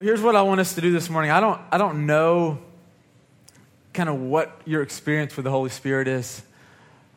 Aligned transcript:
Here's 0.00 0.22
what 0.22 0.36
I 0.36 0.42
want 0.42 0.60
us 0.60 0.76
to 0.76 0.80
do 0.80 0.92
this 0.92 1.10
morning. 1.10 1.32
I 1.32 1.40
don't, 1.40 1.60
I 1.72 1.76
don't 1.76 2.06
know 2.06 2.58
kind 3.92 4.08
of 4.08 4.20
what 4.20 4.60
your 4.64 4.80
experience 4.80 5.34
with 5.34 5.42
the 5.42 5.50
Holy 5.50 5.70
Spirit 5.70 6.06
is. 6.06 6.40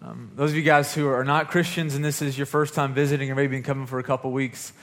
Um, 0.02 0.32
those 0.36 0.50
of 0.50 0.56
you 0.56 0.64
guys 0.64 0.92
who 0.92 1.08
are 1.08 1.24
not 1.24 1.52
Christians 1.52 1.94
and 1.94 2.04
this 2.04 2.24
is 2.24 2.36
your 2.36 2.48
first 2.48 2.74
time 2.74 2.96
visiting 2.96 3.30
or 3.30 3.36
maybe 3.36 3.56
been 3.56 3.62
coming 3.62 3.86
for 3.86 4.00
a 4.00 4.04
couple 4.04 4.32
weeks, 4.32 4.74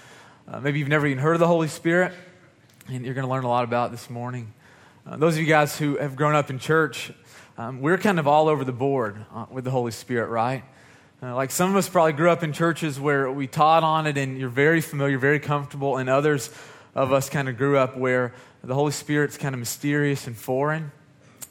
uh, 0.46 0.60
maybe 0.60 0.78
you've 0.78 0.86
never 0.86 1.08
even 1.08 1.20
heard 1.20 1.32
of 1.32 1.40
the 1.40 1.48
Holy 1.48 1.66
Spirit, 1.66 2.12
and 2.86 3.04
you're 3.04 3.14
going 3.14 3.26
to 3.26 3.30
learn 3.32 3.42
a 3.42 3.48
lot 3.48 3.64
about 3.64 3.90
this 3.90 4.08
morning. 4.08 4.54
Uh, 5.04 5.16
those 5.16 5.34
of 5.34 5.40
you 5.40 5.48
guys 5.48 5.76
who 5.76 5.96
have 5.96 6.14
grown 6.14 6.36
up 6.36 6.50
in 6.50 6.60
church, 6.60 7.10
um, 7.56 7.80
we're 7.80 7.98
kind 7.98 8.20
of 8.20 8.28
all 8.28 8.46
over 8.46 8.62
the 8.62 8.70
board 8.70 9.16
uh, 9.34 9.46
with 9.50 9.64
the 9.64 9.72
Holy 9.72 9.90
Spirit, 9.90 10.28
right? 10.28 10.62
Uh, 11.20 11.34
like 11.34 11.50
some 11.50 11.68
of 11.68 11.74
us 11.74 11.88
probably 11.88 12.12
grew 12.12 12.30
up 12.30 12.44
in 12.44 12.52
churches 12.52 13.00
where 13.00 13.28
we 13.28 13.48
taught 13.48 13.82
on 13.82 14.06
it 14.06 14.16
and 14.16 14.38
you're 14.38 14.48
very 14.48 14.80
familiar, 14.80 15.18
very 15.18 15.40
comfortable, 15.40 15.96
and 15.96 16.08
others 16.08 16.48
of 16.98 17.12
us 17.12 17.30
kind 17.30 17.48
of 17.48 17.56
grew 17.56 17.78
up 17.78 17.96
where 17.96 18.34
the 18.62 18.74
Holy 18.74 18.92
Spirit's 18.92 19.38
kind 19.38 19.54
of 19.54 19.58
mysterious 19.60 20.26
and 20.26 20.36
foreign, 20.36 20.90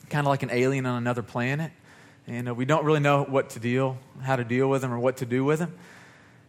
kind 0.10 0.28
of 0.28 0.30
like 0.30 0.44
an 0.44 0.50
alien 0.52 0.86
on 0.86 0.98
another 0.98 1.24
planet. 1.24 1.72
And 2.28 2.50
uh, 2.50 2.54
we 2.54 2.66
don't 2.66 2.84
really 2.84 3.00
know 3.00 3.24
what 3.24 3.52
to 3.52 3.60
deal, 3.60 3.98
how 4.22 4.36
to 4.36 4.44
deal 4.44 4.70
with 4.70 4.84
him 4.84 4.92
or 4.92 5.00
what 5.00 5.18
to 5.18 5.26
do 5.26 5.46
with 5.46 5.60
him. 5.60 5.74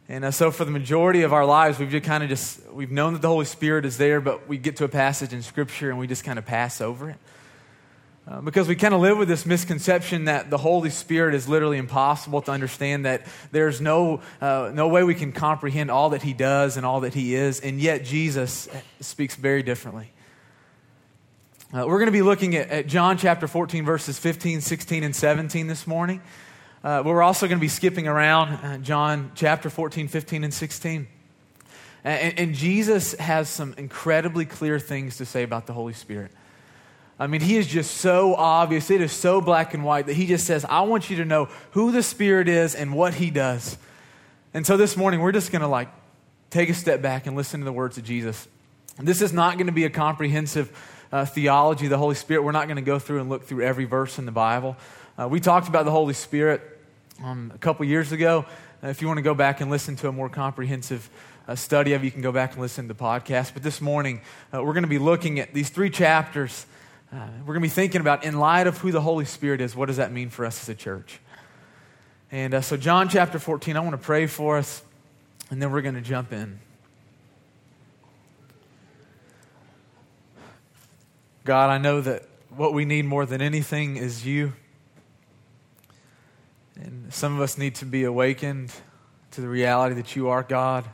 And 0.08 0.24
uh, 0.24 0.30
so 0.32 0.50
for 0.50 0.64
the 0.64 0.72
majority 0.72 1.22
of 1.22 1.32
our 1.32 1.44
lives, 1.44 1.78
we've 1.78 1.90
just 1.90 2.04
kind 2.04 2.24
of 2.24 2.28
just, 2.28 2.66
we've 2.72 2.90
known 2.90 3.12
that 3.12 3.22
the 3.22 3.28
Holy 3.28 3.44
Spirit 3.44 3.84
is 3.84 3.98
there, 3.98 4.20
but 4.20 4.48
we 4.48 4.58
get 4.58 4.76
to 4.76 4.84
a 4.84 4.88
passage 4.88 5.32
in 5.32 5.42
Scripture 5.42 5.90
and 5.90 5.98
we 5.98 6.08
just 6.08 6.24
kind 6.24 6.38
of 6.38 6.44
pass 6.44 6.80
over 6.80 7.10
it. 7.10 7.16
Uh, 8.28 8.42
because 8.42 8.68
we 8.68 8.76
kind 8.76 8.92
of 8.92 9.00
live 9.00 9.16
with 9.16 9.26
this 9.26 9.46
misconception 9.46 10.26
that 10.26 10.50
the 10.50 10.58
Holy 10.58 10.90
Spirit 10.90 11.34
is 11.34 11.48
literally 11.48 11.78
impossible 11.78 12.42
to 12.42 12.52
understand, 12.52 13.06
that 13.06 13.26
there's 13.52 13.80
no, 13.80 14.20
uh, 14.42 14.70
no 14.74 14.88
way 14.88 15.02
we 15.02 15.14
can 15.14 15.32
comprehend 15.32 15.90
all 15.90 16.10
that 16.10 16.20
He 16.22 16.34
does 16.34 16.76
and 16.76 16.84
all 16.84 17.00
that 17.00 17.14
He 17.14 17.34
is, 17.34 17.60
and 17.60 17.80
yet 17.80 18.04
Jesus 18.04 18.68
speaks 19.00 19.34
very 19.34 19.62
differently. 19.62 20.10
Uh, 21.72 21.84
we're 21.86 21.98
going 21.98 22.06
to 22.06 22.12
be 22.12 22.20
looking 22.20 22.54
at, 22.54 22.68
at, 22.68 22.86
John 22.86 23.16
chapter 23.16 23.48
14, 23.48 23.86
verses 23.86 24.18
15, 24.18 24.60
16, 24.60 25.04
and 25.04 25.16
17 25.16 25.66
this 25.66 25.86
morning. 25.86 26.20
Uh, 26.84 27.02
we're 27.06 27.22
also 27.22 27.46
going 27.48 27.58
to 27.58 27.62
be 27.62 27.68
skipping 27.68 28.06
around 28.06 28.50
uh, 28.56 28.76
John 28.78 29.32
chapter 29.36 29.70
14, 29.70 30.06
15, 30.06 30.44
and 30.44 30.52
16. 30.52 31.08
And, 32.04 32.38
and 32.38 32.54
Jesus 32.54 33.14
has 33.14 33.48
some 33.48 33.74
incredibly 33.78 34.44
clear 34.44 34.78
things 34.78 35.16
to 35.16 35.24
say 35.24 35.44
about 35.44 35.66
the 35.66 35.72
Holy 35.72 35.94
Spirit. 35.94 36.30
I 37.18 37.26
mean, 37.26 37.40
he 37.40 37.56
is 37.56 37.66
just 37.66 37.96
so 37.96 38.34
obvious. 38.36 38.90
It 38.90 39.00
is 39.00 39.12
so 39.12 39.40
black 39.40 39.74
and 39.74 39.84
white 39.84 40.06
that 40.06 40.14
he 40.14 40.26
just 40.26 40.46
says, 40.46 40.64
I 40.64 40.82
want 40.82 41.10
you 41.10 41.16
to 41.16 41.24
know 41.24 41.48
who 41.72 41.90
the 41.90 42.02
Spirit 42.02 42.48
is 42.48 42.76
and 42.76 42.94
what 42.94 43.14
he 43.14 43.30
does. 43.30 43.76
And 44.54 44.64
so 44.64 44.76
this 44.76 44.96
morning, 44.96 45.20
we're 45.20 45.32
just 45.32 45.50
going 45.50 45.62
to 45.62 45.68
like 45.68 45.88
take 46.50 46.68
a 46.68 46.74
step 46.74 47.02
back 47.02 47.26
and 47.26 47.36
listen 47.36 47.60
to 47.60 47.64
the 47.64 47.72
words 47.72 47.98
of 47.98 48.04
Jesus. 48.04 48.46
This 48.98 49.20
is 49.20 49.32
not 49.32 49.58
going 49.58 49.66
to 49.66 49.72
be 49.72 49.84
a 49.84 49.90
comprehensive 49.90 50.72
uh, 51.12 51.24
theology 51.24 51.86
of 51.86 51.90
the 51.90 51.98
Holy 51.98 52.14
Spirit. 52.14 52.42
We're 52.42 52.52
not 52.52 52.66
going 52.66 52.76
to 52.76 52.82
go 52.82 52.98
through 52.98 53.20
and 53.20 53.28
look 53.28 53.44
through 53.44 53.62
every 53.62 53.84
verse 53.84 54.18
in 54.18 54.24
the 54.24 54.32
Bible. 54.32 54.76
Uh, 55.18 55.28
we 55.28 55.40
talked 55.40 55.68
about 55.68 55.84
the 55.84 55.90
Holy 55.90 56.14
Spirit 56.14 56.62
um, 57.22 57.50
a 57.54 57.58
couple 57.58 57.84
years 57.84 58.12
ago. 58.12 58.46
Uh, 58.82 58.88
if 58.88 59.02
you 59.02 59.08
want 59.08 59.18
to 59.18 59.22
go 59.22 59.34
back 59.34 59.60
and 59.60 59.70
listen 59.70 59.96
to 59.96 60.08
a 60.08 60.12
more 60.12 60.28
comprehensive 60.28 61.10
uh, 61.48 61.54
study 61.56 61.94
of 61.94 62.04
you 62.04 62.10
can 62.10 62.22
go 62.22 62.30
back 62.30 62.52
and 62.52 62.60
listen 62.60 62.86
to 62.86 62.94
the 62.94 63.00
podcast. 63.02 63.54
But 63.54 63.62
this 63.62 63.80
morning, 63.80 64.20
uh, 64.54 64.62
we're 64.62 64.74
going 64.74 64.82
to 64.82 64.88
be 64.88 64.98
looking 64.98 65.40
at 65.40 65.52
these 65.52 65.70
three 65.70 65.90
chapters 65.90 66.66
uh, 67.10 67.26
we're 67.40 67.54
going 67.54 67.60
to 67.60 67.60
be 67.60 67.68
thinking 67.68 68.02
about, 68.02 68.24
in 68.24 68.38
light 68.38 68.66
of 68.66 68.78
who 68.78 68.92
the 68.92 69.00
Holy 69.00 69.24
Spirit 69.24 69.62
is, 69.62 69.74
what 69.74 69.86
does 69.86 69.96
that 69.96 70.12
mean 70.12 70.28
for 70.28 70.44
us 70.44 70.62
as 70.62 70.68
a 70.68 70.74
church? 70.74 71.20
And 72.30 72.52
uh, 72.52 72.60
so, 72.60 72.76
John 72.76 73.08
chapter 73.08 73.38
14, 73.38 73.76
I 73.76 73.80
want 73.80 73.92
to 73.92 73.98
pray 73.98 74.26
for 74.26 74.58
us, 74.58 74.82
and 75.50 75.62
then 75.62 75.72
we're 75.72 75.80
going 75.80 75.94
to 75.94 76.02
jump 76.02 76.32
in. 76.32 76.60
God, 81.44 81.70
I 81.70 81.78
know 81.78 82.02
that 82.02 82.24
what 82.54 82.74
we 82.74 82.84
need 82.84 83.06
more 83.06 83.24
than 83.24 83.40
anything 83.40 83.96
is 83.96 84.26
you. 84.26 84.52
And 86.76 87.12
some 87.12 87.34
of 87.34 87.40
us 87.40 87.56
need 87.56 87.76
to 87.76 87.86
be 87.86 88.04
awakened 88.04 88.70
to 89.30 89.40
the 89.40 89.48
reality 89.48 89.94
that 89.94 90.14
you 90.14 90.28
are 90.28 90.42
God. 90.42 90.84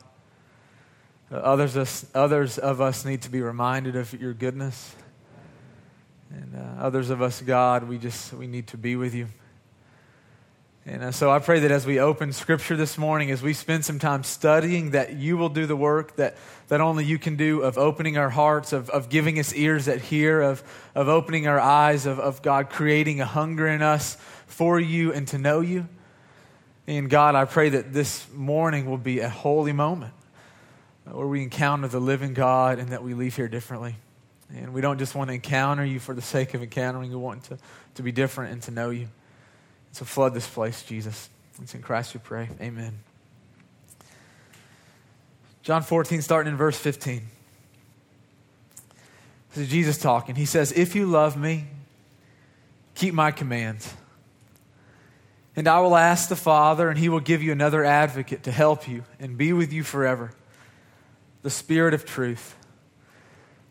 Others, 1.33 2.07
others 2.15 2.59
of 2.59 2.81
us 2.81 3.05
need 3.05 3.23
to 3.23 3.31
be 3.31 3.41
reminded 3.41 3.97
of 3.97 4.13
your 4.13 4.33
goodness. 4.33 4.95
And 6.31 6.55
uh, 6.57 6.83
others 6.83 7.11
of 7.11 7.23
us, 7.23 7.41
God, 7.41 7.85
we 7.85 7.99
just 7.99 8.33
we 8.33 8.47
need 8.47 8.69
to 8.69 8.77
be 8.77 8.97
with 8.97 9.15
you. 9.15 9.29
And 10.87 11.03
uh, 11.03 11.13
so 11.13 11.31
I 11.31 11.39
pray 11.39 11.61
that 11.61 11.71
as 11.71 11.87
we 11.87 11.99
open 11.99 12.35
Scripture 12.35 12.77
this 12.77 12.99
morning, 12.99 13.31
as 13.31 13.41
we 13.43 13.55
spend 13.55 13.87
some 13.87 13.99
time 13.99 14.23
studying, 14.23 14.91
that 14.91 15.15
you 15.15 15.39
will 15.39 15.49
do 15.49 15.65
the 15.65 15.77
work 15.77 16.17
that, 16.17 16.37
that 16.69 16.83
only 16.83 17.07
you 17.07 17.19
can 17.19 17.37
do 17.37 17.63
of 17.63 17.79
opening 17.79 18.19
our 18.19 18.29
hearts, 18.29 18.75
of, 18.75 18.91
of 18.91 19.09
giving 19.09 19.39
us 19.39 19.55
ears 19.55 19.87
that 19.87 20.03
hear, 20.03 20.43
of, 20.43 20.63
of 20.95 21.09
opening 21.09 21.47
our 21.47 21.59
eyes, 21.59 22.05
of, 22.05 22.21
of 22.21 22.43
God 22.43 22.69
creating 22.69 23.23
a 23.23 23.25
hunger 23.25 23.67
in 23.67 23.81
us 23.81 24.19
for 24.47 24.79
you 24.79 25.11
and 25.11 25.27
to 25.29 25.39
know 25.39 25.61
you. 25.61 25.89
And 26.87 27.09
God, 27.09 27.35
I 27.35 27.47
pray 27.47 27.71
that 27.71 27.95
this 27.95 28.31
morning 28.35 28.85
will 28.85 28.99
be 28.99 29.21
a 29.21 29.29
holy 29.31 29.73
moment 29.73 30.13
where 31.11 31.27
we 31.27 31.43
encounter 31.43 31.89
the 31.89 32.01
living 32.01 32.35
God 32.35 32.79
and 32.79 32.91
that 32.91 33.03
we 33.03 33.15
leave 33.15 33.37
here 33.37 33.49
differently. 33.49 33.97
And 34.51 34.73
we 34.73 34.81
don't 34.81 34.99
just 34.99 35.15
want 35.15 35.29
to 35.29 35.35
encounter 35.35 35.85
you 35.85 35.99
for 35.99 36.15
the 36.15 36.23
sake 36.23 36.55
of 36.55 36.63
encountering. 36.63 37.11
You, 37.11 37.19
we 37.19 37.25
want 37.25 37.45
to, 37.45 37.59
to 37.95 38.03
be 38.03 38.13
different 38.13 38.53
and 38.53 38.63
to 38.63 38.71
know 38.71 38.91
you. 38.91 39.09
So 39.93 40.05
flood 40.05 40.35
this 40.35 40.47
place, 40.47 40.83
Jesus. 40.83 41.29
It's 41.63 41.75
in 41.75 41.83
Christ 41.83 42.15
we 42.15 42.21
pray. 42.21 42.49
Amen. 42.61 42.99
John 45.63 45.83
14, 45.83 46.21
starting 46.21 46.53
in 46.53 46.59
verse 46.59 46.79
15. 46.79 47.23
This 49.55 49.65
is 49.65 49.71
Jesus 49.71 49.99
talking. 49.99 50.35
He 50.35 50.47
says, 50.47 50.73
If 50.73 50.95
you 50.95 51.07
love 51.07 51.37
me, 51.37 51.67
keep 52.95 53.15
my 53.15 53.31
commands. 53.31 53.95
And 55.57 55.69
I 55.69 55.81
will 55.81 55.97
ask 55.97 56.29
the 56.29 56.37
Father, 56.37 56.89
and 56.89 56.99
he 56.99 57.09
will 57.09 57.21
give 57.21 57.43
you 57.43 57.53
another 57.53 57.85
advocate 57.85 58.43
to 58.43 58.51
help 58.51 58.89
you 58.89 59.05
and 59.21 59.39
be 59.39 59.53
with 59.53 59.73
you 59.73 59.85
forever 59.85 60.33
the 61.43 61.51
Spirit 61.51 61.95
of 61.95 62.05
truth. 62.05 62.57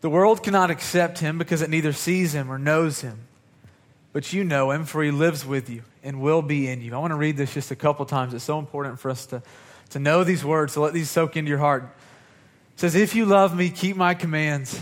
The 0.04 0.10
world 0.10 0.42
cannot 0.42 0.70
accept 0.70 1.20
him 1.20 1.38
because 1.38 1.62
it 1.62 1.70
neither 1.70 1.94
sees 1.94 2.34
him 2.34 2.52
or 2.52 2.58
knows 2.58 3.00
him. 3.00 3.20
But 4.12 4.34
you 4.34 4.44
know 4.44 4.70
him, 4.70 4.84
for 4.84 5.02
he 5.02 5.10
lives 5.10 5.46
with 5.46 5.70
you 5.70 5.80
and 6.02 6.20
will 6.20 6.42
be 6.42 6.68
in 6.68 6.82
you. 6.82 6.94
I 6.94 6.98
want 6.98 7.12
to 7.12 7.16
read 7.16 7.38
this 7.38 7.54
just 7.54 7.70
a 7.70 7.74
couple 7.74 8.04
times. 8.04 8.34
It's 8.34 8.44
so 8.44 8.58
important 8.58 9.00
for 9.00 9.10
us 9.10 9.24
to, 9.24 9.42
to 9.88 9.98
know 9.98 10.22
these 10.22 10.44
words, 10.44 10.74
to 10.74 10.82
let 10.82 10.92
these 10.92 11.08
soak 11.08 11.38
into 11.38 11.48
your 11.48 11.56
heart. 11.56 11.84
It 12.74 12.80
says, 12.80 12.94
If 12.94 13.14
you 13.14 13.24
love 13.24 13.56
me, 13.56 13.70
keep 13.70 13.96
my 13.96 14.12
commands. 14.12 14.78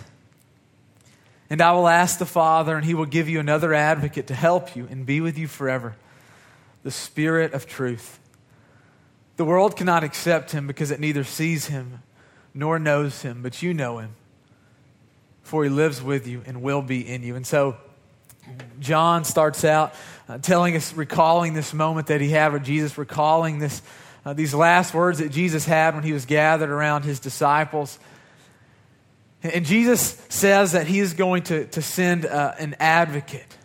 And 1.49 1.61
I 1.61 1.71
will 1.71 1.87
ask 1.87 2.19
the 2.19 2.27
Father, 2.27 2.75
and 2.75 2.85
he 2.85 2.95
will 2.95 3.07
give 3.07 3.29
you 3.29 3.39
another 3.39 3.73
advocate 3.73 4.27
to 4.27 4.35
help 4.35 4.75
you 4.75 4.89
and 4.91 5.07
be 5.07 5.21
with 5.21 5.39
you 5.39 5.47
forever 5.47 5.95
the 6.83 6.91
Spirit 6.91 7.53
of 7.53 7.65
truth. 7.65 8.19
The 9.37 9.45
world 9.45 9.77
cannot 9.77 10.03
accept 10.03 10.51
him 10.51 10.67
because 10.67 10.91
it 10.91 10.99
neither 10.99 11.23
sees 11.23 11.67
him 11.67 12.03
nor 12.53 12.81
knows 12.81 13.23
him, 13.23 13.41
but 13.41 13.63
you 13.63 13.73
know 13.73 13.99
him 13.99 14.17
for 15.43 15.65
he 15.65 15.71
lives 15.71 16.03
with 16.03 16.27
you 16.27 16.43
and 16.47 16.63
will 16.63 16.83
be 16.83 17.07
in 17.07 17.23
you. 17.23 17.37
And 17.37 17.47
so 17.47 17.77
John 18.81 19.25
starts 19.25 19.65
out 19.65 19.95
uh, 20.29 20.39
telling 20.39 20.77
us, 20.77 20.93
recalling 20.95 21.55
this 21.55 21.75
moment 21.75 22.09
that 22.09 22.21
he 22.21 22.31
had 22.31 22.53
with 22.53 22.65
Jesus, 22.65 22.97
recalling 22.97 23.59
this, 23.59 23.83
uh, 24.25 24.33
these 24.33 24.55
last 24.55 24.95
words 24.95 25.19
that 25.19 25.31
Jesus 25.31 25.65
had 25.65 25.95
when 25.95 26.05
he 26.05 26.13
was 26.13 26.27
gathered 26.27 26.71
around 26.71 27.05
his 27.05 27.21
disciples. 27.21 27.99
And 29.43 29.65
Jesus 29.65 30.25
says 30.29 30.73
that 30.73 30.87
he 30.87 31.01
is 31.01 31.15
going 31.15 31.43
to, 31.45 31.67
to 31.67 31.83
send 31.83 32.27
uh, 32.27 32.55
an 32.59 32.77
advocate. 32.79 33.57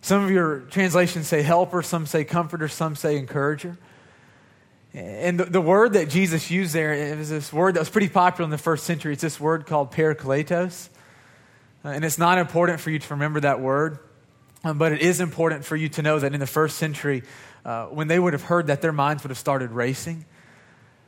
Some 0.00 0.24
of 0.24 0.30
your 0.30 0.60
translations 0.60 1.28
say 1.28 1.42
helper, 1.42 1.82
some 1.82 2.06
say 2.06 2.24
comforter, 2.24 2.68
some 2.68 2.96
say 2.96 3.16
encourager. 3.16 3.78
And 4.94 5.38
the, 5.38 5.44
the, 5.44 5.60
word 5.60 5.92
that 5.92 6.08
Jesus 6.08 6.50
used 6.50 6.72
there 6.72 6.94
is 6.94 7.28
this 7.28 7.52
word 7.52 7.74
that 7.74 7.80
was 7.80 7.90
pretty 7.90 8.08
popular 8.08 8.44
in 8.44 8.50
the 8.50 8.58
first 8.58 8.84
century. 8.84 9.12
It's 9.12 9.22
this 9.22 9.38
word 9.38 9.66
called 9.66 9.92
parakletos. 9.92 10.88
Uh, 11.86 11.90
and 11.90 12.04
it's 12.04 12.18
not 12.18 12.36
important 12.36 12.80
for 12.80 12.90
you 12.90 12.98
to 12.98 13.14
remember 13.14 13.38
that 13.38 13.60
word, 13.60 14.00
um, 14.64 14.76
but 14.76 14.90
it 14.90 15.00
is 15.00 15.20
important 15.20 15.64
for 15.64 15.76
you 15.76 15.88
to 15.88 16.02
know 16.02 16.18
that 16.18 16.34
in 16.34 16.40
the 16.40 16.46
first 16.46 16.78
century, 16.78 17.22
uh, 17.64 17.84
when 17.86 18.08
they 18.08 18.18
would 18.18 18.32
have 18.32 18.42
heard 18.42 18.66
that, 18.66 18.82
their 18.82 18.90
minds 18.90 19.22
would 19.22 19.30
have 19.30 19.38
started 19.38 19.70
racing. 19.70 20.24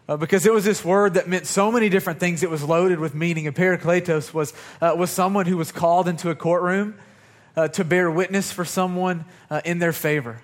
Uh, 0.09 0.17
because 0.17 0.47
it 0.47 0.53
was 0.53 0.65
this 0.65 0.85
word 0.85 1.15
that 1.15 1.27
meant 1.27 1.49
so 1.49 1.73
many 1.73 1.89
different 1.89 2.21
things. 2.21 2.45
It 2.45 2.49
was 2.49 2.63
loaded 2.63 3.01
with 3.01 3.13
meaning. 3.13 3.49
And 3.49 3.57
parakletos 3.57 4.33
was, 4.33 4.55
uh, 4.81 4.95
was 4.97 5.11
someone 5.11 5.47
who 5.47 5.57
was 5.57 5.73
called 5.73 6.07
into 6.07 6.31
a 6.31 6.37
courtroom 6.37 6.95
uh, 7.57 7.67
to 7.69 7.85
bear 7.85 8.09
witness 8.09 8.53
for 8.53 8.65
someone 8.65 9.25
uh, 9.51 9.61
in 9.65 9.81
their 9.81 9.93
favor. 9.93 10.41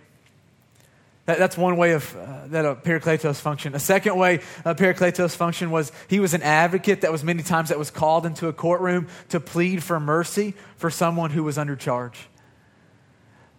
That, 1.26 1.38
that's 1.38 1.56
one 1.56 1.76
way 1.76 1.93
of 1.93 2.15
uh, 2.17 2.47
that 2.49 2.65
a 2.65 2.75
parakletos 2.75 3.41
function. 3.41 3.75
A 3.75 3.79
second 3.79 4.17
way 4.17 4.41
a 4.65 4.75
parakletos 4.75 5.35
function 5.35 5.71
was 5.71 5.91
he 6.09 6.21
was 6.21 6.35
an 6.35 6.43
advocate 6.43 7.00
that 7.00 7.11
was 7.11 7.25
many 7.25 7.43
times 7.43 7.71
that 7.71 7.79
was 7.79 7.91
called 7.91 8.26
into 8.26 8.49
a 8.49 8.53
courtroom 8.53 9.09
to 9.31 9.41
plead 9.41 9.82
for 9.82 9.99
mercy 9.99 10.55
for 10.76 10.91
someone 10.91 11.31
who 11.31 11.43
was 11.43 11.56
under 11.56 11.76
charge. 11.76 12.29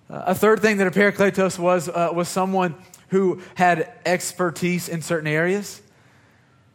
Uh, 0.10 0.24
a 0.28 0.36
third 0.36 0.62
thing 0.62 0.78
that 0.78 0.88
a 0.88 0.92
parakletos 0.92 1.58
was 1.58 1.90
uh, 1.90 2.10
was 2.14 2.30
someone 2.30 2.76
who 3.10 3.42
had 3.56 3.92
expertise 4.06 4.88
in 4.88 5.02
certain 5.02 5.28
areas. 5.28 5.82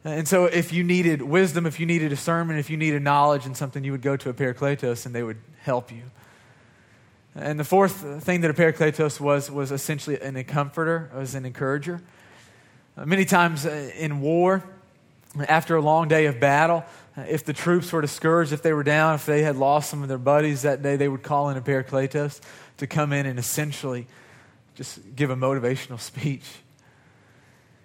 And 0.02 0.26
so, 0.26 0.46
if 0.46 0.72
you 0.72 0.82
needed 0.82 1.20
wisdom, 1.20 1.66
if 1.66 1.78
you 1.78 1.84
needed 1.84 2.08
discernment, 2.08 2.58
if 2.58 2.70
you 2.70 2.78
needed 2.78 3.02
knowledge 3.02 3.44
and 3.44 3.54
something, 3.56 3.84
you 3.84 3.92
would 3.92 4.02
go 4.02 4.16
to 4.16 4.30
a 4.30 4.34
parakletos 4.34 5.04
and 5.04 5.14
they 5.14 5.22
would 5.22 5.38
help 5.62 5.92
you. 5.92 6.02
And 7.34 7.60
the 7.60 7.64
fourth 7.64 8.24
thing 8.24 8.40
that 8.40 8.50
a 8.50 8.54
parakletos 8.54 9.20
was 9.20 9.50
was 9.50 9.70
essentially 9.70 10.20
an, 10.20 10.42
comforter, 10.44 11.10
was 11.14 11.34
an 11.34 11.44
encourager. 11.44 12.02
Uh, 12.96 13.06
many 13.06 13.24
times 13.24 13.64
uh, 13.66 13.90
in 13.96 14.20
war, 14.20 14.64
after 15.48 15.76
a 15.76 15.80
long 15.80 16.08
day 16.08 16.26
of 16.26 16.40
battle, 16.40 16.84
uh, 17.16 17.22
if 17.28 17.44
the 17.44 17.52
troops 17.52 17.92
were 17.92 18.00
discouraged, 18.00 18.52
if 18.52 18.62
they 18.62 18.72
were 18.72 18.82
down, 18.82 19.14
if 19.14 19.26
they 19.26 19.42
had 19.42 19.56
lost 19.56 19.90
some 19.90 20.02
of 20.02 20.08
their 20.08 20.18
buddies 20.18 20.62
that 20.62 20.82
day, 20.82 20.96
they 20.96 21.08
would 21.08 21.22
call 21.22 21.50
in 21.50 21.56
a 21.56 21.60
parakletos 21.60 22.40
to 22.78 22.86
come 22.86 23.12
in 23.12 23.26
and 23.26 23.38
essentially 23.38 24.06
just 24.74 24.98
give 25.14 25.30
a 25.30 25.36
motivational 25.36 26.00
speech. 26.00 26.44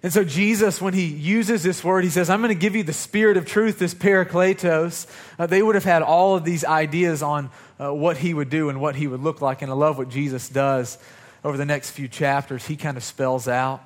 And 0.02 0.12
so, 0.12 0.24
Jesus, 0.24 0.80
when 0.80 0.94
he 0.94 1.06
uses 1.06 1.62
this 1.62 1.82
word, 1.82 2.04
he 2.04 2.10
says, 2.10 2.30
I'm 2.30 2.40
going 2.40 2.54
to 2.54 2.60
give 2.60 2.76
you 2.76 2.82
the 2.82 2.92
spirit 2.92 3.36
of 3.36 3.46
truth, 3.46 3.78
this 3.78 3.94
parakletos. 3.94 5.06
Uh, 5.38 5.46
they 5.46 5.62
would 5.62 5.74
have 5.74 5.84
had 5.84 6.02
all 6.02 6.36
of 6.36 6.44
these 6.44 6.64
ideas 6.64 7.22
on 7.22 7.50
uh, 7.80 7.92
what 7.92 8.16
he 8.16 8.32
would 8.32 8.50
do 8.50 8.68
and 8.68 8.80
what 8.80 8.96
he 8.96 9.06
would 9.06 9.20
look 9.20 9.40
like. 9.40 9.62
And 9.62 9.70
I 9.70 9.74
love 9.74 9.98
what 9.98 10.08
Jesus 10.08 10.48
does 10.48 10.98
over 11.44 11.56
the 11.56 11.66
next 11.66 11.90
few 11.90 12.08
chapters. 12.08 12.66
He 12.66 12.76
kind 12.76 12.96
of 12.96 13.04
spells 13.04 13.48
out 13.48 13.82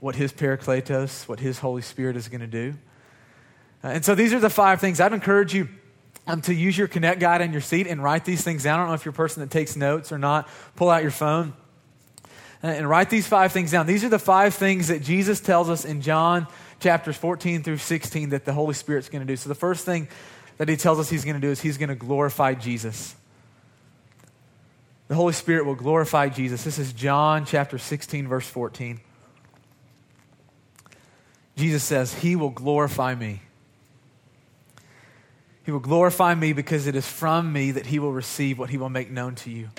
what 0.00 0.14
his 0.14 0.32
parakletos, 0.32 1.26
what 1.28 1.40
his 1.40 1.58
Holy 1.58 1.82
Spirit 1.82 2.16
is 2.16 2.28
going 2.28 2.40
to 2.40 2.46
do. 2.46 2.74
Uh, 3.82 3.88
and 3.88 4.04
so, 4.04 4.14
these 4.14 4.32
are 4.32 4.40
the 4.40 4.50
five 4.50 4.80
things. 4.80 5.00
I'd 5.00 5.12
encourage 5.12 5.54
you 5.54 5.68
um, 6.26 6.42
to 6.42 6.54
use 6.54 6.76
your 6.76 6.88
Connect 6.88 7.20
guide 7.20 7.40
in 7.40 7.52
your 7.52 7.60
seat 7.60 7.86
and 7.86 8.02
write 8.02 8.24
these 8.24 8.42
things 8.42 8.64
down. 8.64 8.78
I 8.78 8.82
don't 8.82 8.88
know 8.88 8.94
if 8.94 9.04
you're 9.04 9.10
a 9.10 9.16
person 9.16 9.40
that 9.40 9.50
takes 9.50 9.76
notes 9.76 10.12
or 10.12 10.18
not. 10.18 10.48
Pull 10.76 10.90
out 10.90 11.02
your 11.02 11.10
phone 11.10 11.54
and 12.62 12.88
write 12.88 13.08
these 13.08 13.26
five 13.26 13.52
things 13.52 13.70
down. 13.70 13.86
These 13.86 14.04
are 14.04 14.08
the 14.08 14.18
five 14.18 14.54
things 14.54 14.88
that 14.88 15.02
Jesus 15.02 15.40
tells 15.40 15.70
us 15.70 15.84
in 15.84 16.02
John 16.02 16.46
chapters 16.80 17.16
14 17.16 17.62
through 17.62 17.78
16 17.78 18.30
that 18.30 18.44
the 18.44 18.52
Holy 18.52 18.74
Spirit's 18.74 19.08
going 19.08 19.26
to 19.26 19.26
do. 19.26 19.36
So 19.36 19.48
the 19.48 19.54
first 19.54 19.84
thing 19.84 20.08
that 20.58 20.68
he 20.68 20.76
tells 20.76 20.98
us 20.98 21.08
he's 21.08 21.24
going 21.24 21.36
to 21.36 21.40
do 21.40 21.50
is 21.50 21.60
he's 21.60 21.78
going 21.78 21.88
to 21.88 21.94
glorify 21.94 22.54
Jesus. 22.54 23.14
The 25.06 25.14
Holy 25.14 25.32
Spirit 25.32 25.64
will 25.64 25.74
glorify 25.74 26.28
Jesus. 26.28 26.64
This 26.64 26.78
is 26.78 26.92
John 26.92 27.46
chapter 27.46 27.78
16, 27.78 28.28
verse 28.28 28.46
14. 28.46 29.00
Jesus 31.56 31.82
says, 31.82 32.12
He 32.12 32.36
will 32.36 32.50
glorify 32.50 33.14
me. 33.14 33.40
He 35.64 35.72
will 35.72 35.80
glorify 35.80 36.34
me 36.34 36.52
because 36.52 36.86
it 36.86 36.94
is 36.94 37.06
from 37.06 37.52
me 37.52 37.72
that 37.72 37.86
He 37.86 37.98
will 37.98 38.12
receive 38.12 38.58
what 38.58 38.70
He 38.70 38.76
will 38.76 38.90
make 38.90 39.10
known 39.10 39.34
to 39.36 39.50
you. 39.50 39.70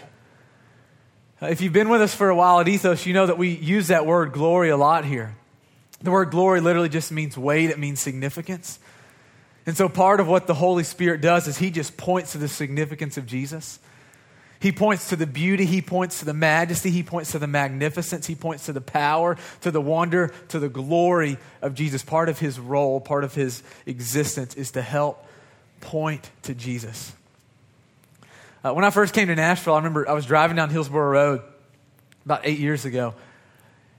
If 1.42 1.62
you've 1.62 1.74
been 1.74 1.90
with 1.90 2.02
us 2.02 2.14
for 2.14 2.30
a 2.30 2.36
while 2.36 2.60
at 2.60 2.68
Ethos, 2.68 3.06
you 3.06 3.14
know 3.14 3.28
that 3.28 3.38
we 3.38 3.50
use 3.50 3.88
that 3.88 4.06
word 4.06 4.34
glory 4.34 4.70
a 4.70 4.78
lot 4.78 5.06
here. 5.06 5.36
The 6.02 6.12
word 6.12 6.32
glory 6.32 6.60
literally 6.60 6.90
just 6.90 7.12
means 7.12 7.38
weight, 7.38 7.70
it 7.70 7.80
means 7.80 8.00
significance. 8.00 8.80
And 9.66 9.78
so 9.78 9.90
part 9.90 10.20
of 10.20 10.28
what 10.28 10.48
the 10.48 10.54
Holy 10.54 10.84
Spirit 10.84 11.22
does 11.22 11.48
is 11.48 11.58
he 11.58 11.70
just 11.72 11.98
points 11.98 12.32
to 12.32 12.38
the 12.38 12.48
significance 12.48 13.18
of 13.18 13.26
Jesus. 13.26 13.80
He 14.60 14.74
points 14.74 15.10
to 15.10 15.16
the 15.16 15.28
beauty, 15.28 15.66
he 15.66 15.82
points 15.82 16.20
to 16.20 16.26
the 16.26 16.34
majesty, 16.34 16.90
he 16.92 17.02
points 17.02 17.32
to 17.32 17.40
the 17.40 17.48
magnificence, 17.48 18.28
he 18.28 18.36
points 18.36 18.66
to 18.66 18.74
the 18.74 18.82
power, 18.82 19.38
to 19.62 19.72
the 19.72 19.80
wonder, 19.80 20.34
to 20.50 20.60
the 20.60 20.68
glory 20.68 21.38
of 21.62 21.76
Jesus. 21.76 22.04
Part 22.04 22.28
of 22.28 22.40
his 22.40 22.60
role, 22.60 23.00
part 23.00 23.24
of 23.24 23.34
his 23.34 23.64
existence 23.86 24.56
is 24.56 24.72
to 24.72 24.82
help 24.82 25.26
point 25.80 26.30
to 26.44 26.54
Jesus. 26.54 27.14
Uh, 28.62 28.74
when 28.74 28.84
I 28.84 28.90
first 28.90 29.14
came 29.14 29.30
to 29.30 29.36
Nashville, 29.36 29.76
I 29.76 29.78
remember 29.78 30.10
I 30.10 30.14
was 30.14 30.26
driving 30.26 30.58
down 30.58 30.70
Hillsboro 30.70 31.10
Road 31.10 31.42
about 32.26 32.42
eight 32.44 32.60
years 32.60 32.84
ago. 32.84 33.14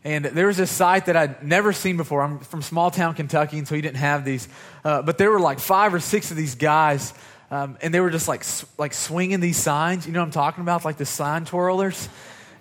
And 0.03 0.25
there 0.25 0.47
was 0.47 0.57
this 0.57 0.71
site 0.71 1.07
that 1.07 1.17
I'd 1.17 1.43
never 1.43 1.73
seen 1.73 1.97
before. 1.97 2.23
I'm 2.23 2.39
from 2.39 2.63
small 2.63 2.91
town 2.91 3.15
Kentucky, 3.15 3.59
and 3.59 3.69
so 3.69 3.75
he 3.75 3.83
didn't 3.83 3.99
have 3.99 4.25
these. 4.25 4.49
Uh, 4.85 5.03
but 5.03 5.19
there 5.19 5.31
were 5.31 5.41
like 5.41 5.61
five 5.61 5.93
or 5.93 6.01
six 6.01 6.31
of 6.31 6.37
these 6.37 6.55
guys, 6.55 7.13
um, 7.51 7.77
and 7.83 7.93
they 7.93 8.01
were 8.01 8.11
just 8.11 8.27
like 8.27 8.45
like 8.79 8.95
swinging 8.95 9.41
these 9.41 9.59
signs. 9.59 10.07
You 10.07 10.13
know 10.13 10.21
what 10.21 10.27
I'm 10.27 10.33
talking 10.33 10.63
about? 10.63 10.85
Like 10.85 10.97
the 10.97 11.07
sign 11.07 11.45
twirlers. 11.45 12.09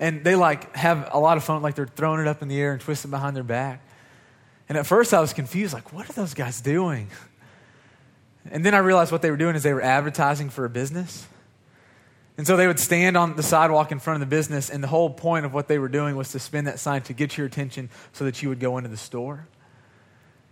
And 0.01 0.23
they 0.23 0.35
like 0.35 0.75
have 0.75 1.09
a 1.11 1.19
lot 1.19 1.35
of 1.35 1.43
fun, 1.43 1.61
like 1.61 1.75
they're 1.75 1.85
throwing 1.85 2.21
it 2.21 2.27
up 2.27 2.41
in 2.41 2.47
the 2.47 2.59
air 2.59 2.71
and 2.71 2.79
twisting 2.79 3.11
behind 3.11 3.35
their 3.35 3.43
back. 3.43 3.81
And 4.69 4.77
at 4.77 4.85
first 4.85 5.13
I 5.13 5.19
was 5.19 5.33
confused, 5.33 5.73
like, 5.73 5.91
what 5.91 6.09
are 6.09 6.13
those 6.13 6.33
guys 6.33 6.61
doing? 6.61 7.09
And 8.49 8.65
then 8.65 8.73
I 8.73 8.77
realized 8.77 9.11
what 9.11 9.21
they 9.21 9.29
were 9.29 9.37
doing 9.37 9.55
is 9.55 9.63
they 9.63 9.73
were 9.73 9.81
advertising 9.81 10.49
for 10.49 10.63
a 10.63 10.69
business. 10.69 11.27
And 12.39 12.47
so 12.47 12.55
they 12.55 12.67
would 12.67 12.79
stand 12.79 13.17
on 13.17 13.35
the 13.35 13.43
sidewalk 13.43 13.91
in 13.91 13.99
front 13.99 14.23
of 14.23 14.29
the 14.29 14.33
business, 14.33 14.69
and 14.69 14.81
the 14.81 14.87
whole 14.87 15.09
point 15.09 15.45
of 15.45 15.53
what 15.53 15.67
they 15.67 15.77
were 15.77 15.89
doing 15.89 16.15
was 16.15 16.31
to 16.31 16.39
spin 16.39 16.63
that 16.63 16.79
sign 16.79 17.01
to 17.01 17.13
get 17.13 17.37
your 17.37 17.45
attention 17.45 17.89
so 18.13 18.23
that 18.23 18.41
you 18.41 18.47
would 18.47 18.61
go 18.61 18.77
into 18.77 18.89
the 18.89 18.95
store. 18.95 19.45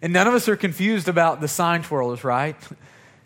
And 0.01 0.11
none 0.11 0.27
of 0.27 0.33
us 0.33 0.49
are 0.49 0.57
confused 0.57 1.07
about 1.07 1.39
the 1.39 1.47
sign 1.47 1.83
twirlers, 1.83 2.25
right? 2.25 2.57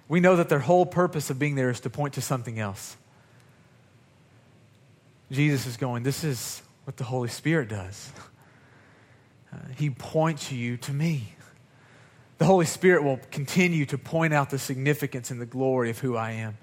We 0.07 0.19
know 0.19 0.35
that 0.35 0.47
their 0.47 0.59
whole 0.59 0.85
purpose 0.85 1.31
of 1.31 1.39
being 1.39 1.55
there 1.55 1.71
is 1.71 1.79
to 1.79 1.89
point 1.89 2.13
to 2.13 2.21
something 2.21 2.59
else. 2.59 2.97
Jesus 5.31 5.65
is 5.65 5.75
going, 5.75 6.03
This 6.03 6.23
is 6.23 6.61
what 6.83 6.97
the 6.97 7.03
Holy 7.03 7.29
Spirit 7.29 7.67
does. 7.67 8.11
Uh, 9.51 9.57
he 9.75 9.89
points 9.89 10.51
you 10.51 10.77
to 10.77 10.93
me. 10.93 11.33
The 12.37 12.45
Holy 12.45 12.67
Spirit 12.67 13.03
will 13.03 13.19
continue 13.31 13.87
to 13.87 13.97
point 13.97 14.35
out 14.35 14.51
the 14.51 14.59
significance 14.59 15.31
and 15.31 15.41
the 15.41 15.47
glory 15.47 15.89
of 15.89 15.97
who 15.97 16.15
I 16.15 16.33
am. 16.33 16.59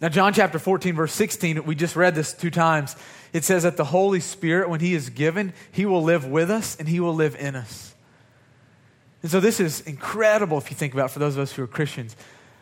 Now, 0.00 0.08
John 0.10 0.34
chapter 0.34 0.58
14, 0.58 0.94
verse 0.94 1.12
16, 1.12 1.64
we 1.64 1.74
just 1.74 1.96
read 1.96 2.14
this 2.14 2.34
two 2.34 2.50
times. 2.50 2.96
It 3.32 3.44
says 3.44 3.62
that 3.62 3.76
the 3.76 3.84
Holy 3.84 4.20
Spirit, 4.20 4.68
when 4.68 4.80
He 4.80 4.94
is 4.94 5.08
given, 5.08 5.54
He 5.72 5.86
will 5.86 6.02
live 6.02 6.26
with 6.26 6.50
us 6.50 6.76
and 6.76 6.86
He 6.86 7.00
will 7.00 7.14
live 7.14 7.34
in 7.36 7.56
us. 7.56 7.94
And 9.22 9.30
so, 9.30 9.40
this 9.40 9.58
is 9.58 9.80
incredible 9.80 10.58
if 10.58 10.70
you 10.70 10.76
think 10.76 10.92
about 10.92 11.06
it 11.06 11.12
for 11.12 11.18
those 11.18 11.36
of 11.36 11.42
us 11.42 11.52
who 11.52 11.62
are 11.62 11.66
Christians. 11.66 12.14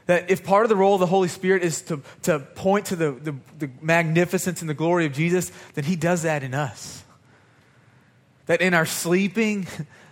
That 0.06 0.30
if 0.30 0.44
part 0.44 0.64
of 0.64 0.68
the 0.68 0.76
role 0.76 0.94
of 0.94 1.00
the 1.00 1.06
Holy 1.06 1.28
Spirit 1.28 1.64
is 1.64 1.82
to, 1.82 2.02
to 2.22 2.38
point 2.38 2.86
to 2.86 2.96
the, 2.96 3.12
the, 3.12 3.34
the 3.58 3.70
magnificence 3.80 4.60
and 4.60 4.70
the 4.70 4.74
glory 4.74 5.06
of 5.06 5.12
Jesus, 5.12 5.50
then 5.74 5.84
He 5.84 5.96
does 5.96 6.22
that 6.22 6.42
in 6.42 6.54
us. 6.54 7.02
That 8.46 8.60
in 8.60 8.74
our 8.74 8.86
sleeping, 8.86 9.66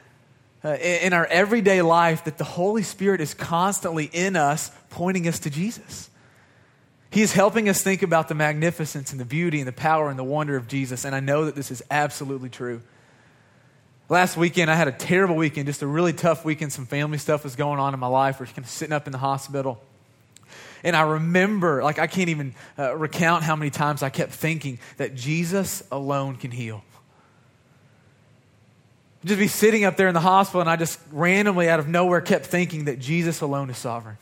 uh, 0.65 0.71
in 0.71 1.13
our 1.13 1.27
everyday 1.27 1.83
life, 1.83 2.25
that 2.25 2.39
the 2.39 2.45
Holy 2.45 2.83
Spirit 2.83 3.21
is 3.21 3.33
constantly 3.33 4.07
in 4.13 4.35
us, 4.35 4.73
pointing 4.91 5.29
us 5.29 5.39
to 5.41 5.51
Jesus. 5.51 6.11
He 7.13 7.21
is 7.21 7.35
helping 7.35 7.69
us 7.69 7.83
think 7.83 8.03
about 8.03 8.29
the 8.29 8.35
magnificence 8.35 9.13
and 9.13 9.21
the 9.21 9.27
beauty 9.27 9.59
and 9.59 9.69
the 9.69 9.73
power 9.73 10.09
and 10.09 10.19
the 10.19 10.25
wonder 10.25 10.57
of 10.57 10.67
Jesus. 10.67 11.05
And 11.05 11.15
I 11.15 11.21
know 11.21 11.45
that 11.45 11.55
this 11.55 11.71
is 11.71 11.83
absolutely 11.91 12.49
true. 12.49 12.81
Last 14.09 14.39
weekend, 14.39 14.71
I 14.71 14.77
had 14.77 14.89
a 14.89 14.93
terrible 14.93 15.37
weekend, 15.37 15.67
just 15.67 15.83
a 15.83 15.87
really 15.87 16.15
tough 16.15 16.43
weekend. 16.43 16.73
Some 16.73 16.87
family 16.87 17.19
stuff 17.19 17.45
was 17.45 17.55
going 17.55 17.79
on 17.79 17.93
in 17.93 18.01
my 18.01 18.07
life. 18.07 18.41
We're 18.41 18.47
kind 18.47 18.61
of 18.61 18.69
sitting 18.69 18.95
up 18.95 19.07
in 19.07 19.13
the 19.13 19.19
hospital. 19.19 19.79
And 20.83 20.97
I 20.97 21.03
remember, 21.03 21.83
like, 21.85 21.99
I 21.99 22.07
can't 22.07 22.31
even 22.31 22.55
uh, 22.79 22.97
recount 22.97 23.45
how 23.45 23.57
many 23.57 23.71
times 23.71 24.03
I 24.03 24.09
kept 24.09 24.33
thinking 24.33 24.79
that 24.97 25.15
Jesus 25.15 25.83
alone 25.93 26.37
can 26.37 26.51
heal. 26.51 26.83
Just 29.23 29.39
be 29.39 29.49
sitting 29.49 29.85
up 29.85 29.99
there 29.99 30.09
in 30.09 30.15
the 30.15 30.21
hospital, 30.21 30.63
and 30.63 30.71
I 30.71 30.77
just 30.77 30.99
randomly, 31.13 31.69
out 31.69 31.79
of 31.79 31.89
nowhere, 31.89 32.23
kept 32.23 32.47
thinking 32.47 32.87
that 32.87 32.99
Jesus 32.99 33.43
alone 33.43 33.69
is 33.69 33.77
sovereign. 33.77 34.17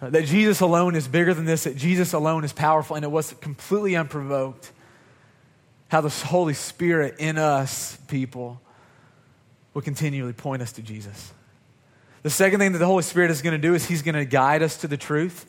Uh, 0.00 0.10
that 0.10 0.26
Jesus 0.26 0.60
alone 0.60 0.94
is 0.94 1.08
bigger 1.08 1.34
than 1.34 1.44
this, 1.44 1.64
that 1.64 1.76
Jesus 1.76 2.12
alone 2.12 2.44
is 2.44 2.52
powerful, 2.52 2.94
and 2.96 3.04
it 3.04 3.10
was 3.10 3.32
completely 3.40 3.96
unprovoked. 3.96 4.70
How 5.88 6.00
the 6.02 6.10
Holy 6.10 6.54
Spirit 6.54 7.16
in 7.18 7.38
us, 7.38 7.96
people, 8.08 8.60
will 9.74 9.82
continually 9.82 10.34
point 10.34 10.62
us 10.62 10.72
to 10.72 10.82
Jesus. 10.82 11.32
The 12.22 12.30
second 12.30 12.60
thing 12.60 12.72
that 12.72 12.78
the 12.78 12.86
Holy 12.86 13.02
Spirit 13.02 13.30
is 13.30 13.42
going 13.42 13.60
to 13.60 13.68
do 13.68 13.74
is 13.74 13.86
He's 13.86 14.02
going 14.02 14.14
to 14.14 14.24
guide 14.24 14.62
us 14.62 14.78
to 14.78 14.88
the 14.88 14.96
truth. 14.96 15.46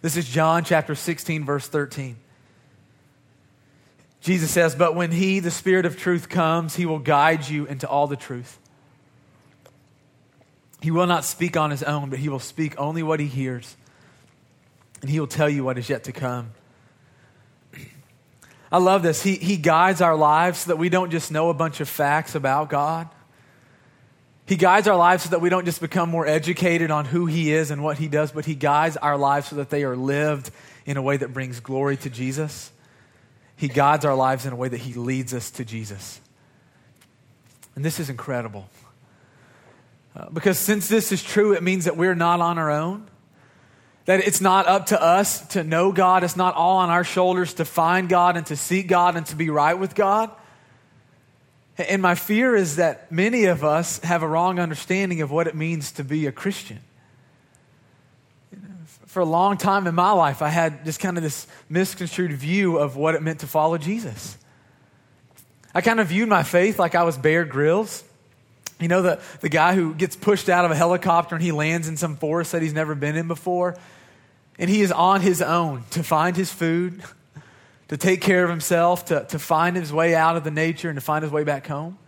This 0.00 0.16
is 0.16 0.28
John 0.28 0.64
chapter 0.64 0.94
16, 0.94 1.44
verse 1.44 1.66
13. 1.66 2.16
Jesus 4.20 4.50
says, 4.50 4.74
But 4.74 4.94
when 4.94 5.10
He, 5.10 5.40
the 5.40 5.50
Spirit 5.50 5.86
of 5.86 5.98
truth, 5.98 6.28
comes, 6.28 6.76
He 6.76 6.86
will 6.86 6.98
guide 6.98 7.48
you 7.48 7.66
into 7.66 7.88
all 7.88 8.06
the 8.06 8.16
truth. 8.16 8.58
He 10.84 10.90
will 10.90 11.06
not 11.06 11.24
speak 11.24 11.56
on 11.56 11.70
his 11.70 11.82
own, 11.82 12.10
but 12.10 12.18
he 12.18 12.28
will 12.28 12.38
speak 12.38 12.78
only 12.78 13.02
what 13.02 13.18
he 13.18 13.26
hears, 13.26 13.74
and 15.00 15.08
he 15.08 15.18
will 15.18 15.26
tell 15.26 15.48
you 15.48 15.64
what 15.64 15.78
is 15.78 15.88
yet 15.88 16.04
to 16.04 16.12
come. 16.12 16.50
I 18.70 18.76
love 18.76 19.02
this. 19.02 19.22
He, 19.22 19.36
he 19.36 19.56
guides 19.56 20.02
our 20.02 20.14
lives 20.14 20.58
so 20.58 20.72
that 20.72 20.76
we 20.76 20.90
don't 20.90 21.10
just 21.10 21.32
know 21.32 21.48
a 21.48 21.54
bunch 21.54 21.80
of 21.80 21.88
facts 21.88 22.34
about 22.34 22.68
God. 22.68 23.08
He 24.44 24.56
guides 24.56 24.86
our 24.86 24.96
lives 24.98 25.22
so 25.22 25.30
that 25.30 25.40
we 25.40 25.48
don't 25.48 25.64
just 25.64 25.80
become 25.80 26.10
more 26.10 26.26
educated 26.26 26.90
on 26.90 27.06
who 27.06 27.24
He 27.24 27.50
is 27.50 27.70
and 27.70 27.82
what 27.82 27.96
He 27.96 28.06
does, 28.06 28.32
but 28.32 28.44
He 28.44 28.54
guides 28.54 28.98
our 28.98 29.16
lives 29.16 29.48
so 29.48 29.56
that 29.56 29.70
they 29.70 29.84
are 29.84 29.96
lived 29.96 30.50
in 30.84 30.98
a 30.98 31.02
way 31.02 31.16
that 31.16 31.32
brings 31.32 31.60
glory 31.60 31.96
to 31.96 32.10
Jesus. 32.10 32.70
He 33.56 33.68
guides 33.68 34.04
our 34.04 34.14
lives 34.14 34.44
in 34.44 34.52
a 34.52 34.56
way 34.56 34.68
that 34.68 34.80
He 34.80 34.92
leads 34.92 35.32
us 35.32 35.50
to 35.52 35.64
Jesus. 35.64 36.20
And 37.74 37.82
this 37.82 37.98
is 37.98 38.10
incredible. 38.10 38.68
Uh, 40.16 40.30
because 40.30 40.58
since 40.58 40.88
this 40.88 41.10
is 41.12 41.22
true, 41.22 41.54
it 41.54 41.62
means 41.62 41.86
that 41.86 41.96
we're 41.96 42.14
not 42.14 42.40
on 42.40 42.58
our 42.58 42.70
own. 42.70 43.08
That 44.06 44.20
it's 44.20 44.40
not 44.40 44.66
up 44.66 44.86
to 44.86 45.02
us 45.02 45.46
to 45.48 45.64
know 45.64 45.90
God. 45.90 46.24
It's 46.24 46.36
not 46.36 46.54
all 46.54 46.78
on 46.78 46.90
our 46.90 47.04
shoulders 47.04 47.54
to 47.54 47.64
find 47.64 48.08
God 48.08 48.36
and 48.36 48.46
to 48.46 48.56
seek 48.56 48.86
God 48.86 49.16
and 49.16 49.24
to 49.26 49.36
be 49.36 49.50
right 49.50 49.78
with 49.78 49.94
God. 49.94 50.30
And 51.76 52.02
my 52.02 52.14
fear 52.14 52.54
is 52.54 52.76
that 52.76 53.10
many 53.10 53.46
of 53.46 53.64
us 53.64 53.98
have 54.00 54.22
a 54.22 54.28
wrong 54.28 54.60
understanding 54.60 55.22
of 55.22 55.30
what 55.30 55.46
it 55.46 55.56
means 55.56 55.92
to 55.92 56.04
be 56.04 56.26
a 56.26 56.32
Christian. 56.32 56.80
For 59.06 59.20
a 59.20 59.24
long 59.24 59.56
time 59.56 59.86
in 59.86 59.94
my 59.94 60.12
life, 60.12 60.42
I 60.42 60.48
had 60.48 60.84
just 60.84 61.00
kind 61.00 61.16
of 61.16 61.22
this 61.22 61.46
misconstrued 61.68 62.32
view 62.32 62.78
of 62.78 62.96
what 62.96 63.14
it 63.14 63.22
meant 63.22 63.40
to 63.40 63.46
follow 63.46 63.78
Jesus. 63.78 64.36
I 65.74 65.80
kind 65.80 65.98
of 65.98 66.08
viewed 66.08 66.28
my 66.28 66.42
faith 66.42 66.78
like 66.78 66.94
I 66.94 67.02
was 67.02 67.16
Bear 67.16 67.44
Grylls. 67.44 68.04
You 68.80 68.88
know, 68.88 69.02
the, 69.02 69.20
the 69.40 69.48
guy 69.48 69.74
who 69.74 69.94
gets 69.94 70.16
pushed 70.16 70.48
out 70.48 70.64
of 70.64 70.70
a 70.70 70.74
helicopter 70.74 71.34
and 71.34 71.44
he 71.44 71.52
lands 71.52 71.88
in 71.88 71.96
some 71.96 72.16
forest 72.16 72.52
that 72.52 72.62
he's 72.62 72.72
never 72.72 72.94
been 72.94 73.16
in 73.16 73.28
before. 73.28 73.76
And 74.58 74.68
he 74.68 74.82
is 74.82 74.92
on 74.92 75.20
his 75.20 75.42
own 75.42 75.84
to 75.90 76.02
find 76.02 76.36
his 76.36 76.52
food, 76.52 77.02
to 77.88 77.96
take 77.96 78.20
care 78.20 78.44
of 78.44 78.50
himself, 78.50 79.06
to, 79.06 79.24
to 79.30 79.38
find 79.38 79.76
his 79.76 79.92
way 79.92 80.14
out 80.14 80.36
of 80.36 80.44
the 80.44 80.50
nature 80.50 80.88
and 80.88 80.96
to 80.96 81.00
find 81.00 81.22
his 81.22 81.32
way 81.32 81.44
back 81.44 81.66
home. 81.66 81.98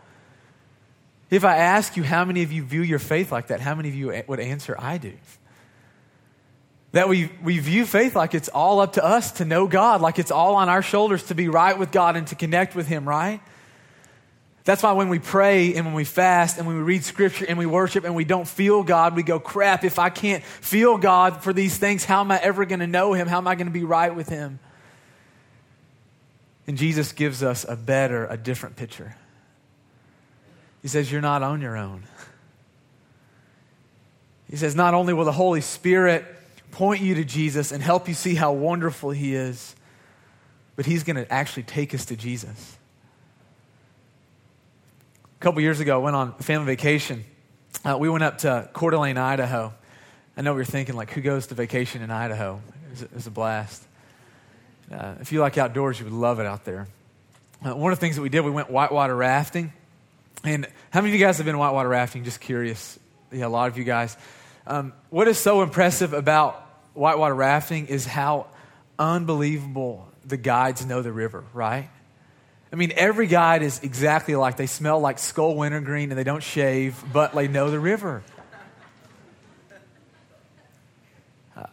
If 1.29 1.45
I 1.45 1.57
ask 1.57 1.97
you 1.97 2.05
how 2.05 2.25
many 2.25 2.43
of 2.43 2.53
you 2.53 2.63
view 2.63 2.83
your 2.83 3.01
faith 3.01 3.33
like 3.33 3.49
that, 3.49 3.61
how 3.61 3.75
many 3.75 3.89
of 3.89 3.95
you 3.95 4.23
would 4.29 4.39
answer, 4.39 4.77
I 4.79 4.99
do? 4.99 5.13
That 6.93 7.09
we, 7.09 7.31
we 7.43 7.59
view 7.59 7.85
faith 7.85 8.15
like 8.15 8.35
it's 8.35 8.49
all 8.49 8.81
up 8.81 8.95
to 8.95 9.05
us 9.05 9.33
to 9.33 9.45
know 9.45 9.67
God, 9.67 10.01
like 10.01 10.19
it's 10.19 10.31
all 10.31 10.55
on 10.55 10.69
our 10.69 10.83
shoulders 10.83 11.25
to 11.25 11.35
be 11.35 11.49
right 11.49 11.77
with 11.77 11.91
God 11.91 12.17
and 12.17 12.27
to 12.29 12.37
connect 12.37 12.77
with 12.77 12.87
Him, 12.87 13.09
right? 13.09 13.41
That's 14.67 14.83
why 14.83 14.93
when 14.93 15.09
we 15.09 15.21
pray 15.21 15.75
and 15.75 15.87
when 15.87 15.95
we 15.95 16.03
fast 16.03 16.59
and 16.59 16.67
when 16.67 16.77
we 16.77 16.83
read 16.83 17.05
scripture 17.05 17.47
and 17.49 17.57
we 17.57 17.67
worship 17.67 18.03
and 18.03 18.17
we 18.17 18.25
don't 18.25 18.49
feel 18.49 18.83
God, 18.83 19.15
we 19.15 19.23
go, 19.23 19.39
crap, 19.39 19.85
if 19.85 20.01
I 20.01 20.11
can't 20.11 20.43
feel 20.43 20.99
God 20.99 21.41
for 21.45 21.53
these 21.53 21.79
things, 21.79 22.05
how 22.05 22.21
am 22.21 22.33
I 22.33 22.41
ever 22.41 22.65
going 22.65 22.81
to 22.81 22.89
know 22.89 23.13
Him? 23.13 23.29
How 23.29 23.39
am 23.39 23.47
I 23.47 23.55
going 23.55 23.69
to 23.69 23.73
be 23.73 23.85
right 23.85 24.13
with 24.13 24.29
Him? 24.29 24.59
And 26.67 26.77
Jesus 26.77 27.13
gives 27.13 27.45
us 27.45 27.65
a 27.69 27.77
better, 27.77 28.27
a 28.27 28.37
different 28.37 28.75
picture. 28.75 29.15
He 30.83 30.89
says, 30.89 31.13
You're 31.13 31.21
not 31.21 31.45
on 31.45 31.61
your 31.61 31.77
own. 31.77 32.03
He 34.51 34.57
says, 34.57 34.75
Not 34.75 34.95
only 34.95 35.15
will 35.15 35.25
the 35.25 35.31
Holy 35.31 35.61
Spirit 35.61 36.25
point 36.73 37.03
you 37.03 37.15
to 37.15 37.25
Jesus 37.25 37.71
and 37.71 37.81
help 37.81 38.09
you 38.09 38.15
see 38.15 38.35
how 38.35 38.53
wonderful 38.53 39.11
He 39.11 39.33
is, 39.33 39.77
but 40.75 40.87
He's 40.87 41.05
going 41.05 41.25
to 41.25 41.33
actually 41.33 41.63
take 41.63 41.95
us 41.95 42.07
to 42.07 42.17
Jesus. 42.17 42.76
A 45.39 45.43
couple 45.43 45.61
years 45.61 45.81
ago, 45.81 46.01
I 46.01 46.03
went 46.03 46.17
on 46.17 46.33
family 46.39 46.65
vacation. 46.65 47.23
Uh, 47.85 47.99
we 47.99 48.09
went 48.09 48.25
up 48.25 48.39
to 48.39 48.71
Coeur 48.73 48.93
d'Alene, 48.93 49.19
Idaho. 49.19 49.75
I 50.35 50.41
know 50.41 50.55
are 50.55 50.65
thinking, 50.65 50.97
like, 50.97 51.11
who 51.11 51.21
goes 51.21 51.49
to 51.49 51.55
vacation 51.55 52.01
in 52.01 52.11
Idaho? 52.11 52.63
It 52.99 53.13
was, 53.13 53.27
a 53.27 53.31
blast. 53.31 53.83
Uh, 54.91 55.17
if 55.21 55.33
you 55.33 55.41
like 55.41 55.59
outdoors, 55.59 55.99
you 55.99 56.07
would 56.07 56.15
love 56.15 56.41
it 56.41 56.47
out 56.47 56.65
there. 56.65 56.89
Uh, 57.63 57.77
one 57.77 57.93
of 57.93 57.99
the 57.99 58.01
things 58.01 58.17
that 58.17 58.23
we 58.23 58.31
did, 58.31 58.41
we 58.41 58.51
went 58.51 58.71
whitewater 58.71 59.15
rafting. 59.15 59.75
And 60.43 60.67
how 60.91 61.03
many 61.03 61.13
of 61.13 61.21
you 61.21 61.27
guys 61.27 61.37
have 61.37 61.45
been 61.45 61.59
whitewater 61.59 61.91
rafting? 61.91 62.25
Just 62.25 62.41
curious. 62.41 62.99
Yeah, 63.31 63.47
a 63.47 63.49
lot 63.49 63.69
of 63.69 63.77
you 63.77 63.85
guys. 63.85 64.17
Um, 64.67 64.95
what 65.11 65.29
is 65.29 65.37
so 65.37 65.61
impressive 65.61 66.15
about 66.15 66.55
whitewater 66.95 67.35
rafting 67.35 67.89
is 67.89 68.07
how 68.07 68.47
unbelievable 68.99 70.09
the 70.25 70.39
guides 70.39 70.87
know 70.87 71.03
the 71.03 71.13
river, 71.13 71.45
right? 71.53 71.91
I 72.77 72.79
mean, 72.79 72.93
every 72.95 73.27
guide 73.27 73.63
is 73.63 73.83
exactly 73.83 74.37
like 74.37 74.59
they 74.59 74.67
smell 74.67 75.01
like 75.01 75.19
Skoal 75.19 75.57
wintergreen 75.57 76.11
and 76.11 76.19
they 76.19 76.25
don't 76.25 76.43
shave, 76.43 77.03
but 77.11 77.33
they 77.33 77.49
know 77.49 77.71
the 77.71 77.81
river. 77.81 78.23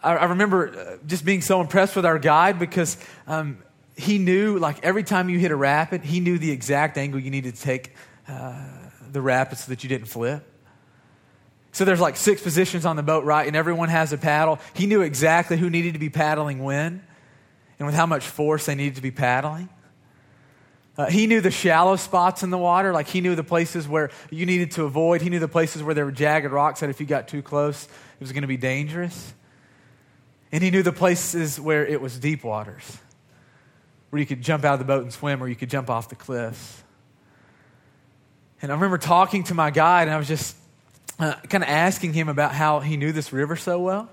I, 0.02 0.16
I 0.16 0.24
remember 0.28 0.70
uh, 0.70 1.06
just 1.06 1.26
being 1.26 1.42
so 1.42 1.60
impressed 1.60 1.98
with 1.98 2.06
our 2.06 2.20
guide 2.20 2.58
because 2.58 2.96
um, 3.28 3.58
he 3.98 4.18
knew, 4.18 4.58
like, 4.60 4.82
every 4.82 5.04
time 5.04 5.28
you 5.28 5.40
hit 5.40 5.52
a 5.52 5.58
rapid, 5.58 6.06
he 6.06 6.22
knew 6.22 6.38
the 6.38 6.52
exact 6.52 6.98
angle 6.98 7.20
you 7.20 7.32
needed 7.32 7.56
to 7.56 7.62
take 7.62 7.94
uh, 8.30 8.66
the 9.12 9.20
rapid 9.20 9.58
so 9.58 9.72
that 9.72 9.84
you 9.84 9.90
didn't 9.90 10.08
flip. 10.08 10.42
So 11.74 11.84
there's 11.84 12.00
like 12.00 12.16
six 12.16 12.42
positions 12.42 12.86
on 12.86 12.96
the 12.96 13.04
boat, 13.04 13.26
right? 13.26 13.46
And 13.46 13.58
everyone 13.58 13.90
has 13.90 14.14
a 14.14 14.18
paddle. 14.18 14.58
He 14.74 14.86
knew 14.86 15.02
exactly 15.02 15.58
who 15.58 15.70
needed 15.70 15.96
to 15.96 16.00
be 16.00 16.10
paddling 16.10 16.64
when 16.64 17.06
and 17.78 17.86
with 17.86 17.94
how 17.94 18.06
much 18.06 18.26
force 18.26 18.68
they 18.68 18.76
needed 18.76 18.96
to 18.96 19.02
be 19.02 19.12
paddling. 19.12 19.68
Uh, 20.96 21.08
he 21.08 21.26
knew 21.26 21.42
the 21.42 21.52
shallow 21.52 21.96
spots 21.96 22.44
in 22.44 22.52
the 22.52 22.58
water, 22.58 22.94
like 22.94 23.08
he 23.08 23.20
knew 23.20 23.36
the 23.36 23.44
places 23.44 23.88
where 23.88 24.12
you 24.30 24.46
needed 24.46 24.72
to 24.72 24.84
avoid. 24.84 25.22
He 25.22 25.30
knew 25.30 25.40
the 25.40 25.48
places 25.48 25.82
where 25.82 25.96
there 25.96 26.06
were 26.06 26.12
jagged 26.12 26.52
rocks 26.52 26.82
that 26.82 26.90
if 26.90 27.00
you 27.00 27.08
got 27.08 27.28
too 27.28 27.42
close, 27.42 27.86
it 27.86 28.20
was 28.20 28.32
going 28.32 28.44
to 28.44 28.48
be 28.48 28.58
dangerous. 28.58 29.34
And 30.52 30.64
he 30.64 30.70
knew 30.70 30.84
the 30.84 30.92
places 30.92 31.60
where 31.60 31.84
it 31.86 32.00
was 32.00 32.20
deep 32.20 32.44
waters, 32.44 32.98
where 34.12 34.20
you 34.20 34.28
could 34.28 34.44
jump 34.44 34.64
out 34.64 34.74
of 34.74 34.80
the 34.80 34.86
boat 34.86 35.02
and 35.02 35.12
swim, 35.12 35.42
or 35.42 35.48
you 35.48 35.56
could 35.56 35.70
jump 35.70 35.90
off 35.90 36.10
the 36.10 36.16
cliffs. 36.16 36.84
And 38.62 38.72
I 38.72 38.76
remember 38.76 39.00
talking 39.00 39.44
to 39.46 39.56
my 39.56 39.72
guide, 39.72 40.04
and 40.04 40.12
I 40.12 40.18
was 40.18 40.28
just 40.28 40.56
uh, 41.18 41.34
kind 41.50 41.64
of 41.64 41.70
asking 41.70 42.14
him 42.14 42.30
about 42.30 42.54
how 42.54 42.82
he 42.82 42.98
knew 42.98 43.12
this 43.12 43.34
river 43.34 43.56
so 43.56 43.80
well. 43.80 44.10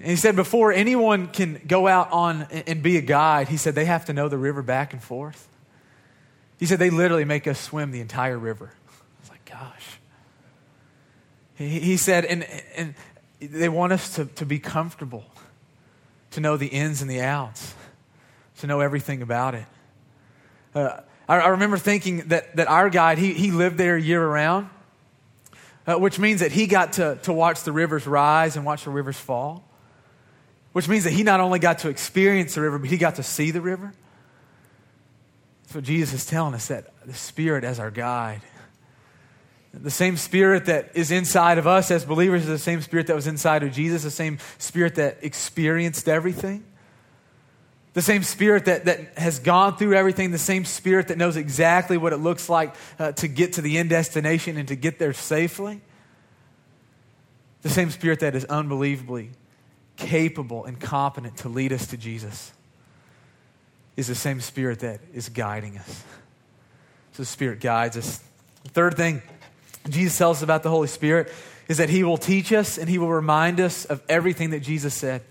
And 0.00 0.08
he 0.08 0.16
said, 0.16 0.34
before 0.34 0.72
anyone 0.72 1.28
can 1.28 1.60
go 1.66 1.86
out 1.86 2.10
on 2.10 2.42
and 2.50 2.82
be 2.82 2.96
a 2.96 3.02
guide, 3.02 3.48
he 3.48 3.58
said 3.58 3.74
they 3.74 3.84
have 3.84 4.06
to 4.06 4.14
know 4.14 4.30
the 4.30 4.38
river 4.38 4.62
back 4.62 4.94
and 4.94 5.02
forth. 5.02 5.46
He 6.58 6.64
said 6.64 6.78
they 6.78 6.88
literally 6.88 7.26
make 7.26 7.46
us 7.46 7.60
swim 7.60 7.90
the 7.90 8.00
entire 8.00 8.38
river. 8.38 8.72
I 8.72 9.20
was 9.20 9.30
like, 9.30 9.44
gosh. 9.44 10.00
He, 11.54 11.80
he 11.80 11.96
said, 11.98 12.24
and, 12.24 12.46
and 12.76 12.94
they 13.40 13.68
want 13.68 13.92
us 13.92 14.14
to, 14.14 14.24
to 14.24 14.46
be 14.46 14.58
comfortable, 14.58 15.24
to 16.30 16.40
know 16.40 16.56
the 16.56 16.68
ins 16.68 17.02
and 17.02 17.10
the 17.10 17.20
outs, 17.20 17.74
to 18.60 18.66
know 18.66 18.80
everything 18.80 19.20
about 19.20 19.54
it. 19.54 19.66
Uh, 20.74 21.00
I, 21.28 21.40
I, 21.40 21.48
remember 21.48 21.76
thinking 21.76 22.28
that, 22.28 22.56
that 22.56 22.68
our 22.68 22.88
guide, 22.88 23.18
he, 23.18 23.34
he 23.34 23.50
lived 23.50 23.76
there 23.76 23.98
year 23.98 24.26
round, 24.26 24.70
uh, 25.86 25.96
which 25.96 26.18
means 26.18 26.40
that 26.40 26.52
he 26.52 26.66
got 26.66 26.94
to, 26.94 27.18
to 27.24 27.34
watch 27.34 27.64
the 27.64 27.72
rivers 27.72 28.06
rise 28.06 28.56
and 28.56 28.64
watch 28.64 28.84
the 28.84 28.90
rivers 28.90 29.18
fall 29.18 29.66
which 30.72 30.88
means 30.88 31.04
that 31.04 31.12
he 31.12 31.22
not 31.22 31.40
only 31.40 31.58
got 31.58 31.80
to 31.80 31.88
experience 31.88 32.54
the 32.54 32.60
river, 32.60 32.78
but 32.78 32.88
he 32.88 32.96
got 32.96 33.16
to 33.16 33.22
see 33.22 33.50
the 33.50 33.60
river. 33.60 33.92
That's 35.62 35.74
what 35.74 35.84
Jesus 35.84 36.12
is 36.12 36.26
telling 36.26 36.54
us 36.54 36.68
that 36.68 36.92
the 37.06 37.14
Spirit 37.14 37.64
as 37.64 37.80
our 37.80 37.90
guide. 37.90 38.42
The 39.72 39.90
same 39.90 40.16
Spirit 40.16 40.66
that 40.66 40.90
is 40.94 41.10
inside 41.10 41.58
of 41.58 41.66
us 41.66 41.90
as 41.90 42.04
believers 42.04 42.42
is 42.42 42.48
the 42.48 42.58
same 42.58 42.80
Spirit 42.82 43.06
that 43.08 43.16
was 43.16 43.26
inside 43.26 43.62
of 43.62 43.72
Jesus, 43.72 44.02
the 44.02 44.10
same 44.10 44.38
Spirit 44.58 44.96
that 44.96 45.18
experienced 45.22 46.08
everything. 46.08 46.64
The 47.92 48.02
same 48.02 48.22
spirit 48.22 48.66
that, 48.66 48.84
that 48.84 49.18
has 49.18 49.40
gone 49.40 49.76
through 49.76 49.94
everything, 49.94 50.30
the 50.30 50.38
same 50.38 50.64
spirit 50.64 51.08
that 51.08 51.18
knows 51.18 51.36
exactly 51.36 51.96
what 51.96 52.12
it 52.12 52.18
looks 52.18 52.48
like 52.48 52.76
uh, 53.00 53.10
to 53.12 53.26
get 53.26 53.54
to 53.54 53.62
the 53.62 53.78
end 53.78 53.90
destination 53.90 54.56
and 54.56 54.68
to 54.68 54.76
get 54.76 55.00
there 55.00 55.12
safely. 55.12 55.80
The 57.62 57.68
same 57.68 57.90
spirit 57.90 58.20
that 58.20 58.36
is 58.36 58.44
unbelievably 58.44 59.30
capable 60.00 60.64
and 60.64 60.80
competent 60.80 61.36
to 61.38 61.48
lead 61.48 61.72
us 61.72 61.86
to 61.88 61.96
Jesus 61.96 62.52
is 63.96 64.08
the 64.08 64.14
same 64.14 64.40
Spirit 64.40 64.80
that 64.80 65.00
is 65.12 65.28
guiding 65.28 65.78
us. 65.78 66.04
So 67.12 67.22
the 67.22 67.26
Spirit 67.26 67.60
guides 67.60 67.96
us. 67.96 68.22
The 68.64 68.70
third 68.70 68.96
thing 68.96 69.22
Jesus 69.88 70.16
tells 70.16 70.38
us 70.38 70.42
about 70.42 70.62
the 70.62 70.70
Holy 70.70 70.88
Spirit 70.88 71.32
is 71.68 71.78
that 71.78 71.90
He 71.90 72.02
will 72.02 72.18
teach 72.18 72.52
us 72.52 72.78
and 72.78 72.88
He 72.88 72.98
will 72.98 73.12
remind 73.12 73.60
us 73.60 73.84
of 73.84 74.02
everything 74.08 74.50
that 74.50 74.60
Jesus 74.60 74.94
said. 74.94 75.22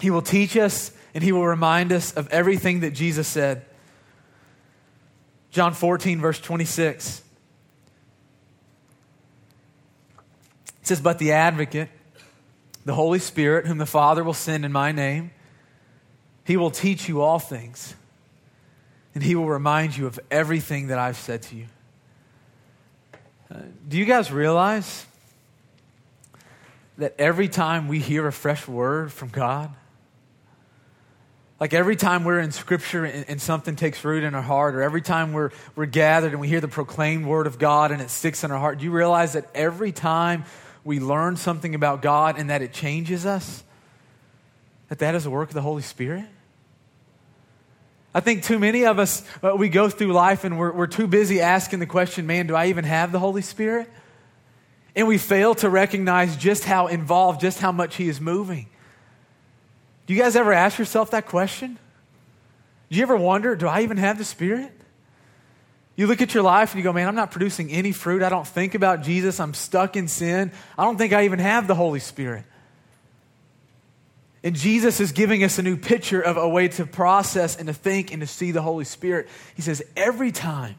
He 0.00 0.10
will 0.10 0.22
teach 0.22 0.56
us 0.56 0.92
and 1.14 1.22
He 1.22 1.32
will 1.32 1.46
remind 1.46 1.92
us 1.92 2.12
of 2.12 2.28
everything 2.28 2.80
that 2.80 2.92
Jesus 2.92 3.28
said. 3.28 3.64
John 5.50 5.74
14, 5.74 6.20
verse 6.20 6.40
26. 6.40 7.22
It 10.80 10.86
says, 10.86 11.00
But 11.00 11.18
the 11.18 11.32
advocate, 11.32 11.88
the 12.84 12.94
Holy 12.94 13.18
Spirit, 13.18 13.66
whom 13.66 13.78
the 13.78 13.86
Father 13.86 14.24
will 14.24 14.34
send 14.34 14.64
in 14.64 14.72
my 14.72 14.92
name. 14.92 15.30
He 16.44 16.56
will 16.56 16.70
teach 16.70 17.08
you 17.08 17.20
all 17.20 17.38
things, 17.38 17.94
and 19.14 19.22
He 19.22 19.34
will 19.34 19.48
remind 19.48 19.96
you 19.96 20.06
of 20.06 20.18
everything 20.30 20.88
that 20.88 20.98
I've 20.98 21.16
said 21.16 21.42
to 21.42 21.56
you. 21.56 21.66
Uh, 23.52 23.58
do 23.88 23.98
you 23.98 24.04
guys 24.04 24.30
realize 24.30 25.06
that 26.98 27.14
every 27.18 27.48
time 27.48 27.88
we 27.88 27.98
hear 27.98 28.26
a 28.26 28.32
fresh 28.32 28.68
word 28.68 29.12
from 29.12 29.28
God, 29.28 29.70
like 31.58 31.74
every 31.74 31.96
time 31.96 32.24
we're 32.24 32.40
in 32.40 32.52
scripture 32.52 33.04
and, 33.04 33.28
and, 33.28 33.40
something 33.40 33.76
takes 33.76 34.02
root 34.02 34.24
in 34.24 34.34
our 34.34 34.42
heart, 34.42 34.74
or 34.74 34.82
every 34.82 35.02
time 35.02 35.32
we're, 35.34 35.50
we're 35.76 35.86
gathered 35.86 36.32
and 36.32 36.40
we 36.40 36.48
hear 36.48 36.60
the 36.60 36.68
proclaimed 36.68 37.26
word 37.26 37.46
of 37.46 37.58
God 37.58 37.90
and 37.90 38.00
it 38.00 38.08
sticks 38.08 38.44
in 38.44 38.50
our 38.50 38.58
heart, 38.58 38.78
do 38.78 38.84
you 38.84 38.90
realize 38.90 39.34
that 39.34 39.46
every 39.54 39.92
time 39.92 40.44
we 40.84 41.00
learn 41.00 41.36
something 41.36 41.74
about 41.74 42.02
God 42.02 42.38
and 42.38 42.50
that 42.50 42.62
it 42.62 42.72
changes 42.72 43.26
us, 43.26 43.62
that 44.88 44.98
that 45.00 45.14
is 45.14 45.26
a 45.26 45.30
work 45.30 45.48
of 45.48 45.54
the 45.54 45.62
Holy 45.62 45.82
Spirit? 45.82 46.26
I 48.12 48.20
think 48.20 48.42
too 48.42 48.58
many 48.58 48.86
of 48.86 48.98
us, 48.98 49.24
uh, 49.42 49.54
we 49.56 49.68
go 49.68 49.88
through 49.88 50.12
life 50.12 50.42
and 50.42 50.58
we're, 50.58 50.72
we're 50.72 50.88
too 50.88 51.06
busy 51.06 51.40
asking 51.40 51.78
the 51.78 51.86
question, 51.86 52.26
man, 52.26 52.48
do 52.48 52.56
I 52.56 52.66
even 52.66 52.84
have 52.84 53.12
the 53.12 53.20
Holy 53.20 53.42
Spirit? 53.42 53.88
And 54.96 55.06
we 55.06 55.16
fail 55.18 55.54
to 55.56 55.70
recognize 55.70 56.36
just 56.36 56.64
how 56.64 56.88
involved, 56.88 57.40
just 57.40 57.60
how 57.60 57.70
much 57.70 57.94
He 57.96 58.08
is 58.08 58.20
moving. 58.20 58.66
Do 60.06 60.14
you 60.14 60.20
guys 60.20 60.34
ever 60.34 60.52
ask 60.52 60.76
yourself 60.78 61.12
that 61.12 61.26
question? 61.26 61.78
Do 62.90 62.96
you 62.96 63.02
ever 63.02 63.16
wonder, 63.16 63.54
do 63.54 63.68
I 63.68 63.82
even 63.82 63.96
have 63.98 64.18
the 64.18 64.24
Spirit? 64.24 64.72
You 66.00 66.06
look 66.06 66.22
at 66.22 66.32
your 66.32 66.42
life 66.42 66.72
and 66.72 66.78
you 66.78 66.82
go, 66.82 66.94
man, 66.94 67.06
I'm 67.06 67.14
not 67.14 67.30
producing 67.30 67.70
any 67.70 67.92
fruit. 67.92 68.22
I 68.22 68.30
don't 68.30 68.46
think 68.46 68.74
about 68.74 69.02
Jesus. 69.02 69.38
I'm 69.38 69.52
stuck 69.52 69.96
in 69.96 70.08
sin. 70.08 70.50
I 70.78 70.84
don't 70.84 70.96
think 70.96 71.12
I 71.12 71.26
even 71.26 71.40
have 71.40 71.66
the 71.66 71.74
Holy 71.74 72.00
Spirit. 72.00 72.46
And 74.42 74.56
Jesus 74.56 74.98
is 75.00 75.12
giving 75.12 75.44
us 75.44 75.58
a 75.58 75.62
new 75.62 75.76
picture 75.76 76.22
of 76.22 76.38
a 76.38 76.48
way 76.48 76.68
to 76.68 76.86
process 76.86 77.54
and 77.54 77.66
to 77.66 77.74
think 77.74 78.14
and 78.14 78.22
to 78.22 78.26
see 78.26 78.50
the 78.50 78.62
Holy 78.62 78.86
Spirit. 78.86 79.28
He 79.54 79.60
says, 79.60 79.82
every 79.94 80.32
time, 80.32 80.76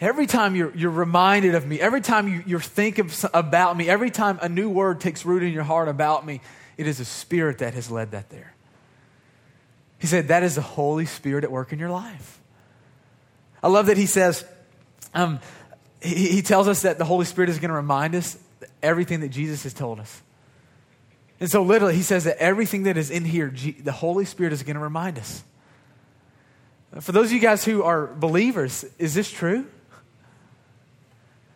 every 0.00 0.28
time 0.28 0.54
you're, 0.54 0.72
you're 0.76 0.92
reminded 0.92 1.56
of 1.56 1.66
me, 1.66 1.80
every 1.80 2.02
time 2.02 2.28
you, 2.28 2.44
you 2.46 2.60
think 2.60 3.00
of, 3.00 3.28
about 3.34 3.76
me, 3.76 3.88
every 3.88 4.12
time 4.12 4.38
a 4.40 4.48
new 4.48 4.70
word 4.70 5.00
takes 5.00 5.24
root 5.24 5.42
in 5.42 5.52
your 5.52 5.64
heart 5.64 5.88
about 5.88 6.24
me, 6.24 6.40
it 6.76 6.86
is 6.86 7.00
a 7.00 7.04
spirit 7.04 7.58
that 7.58 7.74
has 7.74 7.90
led 7.90 8.12
that 8.12 8.30
there. 8.30 8.54
He 9.98 10.06
said, 10.06 10.28
that 10.28 10.44
is 10.44 10.54
the 10.54 10.62
Holy 10.62 11.04
Spirit 11.04 11.42
at 11.42 11.50
work 11.50 11.72
in 11.72 11.80
your 11.80 11.90
life. 11.90 12.39
I 13.62 13.68
love 13.68 13.86
that 13.86 13.96
he 13.96 14.06
says, 14.06 14.44
um, 15.14 15.40
he, 16.02 16.28
he 16.28 16.42
tells 16.42 16.68
us 16.68 16.82
that 16.82 16.98
the 16.98 17.04
Holy 17.04 17.24
Spirit 17.24 17.50
is 17.50 17.58
going 17.58 17.70
to 17.70 17.74
remind 17.74 18.14
us 18.14 18.38
everything 18.82 19.20
that 19.20 19.28
Jesus 19.28 19.62
has 19.64 19.74
told 19.74 20.00
us. 20.00 20.22
And 21.40 21.50
so, 21.50 21.62
literally, 21.62 21.94
he 21.94 22.02
says 22.02 22.24
that 22.24 22.36
everything 22.38 22.82
that 22.84 22.96
is 22.96 23.10
in 23.10 23.24
here, 23.24 23.48
G- 23.48 23.72
the 23.72 23.92
Holy 23.92 24.24
Spirit 24.24 24.52
is 24.52 24.62
going 24.62 24.76
to 24.76 24.82
remind 24.82 25.18
us. 25.18 25.42
For 27.00 27.12
those 27.12 27.26
of 27.26 27.32
you 27.32 27.40
guys 27.40 27.64
who 27.64 27.82
are 27.82 28.06
believers, 28.06 28.84
is 28.98 29.14
this 29.14 29.30
true? 29.30 29.66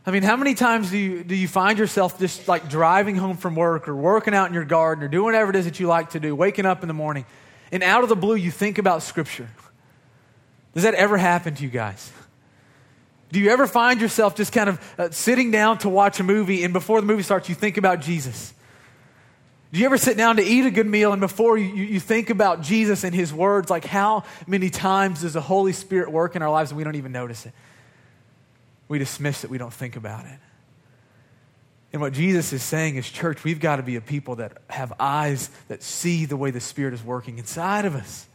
I 0.07 0.11
mean, 0.11 0.23
how 0.23 0.37
many 0.37 0.55
times 0.55 0.91
do 0.91 0.99
you, 0.99 1.25
do 1.25 1.35
you 1.35 1.49
find 1.49 1.79
yourself 1.79 2.19
just 2.19 2.47
like 2.47 2.69
driving 2.69 3.17
home 3.17 3.37
from 3.37 3.57
work 3.57 3.89
or 3.89 3.97
working 3.97 4.35
out 4.35 4.49
in 4.49 4.55
your 4.55 4.65
garden 4.65 5.03
or 5.03 5.09
doing 5.09 5.25
whatever 5.25 5.51
it 5.51 5.57
is 5.57 5.65
that 5.65 5.81
you 5.81 5.87
like 5.87 6.11
to 6.11 6.21
do, 6.21 6.37
waking 6.37 6.67
up 6.67 6.83
in 6.83 6.89
the 6.89 6.95
morning, 6.95 7.25
and 7.73 7.83
out 7.83 8.03
of 8.03 8.09
the 8.09 8.17
blue 8.17 8.37
you 8.37 8.51
think 8.51 8.79
about 8.79 9.03
Scripture? 9.03 9.49
Does 10.75 10.83
that 10.83 10.95
ever 10.95 11.16
happen 11.16 11.54
to 11.54 11.62
you 11.62 11.71
guys? 11.71 12.12
Do 13.31 13.40
you 13.40 13.50
ever 13.50 13.66
find 13.66 14.00
yourself 14.00 14.37
just 14.37 14.52
kind 14.52 14.69
of 14.69 14.95
uh, 14.99 15.11
sitting 15.11 15.50
down 15.50 15.78
to 15.78 15.88
watch 15.88 16.21
a 16.21 16.23
movie 16.23 16.62
and 16.62 16.73
before 16.73 17.00
the 17.00 17.07
movie 17.07 17.23
starts 17.23 17.49
you 17.49 17.54
think 17.54 17.76
about 17.76 18.00
Jesus? 18.00 18.52
Do 19.73 19.81
you 19.81 19.87
ever 19.87 19.99
sit 19.99 20.16
down 20.16 20.37
to 20.37 20.43
eat 20.43 20.66
a 20.66 20.71
good 20.71 20.87
meal 20.87 21.12
and 21.12 21.21
before 21.21 21.59
you, 21.59 21.66
you 21.66 21.99
think 21.99 22.31
about 22.31 22.61
Jesus 22.61 23.02
and 23.02 23.12
his 23.12 23.33
words, 23.33 23.71
like 23.71 23.85
how 23.85 24.23
many 24.47 24.71
times 24.71 25.23
does 25.23 25.33
the 25.33 25.40
Holy 25.40 25.73
Spirit 25.73 26.12
work 26.12 26.37
in 26.37 26.43
our 26.43 26.50
lives 26.50 26.71
and 26.71 26.78
we 26.78 26.85
don't 26.85 26.95
even 26.95 27.11
notice 27.11 27.45
it? 27.45 27.52
We 28.87 29.00
dismiss 29.00 29.43
it, 29.43 29.50
we 29.50 29.59
don't 29.59 29.73
think 29.73 29.97
about 29.97 30.26
it. 30.26 30.38
And 31.93 32.00
what 32.00 32.12
Jesus 32.12 32.52
is 32.52 32.62
saying 32.62 32.97
is, 32.97 33.09
church, 33.09 33.43
we've 33.43 33.61
got 33.61 33.76
to 33.76 33.83
be 33.83 33.97
a 33.97 34.00
people 34.00 34.37
that 34.37 34.59
have 34.71 34.93
eyes 35.00 35.49
that 35.69 35.83
see 35.83 36.25
the 36.25 36.37
way 36.37 36.50
the 36.52 36.61
Spirit 36.61 36.95
is 36.95 37.02
working 37.02 37.38
inside 37.38 37.85
of 37.85 37.97
us 37.97 38.28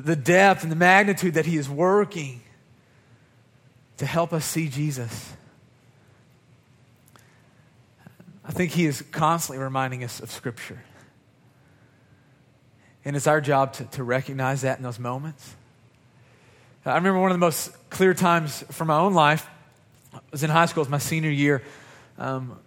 the 0.00 0.16
depth 0.16 0.62
and 0.62 0.72
the 0.72 0.76
magnitude 0.76 1.34
that 1.34 1.46
He 1.46 1.56
is 1.56 1.68
working 1.68 2.40
to 3.98 4.06
help 4.06 4.32
us 4.32 4.44
see 4.44 4.68
Jesus. 4.68 5.32
I 8.44 8.52
think 8.52 8.72
He 8.72 8.86
is 8.86 9.02
constantly 9.12 9.62
reminding 9.62 10.02
us 10.04 10.20
of 10.20 10.30
Scripture. 10.30 10.82
And 13.04 13.16
it's 13.16 13.26
our 13.26 13.40
job 13.40 13.72
to, 13.74 13.84
to 13.84 14.04
recognize 14.04 14.62
that 14.62 14.78
in 14.78 14.82
those 14.82 14.98
moments. 14.98 15.54
I 16.84 16.94
remember 16.94 17.20
one 17.20 17.30
of 17.30 17.34
the 17.34 17.38
most 17.38 17.70
clear 17.90 18.14
times 18.14 18.64
from 18.70 18.88
my 18.88 18.96
own 18.96 19.14
life 19.14 19.46
I 20.12 20.18
was 20.32 20.42
in 20.42 20.50
high 20.50 20.66
school, 20.66 20.82
it 20.82 20.86
was 20.86 20.90
my 20.90 20.98
senior 20.98 21.30
year. 21.30 21.62
Um, 22.18 22.58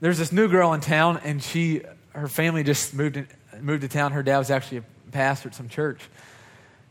there's 0.00 0.18
this 0.18 0.32
new 0.32 0.48
girl 0.48 0.72
in 0.72 0.80
town, 0.80 1.20
and 1.24 1.42
she, 1.42 1.82
her 2.10 2.28
family 2.28 2.62
just 2.62 2.94
moved, 2.94 3.16
in, 3.16 3.26
moved 3.60 3.82
to 3.82 3.88
town. 3.88 4.12
Her 4.12 4.22
dad 4.22 4.38
was 4.38 4.50
actually 4.50 4.78
a 4.78 4.84
pastor 5.10 5.48
at 5.48 5.54
some 5.54 5.68
church. 5.68 6.00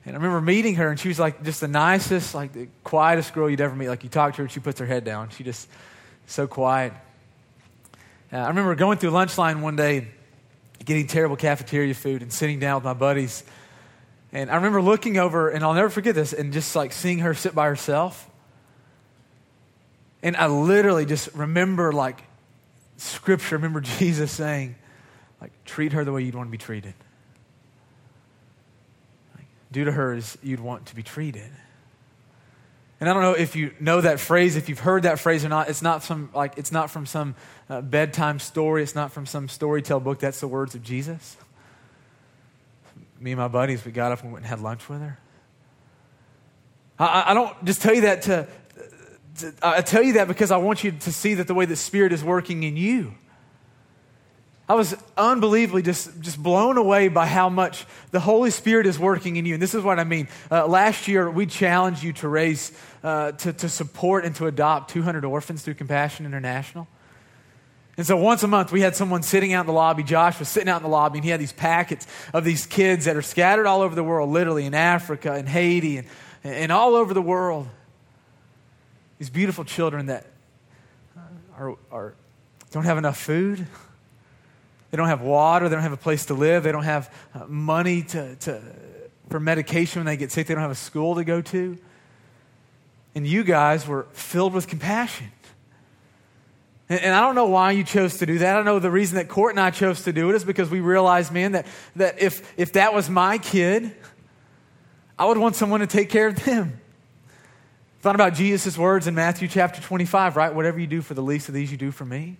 And 0.06 0.16
I 0.16 0.18
remember 0.18 0.42
meeting 0.42 0.76
her, 0.76 0.90
and 0.90 1.00
she 1.00 1.10
was 1.10 1.20
like 1.20 1.44
just 1.44 1.62
the 1.62 1.68
nicest, 1.68 2.34
like 2.34 2.54
the 2.54 2.68
quietest 2.84 3.34
girl 3.34 3.50
you'd 3.50 3.62
ever 3.62 3.76
meet. 3.76 3.88
Like 3.88 4.04
you 4.04 4.10
talk 4.10 4.36
to 4.36 4.44
her, 4.44 4.50
she 4.50 4.60
puts 4.60 4.80
her 4.80 4.86
head 4.86 5.04
down. 5.04 5.30
She 5.30 5.44
just 5.44 5.70
so 6.26 6.48
quiet. 6.48 6.94
Uh, 8.34 8.38
I 8.38 8.48
remember 8.48 8.74
going 8.76 8.98
through 8.98 9.12
lunch 9.12 9.38
line 9.38 9.62
one 9.62 9.76
day, 9.76 10.08
getting 10.84 11.06
terrible 11.06 11.36
cafeteria 11.36 11.94
food, 11.94 12.24
and 12.24 12.34
sitting 12.34 12.60
down 12.60 12.76
with 12.76 12.84
my 12.84 12.94
buddies. 12.94 13.44
And 14.32 14.50
I 14.50 14.56
remember 14.56 14.82
looking 14.82 15.18
over, 15.18 15.50
and 15.50 15.64
I'll 15.64 15.74
never 15.74 15.90
forget 15.90 16.16
this, 16.16 16.34
and 16.34 16.52
just 16.52 16.76
like 16.76 16.94
seeing 16.94 17.20
her 17.20 17.36
sit 17.36 17.54
by 17.54 17.68
herself. 17.68 18.28
And 20.24 20.36
I 20.36 20.48
literally 20.48 21.06
just 21.06 21.32
remember 21.36 21.92
like 21.92 22.24
scripture, 22.98 23.58
remember 23.58 23.82
Jesus 24.00 24.32
saying, 24.32 24.76
like, 25.40 25.52
treat 25.64 25.94
her 25.94 26.04
the 26.04 26.12
way 26.12 26.24
you'd 26.24 26.36
want 26.36 26.48
to 26.48 26.52
be 26.52 26.58
treated 26.58 26.96
do 29.72 29.86
to 29.86 29.92
her 29.92 30.14
as 30.14 30.38
you'd 30.44 30.60
want 30.60 30.88
to 30.88 30.96
be 30.96 31.04
treated. 31.04 31.50
And 33.00 33.10
I 33.10 33.14
don't 33.14 33.24
know 33.24 33.34
if 33.34 33.56
you 33.56 33.74
know 33.80 34.00
that 34.00 34.20
phrase, 34.20 34.56
if 34.56 34.70
you've 34.70 34.80
heard 34.80 35.04
that 35.04 35.20
phrase 35.20 35.44
or 35.44 35.50
not. 35.50 35.70
It's 35.70 35.82
not 35.82 36.04
some 36.04 36.30
like 36.36 36.54
it's 36.58 36.72
not 36.72 36.92
from 36.92 37.08
some 37.08 37.34
uh, 37.68 37.82
bedtime 37.82 38.38
story. 38.38 38.84
It's 38.84 38.94
not 38.94 39.12
from 39.12 39.26
some 39.26 39.48
storytell 39.48 40.04
book. 40.04 40.20
That's 40.20 40.40
the 40.40 40.48
words 40.48 40.76
of 40.76 40.84
Jesus. 40.84 41.36
Me 43.20 43.32
and 43.32 43.40
my 43.40 43.48
buddies, 43.48 43.84
we 43.84 43.92
got 43.92 44.12
up 44.12 44.22
and 44.22 44.32
went 44.32 44.46
and 44.46 44.50
had 44.50 44.60
lunch 44.60 44.88
with 44.88 45.02
her. 45.02 45.18
I, 47.00 47.32
I 47.32 47.34
don't 47.34 47.66
just 47.66 47.82
tell 47.82 47.94
you 47.94 48.02
that 48.02 48.22
to, 48.24 48.48
to. 49.40 49.54
I 49.64 49.82
tell 49.82 50.04
you 50.04 50.14
that 50.14 50.28
because 50.28 50.52
I 50.52 50.58
want 50.58 50.84
you 50.84 50.92
to 50.92 51.12
see 51.12 51.34
that 51.36 51.48
the 51.48 51.56
way 51.56 51.66
the 51.66 51.76
Spirit 51.76 52.14
is 52.14 52.24
working 52.24 52.62
in 52.62 52.78
you. 52.78 53.16
I 54.72 54.74
was 54.74 54.96
unbelievably 55.18 55.82
just, 55.82 56.22
just 56.22 56.42
blown 56.42 56.78
away 56.78 57.10
by 57.10 57.26
how 57.26 57.50
much 57.50 57.86
the 58.12 58.22
Holy 58.22 58.52
Spirit 58.52 58.88
is 58.88 58.98
working 58.98 59.36
in 59.36 59.46
you. 59.46 59.56
And 59.56 59.62
this 59.62 59.76
is 59.76 59.84
what 59.84 60.00
I 60.00 60.06
mean. 60.06 60.30
Uh, 60.50 60.66
last 60.66 61.10
year, 61.10 61.30
we 61.30 61.46
challenged 61.46 62.04
you 62.04 62.14
to 62.14 62.30
raise, 62.30 62.72
uh, 63.04 63.34
to, 63.34 63.52
to 63.52 63.68
support 63.68 64.24
and 64.24 64.34
to 64.38 64.48
adopt 64.48 64.90
200 64.92 65.26
orphans 65.26 65.62
through 65.62 65.74
Compassion 65.74 66.26
International. 66.26 66.88
And 67.98 68.08
so 68.08 68.16
once 68.16 68.44
a 68.44 68.48
month, 68.48 68.72
we 68.72 68.80
had 68.80 68.96
someone 68.96 69.24
sitting 69.24 69.52
out 69.52 69.60
in 69.60 69.68
the 69.68 69.74
lobby. 69.74 70.04
Josh 70.04 70.40
was 70.40 70.48
sitting 70.48 70.70
out 70.70 70.78
in 70.78 70.84
the 70.84 70.90
lobby, 70.90 71.18
and 71.18 71.26
he 71.26 71.32
had 71.32 71.42
these 71.42 71.52
packets 71.52 72.08
of 72.34 72.46
these 72.46 72.66
kids 72.66 73.04
that 73.04 73.18
are 73.18 73.22
scattered 73.22 73.66
all 73.66 73.82
over 73.82 73.94
the 73.94 74.06
world, 74.06 74.30
literally 74.30 74.66
in 74.66 74.74
Africa 74.74 75.34
and 75.34 75.50
Haiti 75.50 75.98
and, 75.98 76.08
and 76.46 76.72
all 76.72 76.96
over 76.96 77.14
the 77.14 77.22
world. 77.22 77.68
These 79.20 79.32
beautiful 79.32 79.66
children 79.66 80.06
that 80.06 80.28
are, 81.58 81.76
are, 81.92 82.14
don't 82.72 82.86
have 82.86 82.98
enough 82.98 83.18
food 83.18 83.68
they 84.92 84.98
don't 84.98 85.08
have 85.08 85.22
water. 85.22 85.70
They 85.70 85.76
don't 85.76 85.84
have 85.84 85.94
a 85.94 85.98
place 85.98 86.26
to 86.26 86.34
live. 86.34 86.64
They 86.64 86.72
don't 86.72 86.84
have 86.84 87.14
uh, 87.34 87.46
money 87.48 88.04
to, 88.04 88.36
to, 88.36 88.62
for 89.30 89.40
medication 89.40 90.02
when 90.02 90.06
they 90.06 90.18
get 90.18 90.32
sick. 90.32 90.48
They 90.48 90.54
don't 90.54 90.62
have 90.62 90.72
a 90.72 90.76
school 90.76 91.16
to 91.16 91.24
go 91.24 91.42
to. 91.42 91.78
And 93.16 93.26
you 93.26 93.44
guys 93.44 93.88
were 93.88 94.08
filled 94.12 94.54
with 94.54 94.68
compassion. 94.68 95.32
And, 96.90 97.16
I 97.16 97.22
don't 97.22 97.36
know 97.36 97.46
why 97.46 97.72
you 97.72 97.86
chose 97.86 98.18
to 98.18 98.26
do 98.26 98.40
that. 98.40 98.58
I 98.58 98.64
know 98.64 98.80
the 98.80 98.92
reason 98.92 99.16
that 99.16 99.30
Court 99.30 99.54
and 99.54 99.62
I 99.62 99.72
chose 99.72 100.04
to 100.04 100.12
do 100.12 100.30
it 100.30 100.36
is 100.36 100.44
because 100.44 100.70
we 100.70 100.82
realized, 100.82 101.32
man, 101.32 101.54
that, 101.54 101.66
that 101.96 102.22
if, 102.22 102.54
if 102.60 102.74
that 102.74 102.94
was 102.94 103.10
my 103.10 103.38
kid, 103.38 103.96
I 105.18 105.26
would 105.26 105.38
want 105.38 105.56
someone 105.56 105.80
to 105.80 105.88
take 105.88 106.10
care 106.10 106.28
of 106.28 106.44
them. 106.44 106.82
Thought 108.02 108.16
about 108.16 108.34
Jesus' 108.34 108.78
words 108.78 109.08
in 109.08 109.16
Matthew 109.16 109.48
chapter 109.48 109.82
25, 109.82 110.36
right? 110.36 110.54
Whatever 110.54 110.80
you 110.80 110.88
do 110.88 111.02
for 111.02 111.14
the 111.14 111.22
least 111.22 111.48
of 111.48 111.54
these, 111.54 111.72
you 111.72 111.78
do 111.78 111.92
for 111.92 112.04
me. 112.04 112.36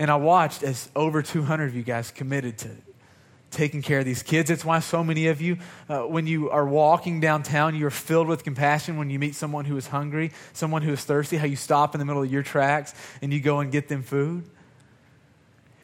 And 0.00 0.10
I 0.10 0.16
watched 0.16 0.62
as 0.62 0.88
over 0.96 1.20
200 1.20 1.66
of 1.66 1.76
you 1.76 1.82
guys 1.82 2.10
committed 2.10 2.56
to 2.58 2.70
taking 3.50 3.82
care 3.82 3.98
of 3.98 4.06
these 4.06 4.22
kids. 4.22 4.48
It's 4.48 4.64
why 4.64 4.78
so 4.78 5.04
many 5.04 5.26
of 5.26 5.42
you, 5.42 5.58
uh, 5.90 6.04
when 6.04 6.26
you 6.26 6.48
are 6.48 6.64
walking 6.64 7.20
downtown, 7.20 7.74
you 7.74 7.86
are 7.86 7.90
filled 7.90 8.26
with 8.26 8.42
compassion 8.42 8.96
when 8.96 9.10
you 9.10 9.18
meet 9.18 9.34
someone 9.34 9.66
who 9.66 9.76
is 9.76 9.88
hungry, 9.88 10.32
someone 10.54 10.80
who 10.80 10.94
is 10.94 11.04
thirsty, 11.04 11.36
how 11.36 11.44
you 11.44 11.54
stop 11.54 11.94
in 11.94 11.98
the 11.98 12.06
middle 12.06 12.22
of 12.22 12.32
your 12.32 12.42
tracks 12.42 12.94
and 13.20 13.30
you 13.30 13.40
go 13.40 13.60
and 13.60 13.70
get 13.70 13.88
them 13.88 14.02
food. 14.02 14.48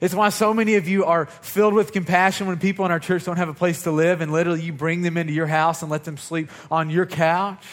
It's 0.01 0.15
why 0.15 0.31
so 0.31 0.55
many 0.55 0.77
of 0.77 0.89
you 0.89 1.05
are 1.05 1.27
filled 1.27 1.75
with 1.75 1.93
compassion 1.93 2.47
when 2.47 2.59
people 2.59 2.87
in 2.87 2.93
our 2.93 3.01
church 3.01 3.25
don't 3.25 3.37
have 3.37 3.51
a 3.51 3.55
place 3.55 3.83
to 3.83 3.91
live 3.91 4.23
and 4.23 4.33
literally 4.33 4.63
you 4.63 4.73
bring 4.73 5.03
them 5.03 5.19
into 5.19 5.35
your 5.35 5.47
house 5.47 5.83
and 5.83 5.91
let 5.91 6.05
them 6.05 6.17
sleep 6.17 6.49
on 6.71 6.89
your 6.89 7.05
couch. 7.05 7.67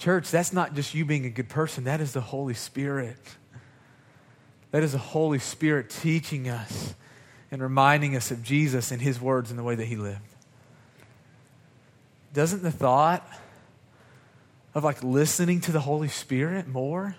Church, 0.00 0.30
that's 0.30 0.54
not 0.54 0.74
just 0.74 0.94
you 0.94 1.04
being 1.04 1.26
a 1.26 1.30
good 1.30 1.50
person, 1.50 1.84
that 1.84 2.00
is 2.00 2.14
the 2.14 2.22
Holy 2.22 2.54
Spirit. 2.54 3.18
That 4.70 4.82
is 4.82 4.92
the 4.92 4.98
Holy 4.98 5.38
Spirit 5.38 5.90
teaching 5.90 6.48
us 6.48 6.94
and 7.50 7.60
reminding 7.60 8.16
us 8.16 8.30
of 8.30 8.42
Jesus 8.42 8.92
and 8.92 9.02
his 9.02 9.20
words 9.20 9.50
and 9.50 9.58
the 9.58 9.62
way 9.62 9.74
that 9.74 9.84
he 9.84 9.96
lived. 9.96 10.20
Doesn't 12.32 12.62
the 12.62 12.70
thought 12.70 13.28
of 14.74 14.84
like 14.84 15.04
listening 15.04 15.60
to 15.62 15.72
the 15.72 15.80
Holy 15.80 16.08
Spirit 16.08 16.66
more? 16.66 17.14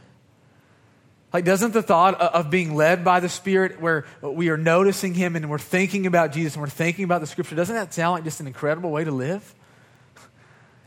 Like, 1.31 1.45
doesn't 1.45 1.73
the 1.73 1.83
thought 1.83 2.19
of 2.19 2.49
being 2.49 2.73
led 2.73 3.05
by 3.05 3.19
the 3.19 3.29
Spirit, 3.29 3.79
where 3.79 4.05
we 4.23 4.49
are 4.49 4.57
noticing 4.57 5.13
Him 5.13 5.35
and 5.35 5.51
we're 5.51 5.59
thinking 5.59 6.07
about 6.07 6.33
Jesus 6.33 6.55
and 6.55 6.63
we're 6.63 6.69
thinking 6.69 7.05
about 7.05 7.21
the 7.21 7.27
Scripture, 7.27 7.55
doesn't 7.55 7.75
that 7.75 7.93
sound 7.93 8.13
like 8.13 8.23
just 8.23 8.39
an 8.39 8.47
incredible 8.47 8.89
way 8.89 9.03
to 9.03 9.11
live? 9.11 9.53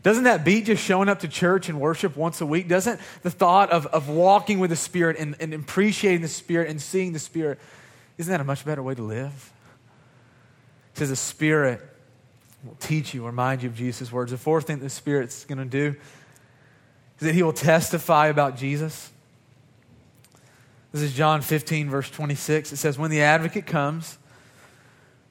Doesn't 0.05 0.25
that 0.25 0.45
beat 0.45 0.65
just 0.65 0.83
showing 0.83 1.09
up 1.09 1.21
to 1.21 1.27
church 1.27 1.67
and 1.67 1.81
worship 1.81 2.15
once 2.15 2.39
a 2.39 2.45
week? 2.45 2.67
Doesn't 2.67 3.01
the 3.23 3.31
thought 3.31 3.71
of, 3.71 3.87
of 3.87 4.07
walking 4.07 4.59
with 4.59 4.69
the 4.69 4.75
Spirit 4.75 5.17
and, 5.17 5.35
and 5.39 5.51
appreciating 5.51 6.21
the 6.21 6.27
Spirit 6.27 6.69
and 6.69 6.79
seeing 6.79 7.11
the 7.11 7.17
Spirit, 7.17 7.57
isn't 8.19 8.31
that 8.31 8.39
a 8.39 8.43
much 8.43 8.63
better 8.63 8.83
way 8.83 8.93
to 8.93 9.01
live? 9.01 9.51
It 10.93 10.99
says 10.99 11.09
the 11.09 11.15
Spirit 11.15 11.81
will 12.63 12.75
teach 12.75 13.15
you, 13.15 13.25
remind 13.25 13.63
you 13.63 13.69
of 13.69 13.75
Jesus' 13.75 14.11
words. 14.11 14.29
The 14.29 14.37
fourth 14.37 14.67
thing 14.67 14.77
the 14.77 14.91
Spirit's 14.91 15.43
going 15.43 15.57
to 15.57 15.65
do 15.65 15.97
is 17.19 17.25
that 17.25 17.33
He 17.33 17.41
will 17.41 17.51
testify 17.51 18.27
about 18.27 18.57
Jesus. 18.57 19.09
This 20.91 21.01
is 21.01 21.13
John 21.13 21.41
15, 21.41 21.89
verse 21.89 22.11
26. 22.11 22.73
It 22.73 22.77
says, 22.77 22.99
When 22.99 23.09
the 23.09 23.23
advocate 23.23 23.65
comes, 23.65 24.19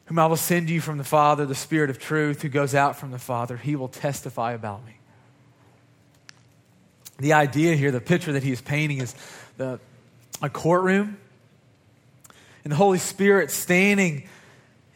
whom 0.06 0.18
I 0.18 0.26
will 0.26 0.36
send 0.36 0.68
you 0.68 0.80
from 0.80 0.98
the 0.98 1.04
Father, 1.04 1.46
the 1.46 1.54
Spirit 1.54 1.90
of 1.90 1.98
truth, 1.98 2.42
who 2.42 2.48
goes 2.48 2.74
out 2.74 2.96
from 2.96 3.10
the 3.10 3.18
Father, 3.18 3.56
he 3.56 3.76
will 3.76 3.88
testify 3.88 4.52
about 4.52 4.84
me. 4.84 4.98
The 7.18 7.32
idea 7.32 7.76
here, 7.76 7.90
the 7.90 8.00
picture 8.00 8.32
that 8.32 8.42
he 8.42 8.52
is 8.52 8.60
painting, 8.60 8.98
is 8.98 9.14
the, 9.56 9.78
a 10.42 10.50
courtroom 10.50 11.16
and 12.64 12.72
the 12.72 12.76
Holy 12.76 12.98
Spirit 12.98 13.50
standing 13.50 14.28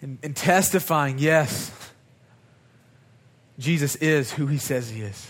and, 0.01 0.19
and 0.23 0.35
testifying, 0.35 1.19
yes, 1.19 1.73
Jesus 3.59 3.97
is 3.97 4.33
who 4.33 4.47
he 4.47 4.59
says 4.59 4.91
he 4.91 5.03
is. 5.03 5.27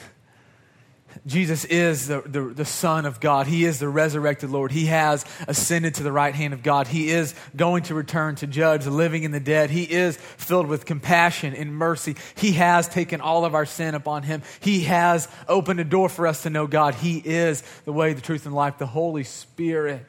Jesus 1.28 1.66
is 1.66 2.08
the, 2.08 2.22
the, 2.22 2.40
the, 2.40 2.64
Son 2.64 3.04
of 3.04 3.20
God. 3.20 3.46
He 3.46 3.66
is 3.66 3.78
the 3.78 3.88
resurrected 3.88 4.48
Lord. 4.48 4.72
He 4.72 4.86
has 4.86 5.26
ascended 5.46 5.96
to 5.96 6.02
the 6.02 6.10
right 6.10 6.34
hand 6.34 6.54
of 6.54 6.62
God. 6.62 6.86
He 6.86 7.10
is 7.10 7.34
going 7.54 7.82
to 7.84 7.94
return 7.94 8.36
to 8.36 8.46
judge 8.46 8.84
the 8.84 8.90
living 8.90 9.26
and 9.26 9.34
the 9.34 9.40
dead. 9.40 9.68
He 9.68 9.82
is 9.82 10.16
filled 10.16 10.66
with 10.66 10.86
compassion 10.86 11.54
and 11.54 11.74
mercy. 11.74 12.16
He 12.34 12.52
has 12.52 12.88
taken 12.88 13.20
all 13.20 13.44
of 13.44 13.54
our 13.54 13.66
sin 13.66 13.94
upon 13.94 14.22
him. 14.22 14.42
He 14.60 14.84
has 14.84 15.28
opened 15.46 15.80
a 15.80 15.84
door 15.84 16.08
for 16.08 16.26
us 16.26 16.44
to 16.44 16.50
know 16.50 16.66
God. 16.66 16.94
He 16.94 17.18
is 17.18 17.62
the 17.84 17.92
way, 17.92 18.14
the 18.14 18.22
truth, 18.22 18.46
and 18.46 18.54
life. 18.54 18.78
The 18.78 18.86
Holy 18.86 19.24
Spirit 19.24 20.06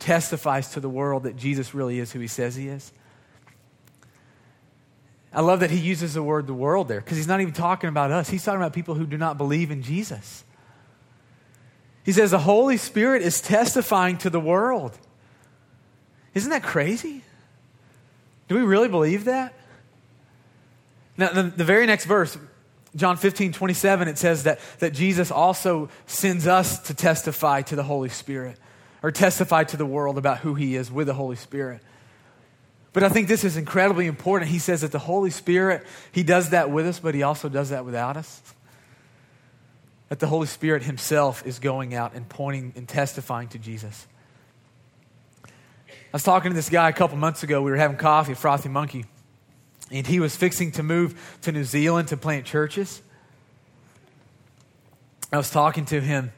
testifies 0.00 0.72
to 0.72 0.80
the 0.80 0.90
world 0.90 1.22
that 1.22 1.36
Jesus 1.36 1.74
really 1.74 2.00
is 2.00 2.10
who 2.10 2.18
he 2.18 2.26
says 2.26 2.56
he 2.56 2.66
is. 2.66 2.92
I 5.32 5.42
love 5.42 5.60
that 5.60 5.70
he 5.70 5.78
uses 5.78 6.14
the 6.14 6.24
word 6.24 6.48
the 6.48 6.54
world 6.54 6.88
there 6.88 7.00
because 7.00 7.18
he's 7.18 7.28
not 7.28 7.40
even 7.40 7.54
talking 7.54 7.88
about 7.88 8.10
us. 8.10 8.28
He's 8.28 8.44
talking 8.44 8.60
about 8.60 8.72
people 8.72 8.96
who 8.96 9.06
do 9.06 9.16
not 9.16 9.38
believe 9.38 9.70
in 9.70 9.82
Jesus. 9.82 10.42
He 12.06 12.12
says 12.12 12.30
the 12.30 12.38
Holy 12.38 12.76
Spirit 12.76 13.22
is 13.22 13.40
testifying 13.40 14.16
to 14.18 14.30
the 14.30 14.38
world. 14.38 14.96
Isn't 16.34 16.50
that 16.50 16.62
crazy? 16.62 17.22
Do 18.46 18.54
we 18.54 18.62
really 18.62 18.88
believe 18.88 19.24
that? 19.24 19.52
Now, 21.16 21.30
the, 21.30 21.42
the 21.42 21.64
very 21.64 21.84
next 21.84 22.04
verse, 22.04 22.38
John 22.94 23.16
15, 23.16 23.52
27, 23.52 24.06
it 24.06 24.18
says 24.18 24.44
that, 24.44 24.60
that 24.78 24.94
Jesus 24.94 25.32
also 25.32 25.88
sends 26.06 26.46
us 26.46 26.78
to 26.86 26.94
testify 26.94 27.62
to 27.62 27.74
the 27.74 27.82
Holy 27.82 28.08
Spirit 28.08 28.56
or 29.02 29.10
testify 29.10 29.64
to 29.64 29.76
the 29.76 29.86
world 29.86 30.16
about 30.16 30.38
who 30.38 30.54
he 30.54 30.76
is 30.76 30.92
with 30.92 31.08
the 31.08 31.14
Holy 31.14 31.34
Spirit. 31.34 31.80
But 32.92 33.02
I 33.02 33.08
think 33.08 33.26
this 33.26 33.42
is 33.42 33.56
incredibly 33.56 34.06
important. 34.06 34.52
He 34.52 34.60
says 34.60 34.82
that 34.82 34.92
the 34.92 35.00
Holy 35.00 35.30
Spirit, 35.30 35.84
he 36.12 36.22
does 36.22 36.50
that 36.50 36.70
with 36.70 36.86
us, 36.86 37.00
but 37.00 37.16
he 37.16 37.24
also 37.24 37.48
does 37.48 37.70
that 37.70 37.84
without 37.84 38.16
us 38.16 38.54
that 40.08 40.20
the 40.20 40.26
Holy 40.26 40.46
Spirit 40.46 40.82
Himself 40.82 41.44
is 41.46 41.58
going 41.58 41.94
out 41.94 42.14
and 42.14 42.28
pointing 42.28 42.72
and 42.76 42.88
testifying 42.88 43.48
to 43.48 43.58
Jesus. 43.58 44.06
I 45.46 45.50
was 46.12 46.22
talking 46.22 46.50
to 46.50 46.54
this 46.54 46.70
guy 46.70 46.88
a 46.88 46.92
couple 46.92 47.16
months 47.16 47.42
ago. 47.42 47.60
We 47.62 47.70
were 47.70 47.76
having 47.76 47.96
coffee 47.96 48.32
at 48.32 48.38
Frothy 48.38 48.68
Monkey, 48.68 49.04
and 49.90 50.06
he 50.06 50.20
was 50.20 50.36
fixing 50.36 50.72
to 50.72 50.82
move 50.82 51.38
to 51.42 51.52
New 51.52 51.64
Zealand 51.64 52.08
to 52.08 52.16
plant 52.16 52.46
churches. 52.46 53.02
I 55.32 55.36
was 55.36 55.50
talking 55.50 55.84
to 55.86 56.00
him 56.00 56.32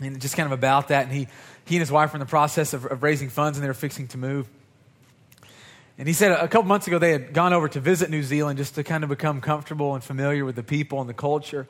and 0.00 0.20
just 0.20 0.36
kind 0.36 0.46
of 0.46 0.52
about 0.52 0.88
that, 0.88 1.04
and 1.04 1.12
he, 1.12 1.28
he 1.64 1.76
and 1.76 1.80
his 1.80 1.90
wife 1.90 2.12
were 2.12 2.16
in 2.16 2.20
the 2.20 2.26
process 2.26 2.72
of, 2.72 2.84
of 2.86 3.02
raising 3.02 3.28
funds, 3.30 3.58
and 3.58 3.64
they 3.64 3.68
were 3.68 3.74
fixing 3.74 4.08
to 4.08 4.18
move. 4.18 4.48
And 5.98 6.06
he 6.06 6.14
said 6.14 6.30
a 6.30 6.46
couple 6.46 6.68
months 6.68 6.86
ago 6.86 6.98
they 6.98 7.10
had 7.10 7.32
gone 7.32 7.52
over 7.52 7.68
to 7.68 7.80
visit 7.80 8.08
New 8.08 8.22
Zealand 8.22 8.58
just 8.58 8.76
to 8.76 8.84
kind 8.84 9.02
of 9.02 9.10
become 9.10 9.40
comfortable 9.40 9.94
and 9.94 10.04
familiar 10.04 10.44
with 10.44 10.54
the 10.54 10.62
people 10.62 11.00
and 11.00 11.08
the 11.08 11.14
culture. 11.14 11.66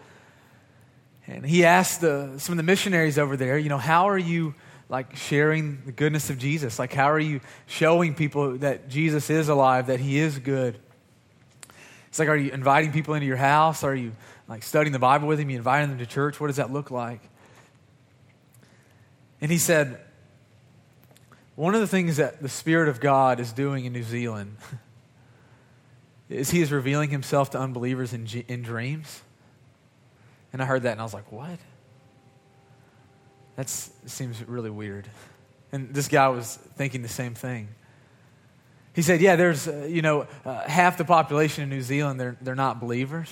And 1.29 1.45
he 1.45 1.64
asked 1.67 2.01
the, 2.01 2.33
some 2.38 2.55
of 2.55 2.57
the 2.57 2.62
missionaries 2.62 3.19
over 3.19 3.37
there, 3.37 3.59
you 3.59 3.69
know, 3.69 3.79
how 3.79 4.09
are 4.09 4.19
you 4.19 4.55
like 4.88 5.14
sharing 5.14 5.83
the 5.85 5.93
goodness 5.93 6.31
of 6.31 6.38
Jesus? 6.38 6.79
Like, 6.79 6.95
how 6.95 7.11
are 7.11 7.21
you 7.21 7.41
showing 7.67 8.14
people 8.14 8.57
that 8.59 8.88
Jesus 8.88 9.29
is 9.29 9.51
alive, 9.51 9.88
that 9.88 10.01
he 10.01 10.19
is 10.19 10.38
good? 10.38 10.79
It's 12.09 12.19
like, 12.19 12.29
are 12.29 12.37
you 12.37 12.51
inviting 12.51 12.93
people 12.93 13.12
into 13.12 13.27
your 13.27 13.37
house? 13.37 13.85
Are 13.85 13.95
you 13.95 14.12
like 14.49 14.62
studying 14.62 14.93
the 14.93 14.99
Bible 14.99 15.29
with 15.29 15.38
him? 15.38 15.49
Are 15.49 15.51
you 15.51 15.59
inviting 15.59 15.91
them 15.91 15.99
to 15.99 16.07
church? 16.07 16.41
What 16.41 16.47
does 16.47 16.57
that 16.57 16.73
look 16.73 16.91
like? 16.91 17.21
And 19.43 19.51
he 19.51 19.59
said, 19.59 20.01
one 21.55 21.75
of 21.75 21.83
the 21.83 21.87
things 21.87 22.17
that 22.17 22.41
the 22.41 22.49
Spirit 22.49 22.88
of 22.88 23.01
God 23.01 23.38
is 23.38 23.53
doing 23.53 23.85
in 23.85 23.93
New 23.93 24.03
Zealand 24.03 24.57
is 26.31 26.51
he 26.51 26.62
is 26.62 26.73
revealing 26.73 27.11
himself 27.11 27.51
to 27.51 27.59
unbelievers 27.59 28.14
in, 28.14 28.27
in 28.49 28.62
dreams. 28.62 29.21
And 30.52 30.62
I 30.62 30.64
heard 30.64 30.82
that 30.82 30.92
and 30.92 31.00
I 31.00 31.04
was 31.04 31.14
like, 31.14 31.30
what? 31.30 31.58
That 33.56 33.68
seems 33.68 34.42
really 34.44 34.70
weird. 34.70 35.08
And 35.72 35.92
this 35.92 36.08
guy 36.08 36.28
was 36.28 36.56
thinking 36.76 37.02
the 37.02 37.08
same 37.08 37.34
thing. 37.34 37.68
He 38.94 39.02
said, 39.02 39.20
yeah, 39.20 39.37
there's, 39.37 39.68
uh, 39.68 39.87
you 39.88 40.02
know, 40.02 40.26
uh, 40.44 40.68
half 40.68 40.98
the 40.98 41.04
population 41.04 41.62
in 41.62 41.70
New 41.70 41.82
Zealand, 41.82 42.18
they're, 42.18 42.37
they're 42.40 42.54
not 42.54 42.80
believers. 42.80 43.30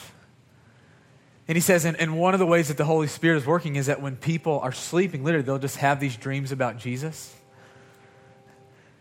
And 1.49 1.57
he 1.57 1.61
says, 1.61 1.85
and, 1.85 1.97
and 1.99 2.19
one 2.19 2.35
of 2.35 2.41
the 2.41 2.47
ways 2.47 2.69
that 2.69 2.77
the 2.77 2.85
Holy 2.85 3.07
Spirit 3.07 3.39
is 3.39 3.47
working 3.47 3.77
is 3.77 3.87
that 3.87 4.03
when 4.03 4.17
people 4.17 4.61
are 4.61 4.73
sleeping, 4.73 5.25
literally, 5.25 5.45
they'll 5.45 5.59
just 5.59 5.79
have 5.79 6.01
these 6.01 6.17
dreams 6.17 6.53
about 6.53 6.79
Jesus. 6.79 7.35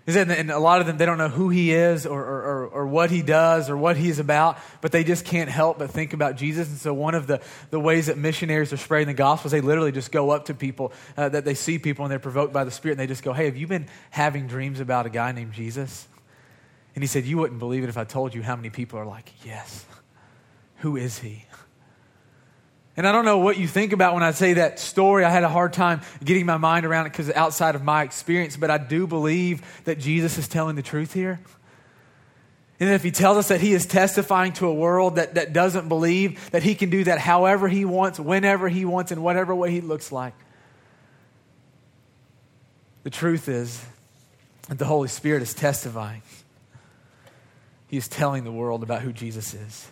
And 0.08 0.52
a 0.52 0.60
lot 0.60 0.82
of 0.82 0.88
them, 0.88 0.98
they 0.98 1.06
don't 1.08 1.18
know 1.18 1.30
who 1.30 1.50
he 1.50 1.74
is 1.74 2.06
or, 2.06 2.22
or, 2.22 2.68
or, 2.68 2.88
what 2.88 3.10
he 3.10 3.24
does 3.24 3.72
or 3.72 3.78
what 3.78 3.98
he's 3.98 4.20
about, 4.20 4.60
but 4.80 4.91
they 4.91 5.04
just 5.04 5.26
can't 5.26 5.50
help 5.50 5.80
but 5.80 5.89
think 5.89 6.13
about 6.13 6.36
Jesus. 6.36 6.70
And 6.70 6.78
so, 6.78 6.94
one 6.94 7.15
of 7.15 7.26
the, 7.26 7.41
the 7.72 7.80
ways 7.80 8.06
that 8.06 8.15
missionaries 8.15 8.72
are 8.72 8.78
spreading 8.78 9.08
the 9.08 9.15
gospel 9.15 9.48
is 9.48 9.52
they 9.52 9.62
literally 9.62 9.91
just 9.91 10.12
go 10.12 10.30
up 10.30 10.46
to 10.46 10.54
people 10.54 10.94
uh, 11.18 11.30
that 11.30 11.44
they 11.44 11.56
see 11.56 11.80
people 11.80 12.06
and 12.06 12.12
they're 12.12 12.20
provoked 12.20 12.54
by 12.54 12.63
the 12.63 12.70
Spirit 12.70 12.94
and 12.94 13.00
they 13.00 13.08
just 13.08 13.24
go, 13.24 13.34
Hey, 13.34 13.46
have 13.46 13.58
you 13.58 13.65
been 13.65 13.88
having 14.12 14.46
dreams 14.46 14.80
about 14.80 15.08
a 15.08 15.10
guy 15.10 15.32
named 15.32 15.54
Jesus? 15.54 16.08
And 16.94 17.04
he 17.04 17.08
said, 17.08 17.26
You 17.26 17.39
wouldn't 17.39 17.60
believe 17.60 17.84
it 17.84 17.89
if 17.89 17.98
I 17.98 18.04
told 18.04 18.36
you 18.36 18.44
how 18.44 18.56
many 18.56 18.70
people 18.70 19.00
are 19.00 19.08
like, 19.08 19.32
Yes. 19.44 19.86
Who 20.80 20.98
is 20.98 21.18
he? 21.18 21.46
And 22.98 23.06
I 23.06 23.12
don't 23.12 23.26
know 23.26 23.40
what 23.40 23.58
you 23.58 23.68
think 23.68 23.92
about 23.92 24.14
when 24.14 24.24
I 24.24 24.32
say 24.32 24.54
that 24.54 24.80
story. 24.80 25.26
I 25.26 25.30
had 25.30 25.44
a 25.44 25.50
hard 25.50 25.74
time 25.74 26.02
getting 26.24 26.46
my 26.46 26.58
mind 26.58 26.86
around 26.86 27.08
it 27.08 27.10
because 27.10 27.30
outside 27.32 27.76
of 27.76 27.84
my 27.84 28.04
experience, 28.04 28.56
but 28.56 28.72
I 28.72 28.78
do 28.78 29.06
believe 29.06 29.62
that 29.84 30.00
Jesus 30.00 30.38
is 30.38 30.48
telling 30.48 30.76
the 30.76 30.82
truth 30.82 31.14
here. 31.14 31.40
And 32.80 32.90
if 32.90 33.04
he 33.04 33.12
tells 33.12 33.38
us 33.38 33.48
that 33.50 33.62
he 33.62 33.74
is 33.74 33.86
testifying 33.86 34.54
to 34.54 34.68
a 34.68 34.74
world 34.74 35.16
that, 35.16 35.36
that 35.36 35.54
doesn't 35.54 35.88
believe, 35.90 36.52
that 36.52 36.64
he 36.64 36.76
can 36.76 36.90
do 36.90 37.04
that 37.06 37.20
however 37.20 37.68
he 37.68 37.86
wants, 37.86 38.20
whenever 38.20 38.68
he 38.70 38.86
wants, 38.86 39.12
in 39.12 39.22
whatever 39.22 39.54
way 39.54 39.72
he 39.72 39.82
looks 39.82 40.12
like. 40.12 40.34
The 43.04 43.10
truth 43.10 43.48
is 43.48 43.84
that 44.68 44.78
the 44.78 44.86
Holy 44.86 45.08
Spirit 45.08 45.42
is 45.42 45.54
testifying. 45.54 46.22
He 47.88 47.98
is 47.98 48.08
telling 48.08 48.44
the 48.44 48.52
world 48.52 48.84
about 48.84 49.02
who 49.02 49.14
Jesus 49.14 49.54
is. 49.54 49.88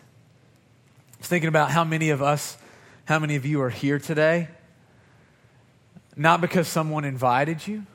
I 1.13 1.18
was 1.20 1.28
thinking 1.28 1.48
about 1.48 1.72
how 1.72 1.84
many 1.84 2.10
of 2.10 2.22
us 2.22 2.58
how 3.06 3.20
many 3.20 3.36
of 3.36 3.46
you 3.46 3.62
are 3.62 3.70
here 3.70 4.00
today? 4.00 4.48
Not 6.16 6.42
because 6.42 6.68
someone 6.68 7.06
invited 7.06 7.66
you, 7.68 7.86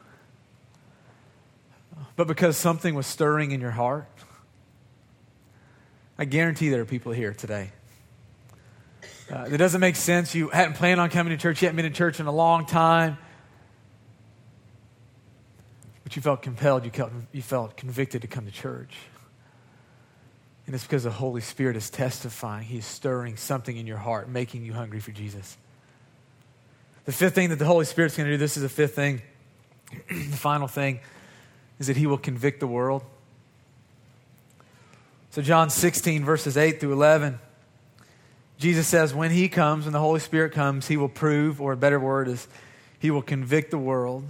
but 2.16 2.27
because 2.27 2.57
something 2.57 2.94
was 2.94 3.07
stirring 3.07 3.53
in 3.53 3.61
your 3.61 3.71
heart. 3.71 4.09
I 6.18 6.25
guarantee 6.25 6.68
there 6.68 6.83
are 6.83 6.87
people 6.87 7.12
here 7.12 7.33
today. 7.33 7.71
Uh, 9.33 9.47
it 9.51 9.59
doesn't 9.59 9.81
make 9.81 9.94
sense. 9.94 10.35
You 10.35 10.49
hadn't 10.49 10.75
planned 10.75 11.01
on 11.01 11.11
coming 11.11 11.31
to 11.31 11.37
church, 11.37 11.62
you 11.62 11.66
hadn't 11.66 11.77
been 11.77 11.87
in 11.87 11.92
church 11.92 12.18
in 12.18 12.27
a 12.27 12.33
long 12.33 12.66
time, 12.66 13.18
but 16.03 16.16
you 16.16 16.23
felt 16.23 16.42
compelled, 16.42 16.85
you 16.85 16.90
felt, 16.90 17.12
you 17.33 17.42
felt 17.42 17.77
convicted 17.77 18.23
to 18.23 18.29
come 18.29 18.47
to 18.47 18.51
church. 18.51 18.94
And 20.68 20.74
it's 20.74 20.85
because 20.85 21.04
the 21.04 21.11
Holy 21.11 21.40
Spirit 21.40 21.76
is 21.76 21.88
testifying. 21.88 22.62
He's 22.62 22.85
stirring 22.85 23.38
something 23.38 23.74
in 23.74 23.87
your 23.87 23.96
heart, 23.96 24.28
making 24.28 24.66
you 24.66 24.74
hungry 24.74 25.00
for 25.00 25.12
Jesus. 25.12 25.57
The 27.07 27.12
fifth 27.12 27.35
thing 27.35 27.48
that 27.48 27.59
the 27.59 27.64
Holy 27.64 27.87
Spirit's 27.87 28.18
going 28.18 28.26
to 28.26 28.35
do, 28.35 28.37
this 28.37 28.59
is 28.59 28.64
the 28.64 28.68
fifth 28.68 28.94
thing, 28.94 29.22
the 30.11 30.37
final 30.37 30.68
thing, 30.68 31.00
is 31.78 31.87
that 31.87 31.96
He 31.96 32.07
will 32.07 32.18
convict 32.18 32.61
the 32.61 32.66
world. 32.66 33.02
So, 35.31 35.40
John 35.40 35.70
16, 35.70 36.22
verses 36.22 36.59
8 36.59 36.81
through 36.81 36.92
11, 36.92 37.38
Jesus 38.59 38.87
says, 38.87 39.14
when 39.14 39.31
He 39.31 39.48
comes, 39.48 39.87
when 39.87 39.94
the 39.94 40.00
Holy 40.00 40.20
Spirit 40.20 40.52
comes, 40.52 40.87
He 40.87 40.98
will 40.98 41.09
prove, 41.09 41.62
or 41.62 41.72
a 41.72 41.78
better 41.78 41.98
word 41.98 42.28
is, 42.28 42.46
He 42.98 43.11
will 43.11 43.22
convict 43.22 43.70
the 43.70 43.78
world 43.78 44.28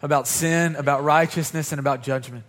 about 0.00 0.28
sin, 0.28 0.76
about 0.76 1.02
righteousness, 1.02 1.72
and 1.72 1.80
about 1.80 2.04
judgment 2.04 2.44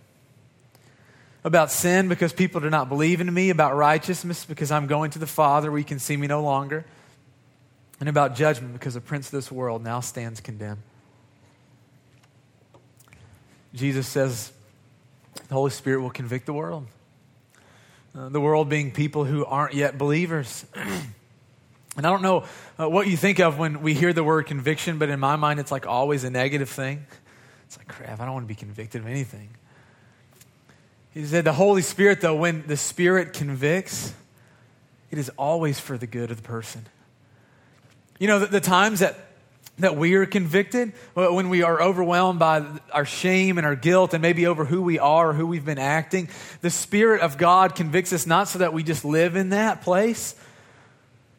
about 1.44 1.70
sin 1.70 2.08
because 2.08 2.32
people 2.32 2.60
do 2.60 2.70
not 2.70 2.88
believe 2.88 3.20
in 3.20 3.32
me, 3.32 3.50
about 3.50 3.76
righteousness 3.76 4.44
because 4.44 4.70
I'm 4.70 4.86
going 4.86 5.10
to 5.10 5.18
the 5.18 5.26
Father 5.26 5.70
where 5.70 5.78
you 5.78 5.84
can 5.84 5.98
see 5.98 6.16
me 6.16 6.26
no 6.26 6.42
longer, 6.42 6.84
and 8.00 8.08
about 8.08 8.34
judgment 8.34 8.72
because 8.72 8.94
the 8.94 9.00
prince 9.00 9.26
of 9.26 9.32
this 9.32 9.52
world 9.52 9.84
now 9.84 10.00
stands 10.00 10.40
condemned. 10.40 10.82
Jesus 13.74 14.06
says 14.06 14.52
the 15.48 15.54
Holy 15.54 15.70
Spirit 15.70 16.00
will 16.00 16.10
convict 16.10 16.46
the 16.46 16.52
world. 16.52 16.86
uh, 18.16 18.28
the 18.28 18.40
world 18.40 18.68
being 18.68 18.92
people 18.92 19.24
who 19.24 19.44
aren't 19.44 19.74
yet 19.74 19.98
believers. 19.98 20.64
and 20.74 22.06
I 22.06 22.10
don't 22.10 22.22
know 22.22 22.44
uh, 22.78 22.88
what 22.88 23.06
you 23.08 23.16
think 23.16 23.40
of 23.40 23.58
when 23.58 23.82
we 23.82 23.92
hear 23.94 24.12
the 24.12 24.24
word 24.24 24.46
conviction, 24.46 24.98
but 24.98 25.08
in 25.08 25.20
my 25.20 25.36
mind, 25.36 25.60
it's 25.60 25.72
like 25.72 25.86
always 25.86 26.24
a 26.24 26.30
negative 26.30 26.68
thing. 26.68 27.04
It's 27.66 27.76
like, 27.76 27.88
crap, 27.88 28.20
I 28.20 28.24
don't 28.24 28.34
want 28.34 28.44
to 28.44 28.48
be 28.48 28.54
convicted 28.54 29.02
of 29.02 29.08
anything. 29.08 29.50
He 31.14 31.24
said, 31.24 31.44
the 31.44 31.52
Holy 31.52 31.82
Spirit, 31.82 32.20
though, 32.20 32.34
when 32.34 32.66
the 32.66 32.76
Spirit 32.76 33.32
convicts, 33.32 34.12
it 35.12 35.18
is 35.18 35.30
always 35.38 35.78
for 35.78 35.96
the 35.96 36.08
good 36.08 36.32
of 36.32 36.36
the 36.36 36.42
person. 36.42 36.84
You 38.18 38.26
know, 38.26 38.40
the, 38.40 38.46
the 38.46 38.60
times 38.60 39.00
that 39.00 39.16
that 39.78 39.96
we 39.96 40.14
are 40.14 40.24
convicted, 40.24 40.92
when 41.14 41.48
we 41.48 41.62
are 41.62 41.82
overwhelmed 41.82 42.38
by 42.38 42.64
our 42.92 43.04
shame 43.04 43.58
and 43.58 43.66
our 43.66 43.74
guilt 43.74 44.14
and 44.14 44.22
maybe 44.22 44.46
over 44.46 44.64
who 44.64 44.80
we 44.82 45.00
are 45.00 45.30
or 45.30 45.32
who 45.32 45.46
we've 45.48 45.64
been 45.64 45.80
acting, 45.80 46.28
the 46.60 46.70
Spirit 46.70 47.22
of 47.22 47.38
God 47.38 47.74
convicts 47.74 48.12
us 48.12 48.24
not 48.24 48.46
so 48.46 48.60
that 48.60 48.72
we 48.72 48.84
just 48.84 49.04
live 49.04 49.34
in 49.34 49.48
that 49.48 49.82
place, 49.82 50.36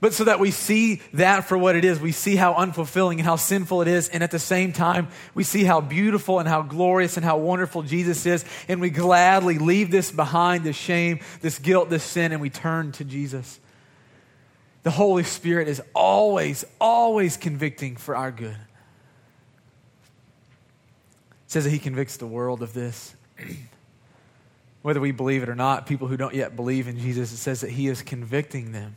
but 0.05 0.13
so 0.13 0.25
that 0.25 0.39
we 0.39 0.51
see 0.51 1.01
that 1.13 1.45
for 1.45 1.57
what 1.57 1.75
it 1.75 1.83
is. 1.83 1.99
We 1.99 2.11
see 2.11 2.35
how 2.35 2.53
unfulfilling 2.53 3.13
and 3.13 3.23
how 3.23 3.37
sinful 3.37 3.81
it 3.81 3.87
is. 3.87 4.07
And 4.07 4.21
at 4.21 4.29
the 4.29 4.37
same 4.37 4.71
time, 4.71 5.07
we 5.33 5.43
see 5.43 5.63
how 5.63 5.81
beautiful 5.81 6.37
and 6.37 6.47
how 6.47 6.61
glorious 6.61 7.17
and 7.17 7.25
how 7.25 7.37
wonderful 7.37 7.81
Jesus 7.81 8.23
is. 8.27 8.45
And 8.67 8.79
we 8.79 8.91
gladly 8.91 9.57
leave 9.57 9.89
this 9.89 10.11
behind 10.11 10.63
this 10.63 10.75
shame, 10.75 11.21
this 11.41 11.57
guilt, 11.57 11.89
this 11.89 12.03
sin, 12.03 12.33
and 12.33 12.39
we 12.39 12.51
turn 12.51 12.91
to 12.91 13.03
Jesus. 13.03 13.59
The 14.83 14.91
Holy 14.91 15.23
Spirit 15.23 15.67
is 15.67 15.81
always, 15.95 16.65
always 16.79 17.35
convicting 17.35 17.95
for 17.95 18.15
our 18.15 18.29
good. 18.29 18.49
It 18.51 18.57
says 21.47 21.63
that 21.63 21.71
He 21.71 21.79
convicts 21.79 22.17
the 22.17 22.27
world 22.27 22.61
of 22.61 22.75
this. 22.75 23.15
Whether 24.83 25.01
we 25.01 25.09
believe 25.09 25.41
it 25.41 25.49
or 25.49 25.55
not, 25.55 25.87
people 25.87 26.07
who 26.07 26.15
don't 26.15 26.35
yet 26.35 26.55
believe 26.55 26.87
in 26.87 26.99
Jesus, 26.99 27.33
it 27.33 27.37
says 27.37 27.61
that 27.61 27.71
He 27.71 27.87
is 27.87 28.03
convicting 28.03 28.71
them. 28.71 28.95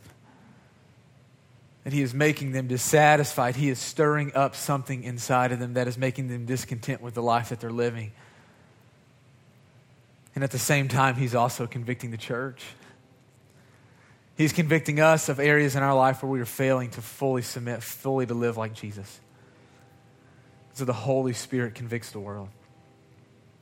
That 1.83 1.93
He 1.93 2.01
is 2.01 2.13
making 2.13 2.51
them 2.51 2.67
dissatisfied. 2.67 3.55
He 3.55 3.69
is 3.69 3.79
stirring 3.79 4.33
up 4.35 4.55
something 4.55 5.03
inside 5.03 5.51
of 5.51 5.59
them 5.59 5.75
that 5.75 5.87
is 5.87 5.97
making 5.97 6.27
them 6.27 6.45
discontent 6.45 7.01
with 7.01 7.13
the 7.13 7.21
life 7.21 7.49
that 7.49 7.59
they're 7.59 7.71
living. 7.71 8.11
And 10.35 10.43
at 10.43 10.51
the 10.51 10.59
same 10.59 10.87
time, 10.87 11.15
He's 11.15 11.35
also 11.35 11.67
convicting 11.67 12.11
the 12.11 12.17
church. 12.17 12.63
He's 14.35 14.53
convicting 14.53 15.01
us 15.01 15.27
of 15.27 15.39
areas 15.39 15.75
in 15.75 15.83
our 15.83 15.95
life 15.95 16.23
where 16.23 16.31
we 16.31 16.39
are 16.39 16.45
failing 16.45 16.91
to 16.91 17.01
fully 17.01 17.41
submit, 17.41 17.83
fully 17.83 18.25
to 18.25 18.33
live 18.33 18.55
like 18.55 18.73
Jesus. 18.73 19.19
So 20.73 20.85
the 20.85 20.93
Holy 20.93 21.33
Spirit 21.33 21.75
convicts 21.75 22.11
the 22.11 22.21
world. 22.21 22.47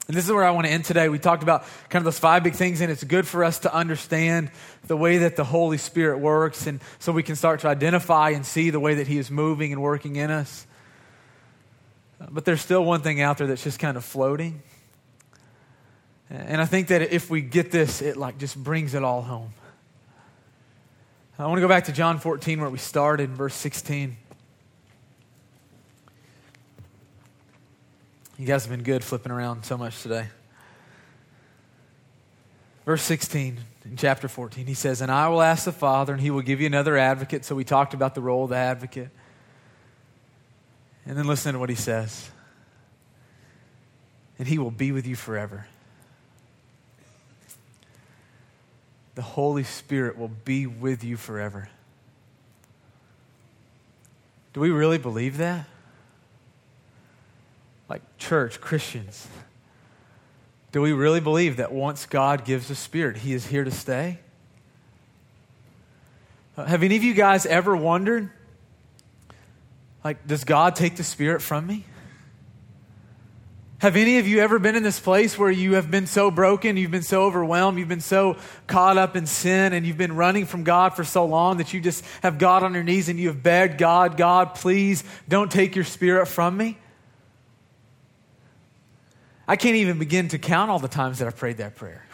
And 0.07 0.15
this 0.15 0.23
is 0.23 0.31
where 0.31 0.45
I 0.45 0.51
want 0.51 0.65
to 0.67 0.71
end 0.71 0.85
today. 0.85 1.09
We 1.09 1.19
talked 1.19 1.43
about 1.43 1.65
kind 1.89 1.99
of 1.99 2.05
those 2.05 2.19
five 2.19 2.43
big 2.43 2.53
things, 2.53 2.79
and 2.79 2.89
it's 2.89 3.03
good 3.03 3.27
for 3.27 3.43
us 3.43 3.59
to 3.59 3.73
understand 3.73 4.51
the 4.85 4.95
way 4.95 5.17
that 5.19 5.35
the 5.35 5.43
Holy 5.43 5.77
Spirit 5.77 6.19
works, 6.19 6.65
and 6.65 6.79
so 6.99 7.11
we 7.11 7.23
can 7.23 7.35
start 7.35 7.59
to 7.61 7.67
identify 7.67 8.29
and 8.29 8.45
see 8.45 8.69
the 8.69 8.79
way 8.79 8.95
that 8.95 9.07
He 9.07 9.17
is 9.17 9.29
moving 9.29 9.73
and 9.73 9.81
working 9.81 10.15
in 10.15 10.31
us. 10.31 10.65
But 12.29 12.45
there's 12.45 12.61
still 12.61 12.85
one 12.85 13.01
thing 13.01 13.21
out 13.21 13.37
there 13.37 13.47
that's 13.47 13.63
just 13.63 13.79
kind 13.79 13.97
of 13.97 14.05
floating. 14.05 14.61
And 16.29 16.61
I 16.61 16.65
think 16.65 16.87
that 16.87 17.01
if 17.01 17.29
we 17.29 17.41
get 17.41 17.71
this, 17.71 18.01
it 18.01 18.17
like 18.17 18.37
just 18.37 18.61
brings 18.61 18.93
it 18.93 19.03
all 19.03 19.21
home. 19.21 19.53
I 21.39 21.45
want 21.45 21.57
to 21.57 21.61
go 21.61 21.67
back 21.67 21.85
to 21.85 21.91
John 21.91 22.17
14 22.19 22.59
where 22.61 22.69
we 22.69 22.79
started, 22.79 23.29
verse 23.29 23.53
16. 23.53 24.17
You 28.37 28.45
guys 28.45 28.63
have 28.63 28.71
been 28.71 28.83
good 28.83 29.03
flipping 29.03 29.31
around 29.31 29.65
so 29.65 29.77
much 29.77 30.01
today. 30.01 30.27
Verse 32.85 33.01
16 33.01 33.57
in 33.85 33.97
chapter 33.97 34.27
14, 34.27 34.65
he 34.65 34.73
says, 34.73 35.01
And 35.01 35.11
I 35.11 35.27
will 35.29 35.41
ask 35.41 35.65
the 35.65 35.71
Father, 35.71 36.13
and 36.13 36.21
he 36.21 36.29
will 36.29 36.41
give 36.41 36.61
you 36.61 36.67
another 36.67 36.97
advocate. 36.97 37.43
So 37.43 37.55
we 37.55 37.63
talked 37.63 37.93
about 37.93 38.15
the 38.15 38.21
role 38.21 38.43
of 38.43 38.51
the 38.51 38.55
advocate. 38.55 39.09
And 41.05 41.17
then 41.17 41.25
listen 41.25 41.53
to 41.53 41.59
what 41.59 41.69
he 41.69 41.75
says. 41.75 42.29
And 44.37 44.47
he 44.47 44.57
will 44.57 44.71
be 44.71 44.91
with 44.91 45.07
you 45.07 45.15
forever. 45.15 45.65
the 49.17 49.23
Holy 49.23 49.63
Spirit 49.63 50.15
will 50.15 50.27
be 50.27 50.67
with 50.67 51.03
you 51.03 51.17
forever. 51.17 51.69
Do 54.53 54.59
we 54.59 54.69
really 54.69 54.99
believe 54.99 55.37
that? 55.37 55.65
Church, 58.27 58.59
Christians, 58.59 59.25
do 60.73 60.81
we 60.81 60.91
really 60.91 61.21
believe 61.21 61.55
that 61.57 61.71
once 61.71 62.05
God 62.05 62.43
gives 62.43 62.69
a 62.69 62.75
Spirit, 62.75 63.15
He 63.15 63.31
is 63.31 63.45
here 63.45 63.63
to 63.63 63.71
stay? 63.71 64.19
Have 66.57 66.83
any 66.83 66.97
of 66.97 67.05
you 67.05 67.13
guys 67.13 67.45
ever 67.45 67.73
wondered, 67.73 68.29
like, 70.03 70.27
does 70.27 70.43
God 70.43 70.75
take 70.75 70.97
the 70.97 71.05
Spirit 71.05 71.41
from 71.41 71.65
me? 71.65 71.85
Have 73.77 73.95
any 73.95 74.19
of 74.19 74.27
you 74.27 74.41
ever 74.41 74.59
been 74.59 74.75
in 74.75 74.83
this 74.83 74.99
place 74.99 75.39
where 75.39 75.49
you 75.49 75.75
have 75.75 75.89
been 75.89 76.05
so 76.05 76.29
broken, 76.29 76.75
you've 76.75 76.91
been 76.91 77.03
so 77.03 77.23
overwhelmed, 77.23 77.79
you've 77.79 77.87
been 77.87 78.01
so 78.01 78.35
caught 78.67 78.97
up 78.97 79.15
in 79.15 79.25
sin, 79.25 79.71
and 79.71 79.85
you've 79.85 79.97
been 79.97 80.17
running 80.17 80.45
from 80.45 80.65
God 80.65 80.97
for 80.97 81.05
so 81.05 81.23
long 81.25 81.59
that 81.59 81.73
you 81.73 81.79
just 81.79 82.03
have 82.23 82.39
got 82.39 82.63
on 82.63 82.73
your 82.73 82.83
knees 82.83 83.07
and 83.07 83.17
you 83.21 83.29
have 83.29 83.41
begged 83.41 83.77
God, 83.77 84.17
God, 84.17 84.53
please 84.53 85.05
don't 85.29 85.49
take 85.49 85.77
your 85.77 85.85
spirit 85.85 86.25
from 86.25 86.57
me? 86.57 86.77
I 89.47 89.55
can't 89.55 89.75
even 89.75 89.97
begin 89.99 90.27
to 90.29 90.37
count 90.37 90.69
all 90.69 90.79
the 90.79 90.87
times 90.87 91.19
that 91.19 91.27
I've 91.27 91.37
prayed 91.37 91.57
that 91.57 91.75
prayer. 91.75 92.05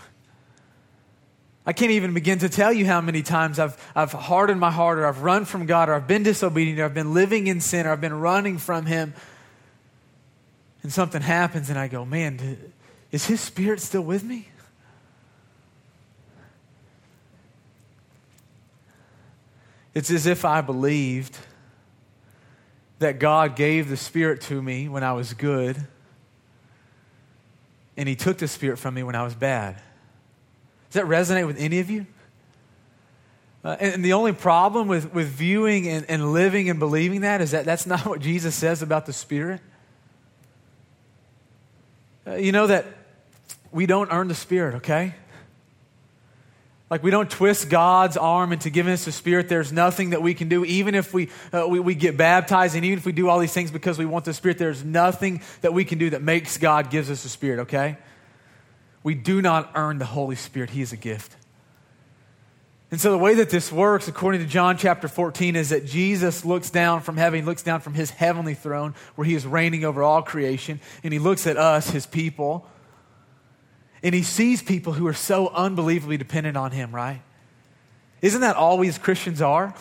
I 1.66 1.74
can't 1.74 1.92
even 1.92 2.14
begin 2.14 2.40
to 2.40 2.50
tell 2.50 2.74
you 2.74 2.86
how 2.86 3.00
many 3.02 3.24
times 3.24 3.58
I've, 3.58 3.78
I've 3.96 4.12
hardened 4.12 4.60
my 4.60 4.70
heart, 4.70 5.00
or 5.00 5.08
I've 5.08 5.22
run 5.22 5.46
from 5.46 5.66
God, 5.66 5.90
or 5.90 5.94
I've 5.94 6.08
been 6.08 6.24
disobedient, 6.24 6.80
or 6.80 6.86
I've 6.86 6.94
been 6.94 7.14
living 7.14 7.48
in 7.48 7.62
sin, 7.62 7.88
or 7.88 7.92
I've 7.92 8.02
been 8.02 8.20
running 8.20 8.58
from 8.58 8.86
Him 8.86 9.14
and 10.84 10.92
something 10.92 11.22
happens 11.22 11.70
and 11.70 11.80
I 11.80 11.88
go, 11.88 12.06
man, 12.06 12.58
is 13.12 13.26
his 13.26 13.40
spirit 13.40 13.80
still 13.80 14.02
with 14.02 14.24
me? 14.24 14.50
It's 19.94 20.12
as 20.12 20.26
if 20.26 20.44
I 20.44 20.62
believed 20.62 21.38
that 23.00 23.20
God 23.20 23.56
gave 23.56 23.90
the 23.90 23.98
Spirit 23.98 24.42
to 24.42 24.60
me 24.60 24.90
when 24.90 25.04
I 25.04 25.14
was 25.14 25.34
good, 25.34 25.88
and 27.98 28.10
He 28.10 28.16
took 28.16 28.38
the 28.38 28.48
Spirit 28.48 28.78
from 28.78 28.94
me 28.94 29.04
when 29.04 29.16
I 29.16 29.24
was 29.24 29.36
bad. 29.36 29.76
Does 30.92 31.02
that 31.02 31.06
resonate 31.06 31.48
with 31.48 31.58
any 31.60 31.80
of 31.80 31.90
you? 31.90 32.06
Uh, 33.64 33.78
and, 33.80 33.96
and, 33.96 34.06
the 34.06 34.14
only 34.14 34.34
problem 34.34 34.90
with, 34.90 35.14
with 35.14 35.28
viewing 35.28 35.88
and, 35.88 36.06
and 36.10 36.34
living 36.34 36.70
and 36.70 36.80
believing 36.80 37.22
that 37.22 37.40
is 37.40 37.52
that 37.52 37.64
that's 37.64 37.86
not 37.88 38.06
what 38.06 38.20
Jesus 38.20 38.54
says 38.56 38.82
about 38.82 39.06
the 39.06 39.14
Spirit. 39.14 39.62
Uh, 42.28 42.36
you 42.36 42.52
know 42.52 42.68
that 42.68 42.86
we 43.72 43.86
don't 43.86 44.12
earn 44.12 44.28
the 44.28 44.36
Spirit, 44.36 44.76
okay? 44.76 45.16
Like 46.94 47.02
we 47.02 47.10
don't 47.10 47.28
twist 47.28 47.70
God's 47.70 48.18
arm 48.18 48.54
into 48.54 48.70
giving 48.70 48.94
us 48.94 49.06
the 49.06 49.12
Spirit. 49.12 49.50
There's 49.50 49.72
nothing 49.72 50.12
that 50.12 50.22
we 50.22 50.36
can 50.36 50.48
do, 50.48 50.64
even 50.64 50.94
if 50.94 51.12
we, 51.12 51.30
uh, 51.52 51.66
we, 51.68 51.80
we 51.80 51.96
get 51.96 52.18
baptized 52.18 52.76
and 52.76 52.86
even 52.86 53.00
if 53.00 53.06
we 53.08 53.12
do 53.14 53.30
all 53.30 53.40
these 53.40 53.52
things 53.52 53.72
because 53.72 53.98
we 53.98 54.06
want 54.06 54.26
the 54.26 54.34
Spirit, 54.36 54.60
there's 54.60 54.84
nothing 54.84 55.42
that 55.62 55.74
we 55.74 55.86
can 55.86 55.98
do 55.98 56.12
that 56.12 56.22
makes 56.22 56.60
God 56.60 56.92
gives 56.92 57.10
us 57.10 57.24
the 57.24 57.30
Spirit, 57.30 57.62
okay? 57.62 57.98
We 59.02 59.16
do 59.16 59.42
not 59.42 59.72
earn 59.74 59.98
the 59.98 60.06
Holy 60.06 60.36
Spirit. 60.36 60.70
He 60.70 60.84
is 60.84 60.94
a 60.94 60.96
gift. 60.96 61.36
And 62.92 63.02
so, 63.02 63.10
the 63.10 63.18
way 63.18 63.34
that 63.34 63.50
this 63.50 63.72
works, 63.72 64.08
according 64.08 64.42
to 64.42 64.48
John 64.48 64.78
chapter 64.78 65.08
14, 65.08 65.56
is 65.56 65.70
that 65.70 65.88
Jesus 65.88 66.46
looks 66.46 66.70
down 66.70 67.02
from 67.02 67.18
heaven, 67.18 67.40
he 67.40 67.44
looks 67.44 67.64
down 67.64 67.82
from 67.82 67.96
his 67.96 68.12
heavenly 68.12 68.54
throne 68.54 68.94
where 69.16 69.26
he 69.26 69.34
is 69.34 69.48
reigning 69.48 69.84
over 69.84 70.04
all 70.04 70.22
creation, 70.22 70.80
and 71.04 71.12
he 71.12 71.18
looks 71.18 71.48
at 71.48 71.58
us, 71.58 71.90
his 71.90 72.06
people, 72.06 72.68
and 74.04 74.14
he 74.14 74.22
sees 74.22 74.62
people 74.62 74.94
who 74.94 75.08
are 75.08 75.14
so 75.14 75.48
unbelievably 75.48 76.18
dependent 76.18 76.58
on 76.58 76.72
him, 76.72 76.94
right? 76.94 77.22
Isn't 78.22 78.42
that 78.42 78.58
all 78.58 78.78
we 78.78 78.90
as 78.90 78.98
Christians 78.98 79.42
are? 79.42 79.74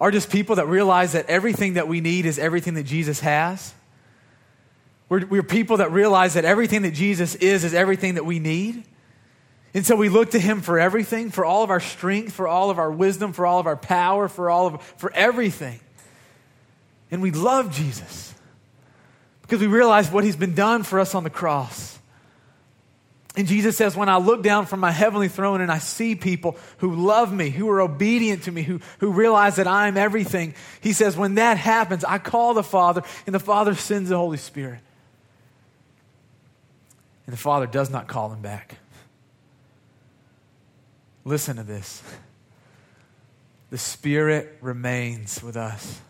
Are 0.00 0.10
just 0.10 0.30
people 0.30 0.56
that 0.56 0.66
realize 0.66 1.12
that 1.12 1.26
everything 1.26 1.74
that 1.74 1.86
we 1.86 2.00
need 2.00 2.26
is 2.26 2.38
everything 2.38 2.74
that 2.74 2.84
Jesus 2.84 3.20
has? 3.20 3.72
We're, 5.08 5.26
we're 5.26 5.42
people 5.42 5.76
that 5.78 5.92
realize 5.92 6.34
that 6.34 6.44
everything 6.44 6.82
that 6.82 6.92
Jesus 6.92 7.36
is 7.36 7.64
is 7.64 7.74
everything 7.74 8.14
that 8.14 8.24
we 8.24 8.40
need? 8.40 8.84
And 9.72 9.86
so 9.86 9.94
we 9.94 10.08
look 10.08 10.30
to 10.30 10.38
him 10.40 10.62
for 10.62 10.80
everything, 10.80 11.30
for 11.30 11.44
all 11.44 11.62
of 11.62 11.70
our 11.70 11.78
strength, 11.78 12.32
for 12.32 12.48
all 12.48 12.70
of 12.70 12.78
our 12.78 12.90
wisdom, 12.90 13.32
for 13.32 13.46
all 13.46 13.60
of 13.60 13.66
our 13.66 13.76
power, 13.76 14.26
for 14.26 14.50
all 14.50 14.66
of 14.66 14.82
for 14.96 15.12
everything. 15.12 15.78
And 17.12 17.22
we 17.22 17.30
love 17.30 17.72
Jesus 17.72 18.34
because 19.42 19.60
we 19.60 19.68
realize 19.68 20.10
what 20.10 20.24
he's 20.24 20.36
been 20.36 20.54
done 20.54 20.82
for 20.82 20.98
us 20.98 21.14
on 21.14 21.22
the 21.22 21.30
cross. 21.30 21.99
And 23.36 23.46
Jesus 23.46 23.76
says, 23.76 23.96
When 23.96 24.08
I 24.08 24.18
look 24.18 24.42
down 24.42 24.66
from 24.66 24.80
my 24.80 24.90
heavenly 24.90 25.28
throne 25.28 25.60
and 25.60 25.70
I 25.70 25.78
see 25.78 26.14
people 26.16 26.56
who 26.78 26.94
love 26.94 27.32
me, 27.32 27.50
who 27.50 27.68
are 27.68 27.80
obedient 27.80 28.44
to 28.44 28.52
me, 28.52 28.62
who, 28.62 28.80
who 28.98 29.12
realize 29.12 29.56
that 29.56 29.68
I'm 29.68 29.96
everything, 29.96 30.54
he 30.80 30.92
says, 30.92 31.16
When 31.16 31.36
that 31.36 31.56
happens, 31.56 32.04
I 32.04 32.18
call 32.18 32.54
the 32.54 32.64
Father, 32.64 33.02
and 33.26 33.34
the 33.34 33.40
Father 33.40 33.74
sends 33.74 34.08
the 34.08 34.16
Holy 34.16 34.36
Spirit. 34.36 34.80
And 37.26 37.32
the 37.32 37.40
Father 37.40 37.66
does 37.66 37.90
not 37.90 38.08
call 38.08 38.32
him 38.32 38.42
back. 38.42 38.76
Listen 41.24 41.56
to 41.56 41.62
this. 41.62 42.02
The 43.70 43.78
Spirit 43.78 44.58
remains 44.60 45.40
with 45.40 45.56
us. 45.56 46.00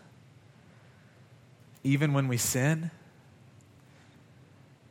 Even 1.83 2.13
when 2.13 2.27
we 2.27 2.37
sin, 2.37 2.89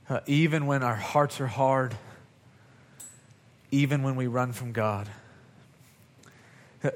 uh, 0.08 0.20
even 0.26 0.66
when 0.66 0.84
our 0.84 0.94
hearts 0.94 1.40
are 1.40 1.48
hard, 1.48 1.96
even 3.70 4.02
when 4.02 4.16
we 4.16 4.26
run 4.26 4.52
from 4.52 4.72
God. 4.72 5.08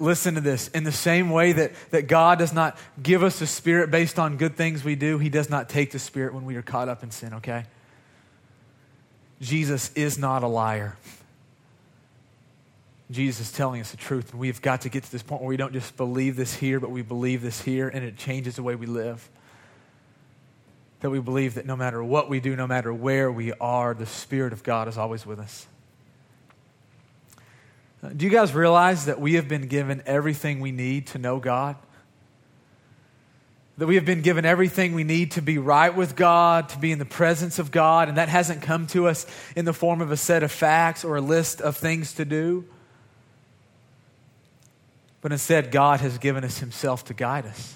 Listen 0.01 0.35
to 0.35 0.41
this. 0.41 0.69
In 0.69 0.85
the 0.85 0.93
same 0.93 1.29
way 1.29 1.53
that, 1.53 1.73
that 1.91 2.07
God 2.07 2.39
does 2.39 2.55
not 2.55 2.79
give 3.03 3.23
us 3.23 3.39
the 3.39 3.47
Spirit 3.47 3.91
based 3.91 4.19
on 4.19 4.39
good 4.39 4.57
things 4.57 4.83
we 4.83 4.95
do, 4.95 5.19
He 5.19 5.29
does 5.29 5.51
not 5.51 5.69
take 5.69 5.91
the 5.91 5.99
Spirit 5.99 6.33
when 6.33 6.47
we 6.47 6.57
are 6.57 6.63
caught 6.63 6.89
up 6.89 7.03
in 7.03 7.11
sin, 7.11 7.35
okay? 7.35 7.65
Jesus 9.43 9.93
is 9.95 10.17
not 10.17 10.43
a 10.43 10.47
liar. 10.47 10.97
Jesus 13.11 13.49
is 13.49 13.53
telling 13.53 13.83
us 13.83 13.91
the 13.91 13.99
truth, 13.99 14.31
and 14.31 14.41
we've 14.41 14.63
got 14.63 14.81
to 14.83 14.89
get 14.89 15.05
to 15.05 15.13
this 15.13 15.23
point 15.23 15.43
where 15.43 15.51
we 15.51 15.59
don't 15.59 15.75
just 15.75 15.95
believe 15.99 16.37
this 16.37 16.55
here, 16.55 16.81
but 16.81 16.91
we 16.91 17.03
believe 17.03 17.43
this 17.43 17.61
here, 17.61 17.89
and 17.89 18.03
it 18.03 18.17
changes 18.17 18.57
the 18.57 18.63
way 18.63 18.75
we 18.75 18.87
live. 18.87 19.29
That 21.01 21.11
we 21.11 21.21
believe 21.21 21.55
that 21.55 21.67
no 21.67 21.77
matter 21.77 22.03
what 22.03 22.31
we 22.31 22.41
do, 22.41 22.57
no 22.57 22.67
matter 22.67 22.95
where 22.95 23.31
we 23.31 23.53
are, 23.53 23.93
the 23.93 24.07
Spirit 24.07 24.55
of 24.55 24.63
God 24.63 24.89
is 24.89 24.97
always 24.97 25.27
with 25.27 25.39
us. 25.39 25.67
Do 28.13 28.25
you 28.25 28.31
guys 28.31 28.55
realize 28.55 29.07
that 29.07 29.21
we 29.21 29.35
have 29.35 29.49
been 29.49 29.67
given 29.69 30.03
everything 30.07 30.61
we 30.61 30.73
need 30.73 31.07
to 31.09 31.19
know 31.19 31.39
God? 31.39 31.77
That 33.79 33.87
we 33.87 33.95
have 33.97 34.05
been 34.05 34.23
given 34.23 34.45
everything 34.45 34.95
we 34.95 35.05
need 35.05 35.33
to 35.33 35.43
be 35.43 35.59
right 35.59 35.95
with 35.95 36.15
God, 36.15 36.69
to 36.71 36.79
be 36.79 36.93
in 36.93 36.99
the 36.99 37.05
presence 37.05 37.59
of 37.59 37.71
God, 37.71 38.09
and 38.09 38.19
that 38.19 38.29
hasn't 38.29 38.63
come 38.63 38.87
to 38.89 39.09
us 39.09 39.27
in 39.57 39.65
the 39.65 39.73
form 39.73 40.01
of 40.01 40.11
a 40.11 40.17
set 40.17 40.43
of 40.43 40.53
facts 40.53 41.05
or 41.05 41.17
a 41.17 41.21
list 41.21 41.61
of 41.61 41.77
things 41.77 42.13
to 42.15 42.25
do. 42.25 42.65
But 45.21 45.33
instead, 45.33 45.71
God 45.71 46.01
has 46.01 46.19
given 46.19 46.45
us 46.45 46.59
Himself 46.59 47.05
to 47.07 47.15
guide 47.15 47.47
us 47.47 47.75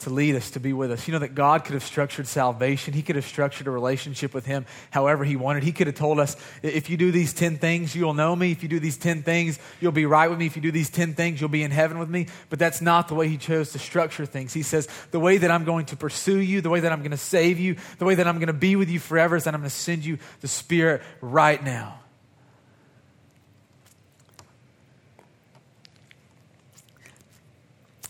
to 0.00 0.10
lead 0.10 0.34
us, 0.34 0.50
to 0.50 0.60
be 0.60 0.72
with 0.74 0.90
us. 0.90 1.08
You 1.08 1.12
know 1.12 1.20
that 1.20 1.34
God 1.34 1.64
could 1.64 1.72
have 1.72 1.82
structured 1.82 2.26
salvation. 2.26 2.92
He 2.92 3.02
could 3.02 3.16
have 3.16 3.24
structured 3.24 3.66
a 3.66 3.70
relationship 3.70 4.34
with 4.34 4.44
Him 4.44 4.66
however 4.90 5.24
He 5.24 5.36
wanted. 5.36 5.62
He 5.62 5.72
could 5.72 5.86
have 5.86 5.96
told 5.96 6.20
us, 6.20 6.36
if 6.62 6.90
you 6.90 6.96
do 6.96 7.10
these 7.10 7.32
10 7.32 7.56
things, 7.56 7.96
you'll 7.96 8.14
know 8.14 8.36
me. 8.36 8.52
If 8.52 8.62
you 8.62 8.68
do 8.68 8.78
these 8.78 8.98
10 8.98 9.22
things, 9.22 9.58
you'll 9.80 9.92
be 9.92 10.04
right 10.04 10.28
with 10.28 10.38
me. 10.38 10.46
If 10.46 10.54
you 10.54 10.62
do 10.62 10.70
these 10.70 10.90
10 10.90 11.14
things, 11.14 11.40
you'll 11.40 11.48
be 11.48 11.62
in 11.62 11.70
heaven 11.70 11.98
with 11.98 12.10
me. 12.10 12.26
But 12.50 12.58
that's 12.58 12.82
not 12.82 13.08
the 13.08 13.14
way 13.14 13.28
He 13.28 13.38
chose 13.38 13.72
to 13.72 13.78
structure 13.78 14.26
things. 14.26 14.52
He 14.52 14.62
says, 14.62 14.86
the 15.12 15.20
way 15.20 15.38
that 15.38 15.50
I'm 15.50 15.64
going 15.64 15.86
to 15.86 15.96
pursue 15.96 16.38
you, 16.38 16.60
the 16.60 16.70
way 16.70 16.80
that 16.80 16.92
I'm 16.92 17.00
going 17.00 17.10
to 17.12 17.16
save 17.16 17.58
you, 17.58 17.76
the 17.98 18.04
way 18.04 18.16
that 18.16 18.26
I'm 18.26 18.36
going 18.36 18.48
to 18.48 18.52
be 18.52 18.76
with 18.76 18.90
you 18.90 19.00
forever 19.00 19.36
is 19.36 19.44
that 19.44 19.54
I'm 19.54 19.60
going 19.60 19.70
to 19.70 19.76
send 19.76 20.04
you 20.04 20.18
the 20.40 20.48
Spirit 20.48 21.02
right 21.22 21.62
now. 21.62 22.00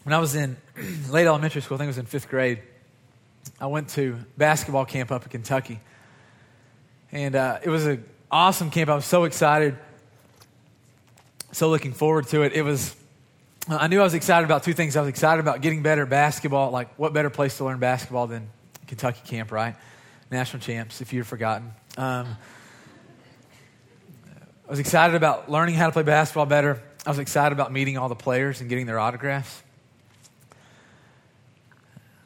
When 0.07 0.13
I 0.13 0.21
was 0.21 0.37
in 0.37 0.57
late 1.11 1.27
elementary 1.27 1.61
school, 1.61 1.75
I 1.75 1.79
think 1.79 1.87
it 1.87 1.89
was 1.89 1.99
in 1.99 2.07
fifth 2.07 2.29
grade, 2.29 2.63
I 3.61 3.67
went 3.67 3.89
to 3.91 4.17
basketball 4.39 4.85
camp 4.85 5.11
up 5.11 5.25
in 5.25 5.31
Kentucky. 5.31 5.81
And 7.11 7.35
uh, 7.35 7.59
it 7.61 7.71
was 7.71 7.87
an 7.87 8.05
awesome 8.31 8.71
camp. 8.71 8.89
I 8.89 8.95
was 8.95 9.05
so 9.05 9.25
excited, 9.25 9.77
so 11.51 11.69
looking 11.69 11.93
forward 11.93 12.29
to 12.29 12.43
it. 12.43 12.53
It 12.53 12.63
was, 12.63 12.95
I 13.67 13.89
knew 13.89 13.99
I 13.99 14.05
was 14.05 14.15
excited 14.15 14.45
about 14.45 14.63
two 14.63 14.75
things. 14.75 14.95
I 14.95 15.01
was 15.01 15.09
excited 15.09 15.41
about 15.41 15.61
getting 15.61 15.83
better 15.83 16.07
basketball. 16.07 16.71
Like, 16.71 16.97
what 16.97 17.13
better 17.13 17.29
place 17.29 17.57
to 17.57 17.65
learn 17.65 17.81
basketball 17.81 18.29
than 18.29 18.49
Kentucky 18.87 19.23
camp, 19.25 19.51
right? 19.51 19.75
National 20.31 20.63
champs, 20.63 21.01
if 21.01 21.13
you've 21.13 21.27
forgotten. 21.27 21.73
Um, 21.97 22.37
I 24.69 24.71
was 24.71 24.79
excited 24.79 25.17
about 25.17 25.51
learning 25.51 25.75
how 25.75 25.87
to 25.87 25.93
play 25.93 26.05
basketball 26.05 26.47
better. 26.47 26.81
I 27.05 27.11
was 27.11 27.19
excited 27.19 27.53
about 27.53 27.73
meeting 27.73 27.99
all 27.99 28.09
the 28.09 28.15
players 28.15 28.61
and 28.61 28.71
getting 28.71 28.87
their 28.87 29.01
autographs. 29.01 29.65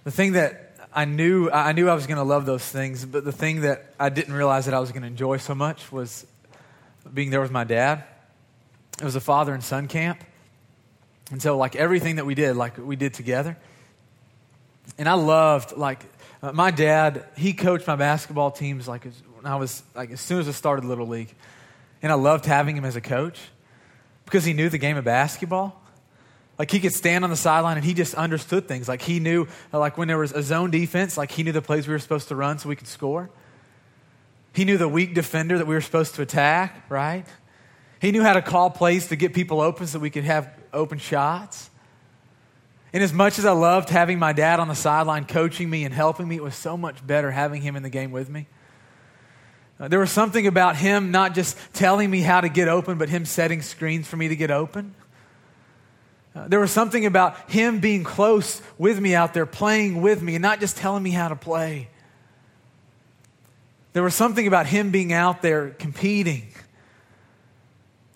The 0.04 0.10
thing 0.10 0.32
that 0.32 0.88
I 0.94 1.04
knew, 1.04 1.50
I 1.50 1.72
knew 1.72 1.88
I 1.88 1.94
was 1.94 2.06
going 2.06 2.16
to 2.16 2.24
love 2.24 2.46
those 2.46 2.64
things, 2.64 3.04
but 3.04 3.24
the 3.24 3.32
thing 3.32 3.60
that 3.60 3.94
I 4.00 4.08
didn't 4.08 4.34
realize 4.34 4.64
that 4.64 4.74
I 4.74 4.80
was 4.80 4.92
going 4.92 5.02
to 5.02 5.08
enjoy 5.08 5.36
so 5.36 5.54
much 5.54 5.92
was 5.92 6.26
being 7.12 7.30
there 7.30 7.40
with 7.40 7.50
my 7.50 7.64
dad. 7.64 8.04
It 9.00 9.04
was 9.04 9.14
a 9.14 9.20
father 9.20 9.52
and 9.52 9.62
son 9.62 9.88
camp. 9.88 10.24
And 11.30 11.40
so, 11.40 11.56
like, 11.56 11.76
everything 11.76 12.16
that 12.16 12.26
we 12.26 12.34
did, 12.34 12.56
like, 12.56 12.76
we 12.78 12.96
did 12.96 13.14
together. 13.14 13.56
And 14.98 15.08
I 15.08 15.14
loved, 15.14 15.76
like, 15.76 16.04
uh, 16.42 16.52
my 16.52 16.70
dad, 16.70 17.24
he 17.36 17.52
coached 17.52 17.86
my 17.86 17.96
basketball 17.96 18.50
teams, 18.50 18.88
like, 18.88 19.04
when 19.36 19.46
I 19.46 19.56
was, 19.56 19.82
like, 19.94 20.10
as 20.10 20.20
soon 20.20 20.40
as 20.40 20.48
I 20.48 20.52
started 20.52 20.84
Little 20.84 21.06
League. 21.06 21.34
And 22.02 22.10
I 22.10 22.14
loved 22.14 22.46
having 22.46 22.76
him 22.76 22.84
as 22.84 22.96
a 22.96 23.00
coach 23.00 23.38
because 24.24 24.44
he 24.44 24.54
knew 24.54 24.70
the 24.70 24.78
game 24.78 24.96
of 24.96 25.04
basketball. 25.04 25.79
Like 26.60 26.70
he 26.70 26.78
could 26.78 26.92
stand 26.92 27.24
on 27.24 27.30
the 27.30 27.38
sideline 27.38 27.78
and 27.78 27.86
he 27.86 27.94
just 27.94 28.14
understood 28.14 28.68
things. 28.68 28.86
Like 28.86 29.00
he 29.00 29.18
knew, 29.18 29.46
like 29.72 29.96
when 29.96 30.08
there 30.08 30.18
was 30.18 30.32
a 30.32 30.42
zone 30.42 30.70
defense, 30.70 31.16
like 31.16 31.30
he 31.30 31.42
knew 31.42 31.52
the 31.52 31.62
plays 31.62 31.88
we 31.88 31.94
were 31.94 31.98
supposed 31.98 32.28
to 32.28 32.36
run 32.36 32.58
so 32.58 32.68
we 32.68 32.76
could 32.76 32.86
score. 32.86 33.30
He 34.52 34.66
knew 34.66 34.76
the 34.76 34.86
weak 34.86 35.14
defender 35.14 35.56
that 35.56 35.66
we 35.66 35.74
were 35.74 35.80
supposed 35.80 36.16
to 36.16 36.22
attack, 36.22 36.84
right? 36.90 37.24
He 37.98 38.12
knew 38.12 38.22
how 38.22 38.34
to 38.34 38.42
call 38.42 38.68
plays 38.68 39.08
to 39.08 39.16
get 39.16 39.32
people 39.32 39.62
open 39.62 39.86
so 39.86 39.98
we 39.98 40.10
could 40.10 40.24
have 40.24 40.50
open 40.70 40.98
shots. 40.98 41.70
And 42.92 43.02
as 43.02 43.14
much 43.14 43.38
as 43.38 43.46
I 43.46 43.52
loved 43.52 43.88
having 43.88 44.18
my 44.18 44.34
dad 44.34 44.60
on 44.60 44.68
the 44.68 44.74
sideline 44.74 45.24
coaching 45.24 45.70
me 45.70 45.86
and 45.86 45.94
helping 45.94 46.28
me, 46.28 46.36
it 46.36 46.42
was 46.42 46.56
so 46.56 46.76
much 46.76 47.06
better 47.06 47.30
having 47.30 47.62
him 47.62 47.74
in 47.74 47.82
the 47.82 47.88
game 47.88 48.10
with 48.10 48.28
me. 48.28 48.48
Uh, 49.80 49.88
there 49.88 49.98
was 49.98 50.10
something 50.10 50.46
about 50.46 50.76
him 50.76 51.10
not 51.10 51.34
just 51.34 51.56
telling 51.72 52.10
me 52.10 52.20
how 52.20 52.42
to 52.42 52.50
get 52.50 52.68
open, 52.68 52.98
but 52.98 53.08
him 53.08 53.24
setting 53.24 53.62
screens 53.62 54.06
for 54.06 54.18
me 54.18 54.28
to 54.28 54.36
get 54.36 54.50
open. 54.50 54.94
Uh, 56.34 56.46
there 56.46 56.60
was 56.60 56.70
something 56.70 57.06
about 57.06 57.50
him 57.50 57.80
being 57.80 58.04
close 58.04 58.62
with 58.78 59.00
me 59.00 59.14
out 59.14 59.34
there, 59.34 59.46
playing 59.46 60.00
with 60.00 60.22
me, 60.22 60.36
and 60.36 60.42
not 60.42 60.60
just 60.60 60.76
telling 60.76 61.02
me 61.02 61.10
how 61.10 61.28
to 61.28 61.36
play. 61.36 61.88
There 63.92 64.02
was 64.04 64.14
something 64.14 64.46
about 64.46 64.66
him 64.66 64.92
being 64.92 65.12
out 65.12 65.42
there 65.42 65.70
competing, 65.70 66.46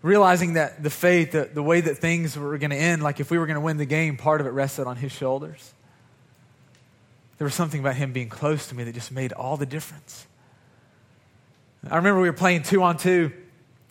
realizing 0.02 0.52
that 0.52 0.80
the 0.80 0.90
faith, 0.90 1.32
the, 1.32 1.50
the 1.52 1.62
way 1.62 1.80
that 1.80 1.98
things 1.98 2.38
were 2.38 2.56
going 2.58 2.70
to 2.70 2.76
end, 2.76 3.02
like 3.02 3.18
if 3.18 3.32
we 3.32 3.38
were 3.38 3.46
going 3.46 3.56
to 3.56 3.60
win 3.60 3.78
the 3.78 3.84
game, 3.84 4.16
part 4.16 4.40
of 4.40 4.46
it 4.46 4.50
rested 4.50 4.86
on 4.86 4.96
his 4.96 5.10
shoulders. 5.10 5.72
There 7.38 7.44
was 7.44 7.54
something 7.54 7.80
about 7.80 7.96
him 7.96 8.12
being 8.12 8.28
close 8.28 8.68
to 8.68 8.76
me 8.76 8.84
that 8.84 8.94
just 8.94 9.10
made 9.10 9.32
all 9.32 9.56
the 9.56 9.66
difference. 9.66 10.26
I 11.90 11.96
remember 11.96 12.20
we 12.20 12.28
were 12.28 12.32
playing 12.32 12.62
two 12.62 12.82
on 12.84 12.96
two. 12.96 13.32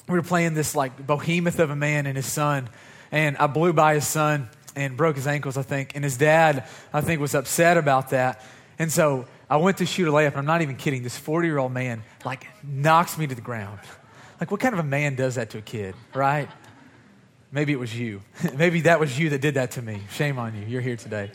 We 0.07 0.15
were 0.15 0.23
playing 0.23 0.53
this 0.53 0.75
like 0.75 1.05
behemoth 1.05 1.59
of 1.59 1.69
a 1.69 1.75
man 1.75 2.05
and 2.05 2.15
his 2.15 2.25
son 2.25 2.69
and 3.13 3.37
I 3.37 3.45
blew 3.45 3.73
by 3.73 3.93
his 3.93 4.07
son 4.07 4.49
and 4.75 4.97
broke 4.97 5.15
his 5.15 5.27
ankles, 5.27 5.55
I 5.55 5.61
think. 5.61 5.91
And 5.93 6.03
his 6.03 6.17
dad, 6.17 6.67
I 6.91 7.01
think, 7.01 7.21
was 7.21 7.35
upset 7.35 7.77
about 7.77 8.09
that. 8.09 8.43
And 8.79 8.91
so 8.91 9.27
I 9.47 9.57
went 9.57 9.77
to 9.77 9.85
shoot 9.85 10.07
a 10.07 10.11
layup, 10.11 10.29
and 10.29 10.37
I'm 10.37 10.45
not 10.45 10.63
even 10.63 10.75
kidding. 10.75 11.03
This 11.03 11.15
40 11.15 11.47
year 11.47 11.59
old 11.59 11.71
man, 11.71 12.01
like, 12.25 12.47
knocks 12.63 13.15
me 13.17 13.27
to 13.27 13.35
the 13.35 13.41
ground. 13.41 13.79
Like, 14.41 14.49
what 14.49 14.59
kind 14.59 14.73
of 14.73 14.79
a 14.79 14.83
man 14.83 15.13
does 15.13 15.35
that 15.35 15.51
to 15.51 15.59
a 15.59 15.61
kid, 15.61 15.93
right? 16.15 16.49
Maybe 17.51 17.71
it 17.71 17.79
was 17.79 17.95
you. 17.95 18.23
Maybe 18.55 18.81
that 18.81 18.99
was 18.99 19.17
you 19.17 19.29
that 19.29 19.41
did 19.41 19.53
that 19.53 19.71
to 19.71 19.81
me. 19.83 20.01
Shame 20.13 20.39
on 20.39 20.55
you. 20.55 20.65
You're 20.65 20.81
here 20.81 20.97
today. 20.97 21.29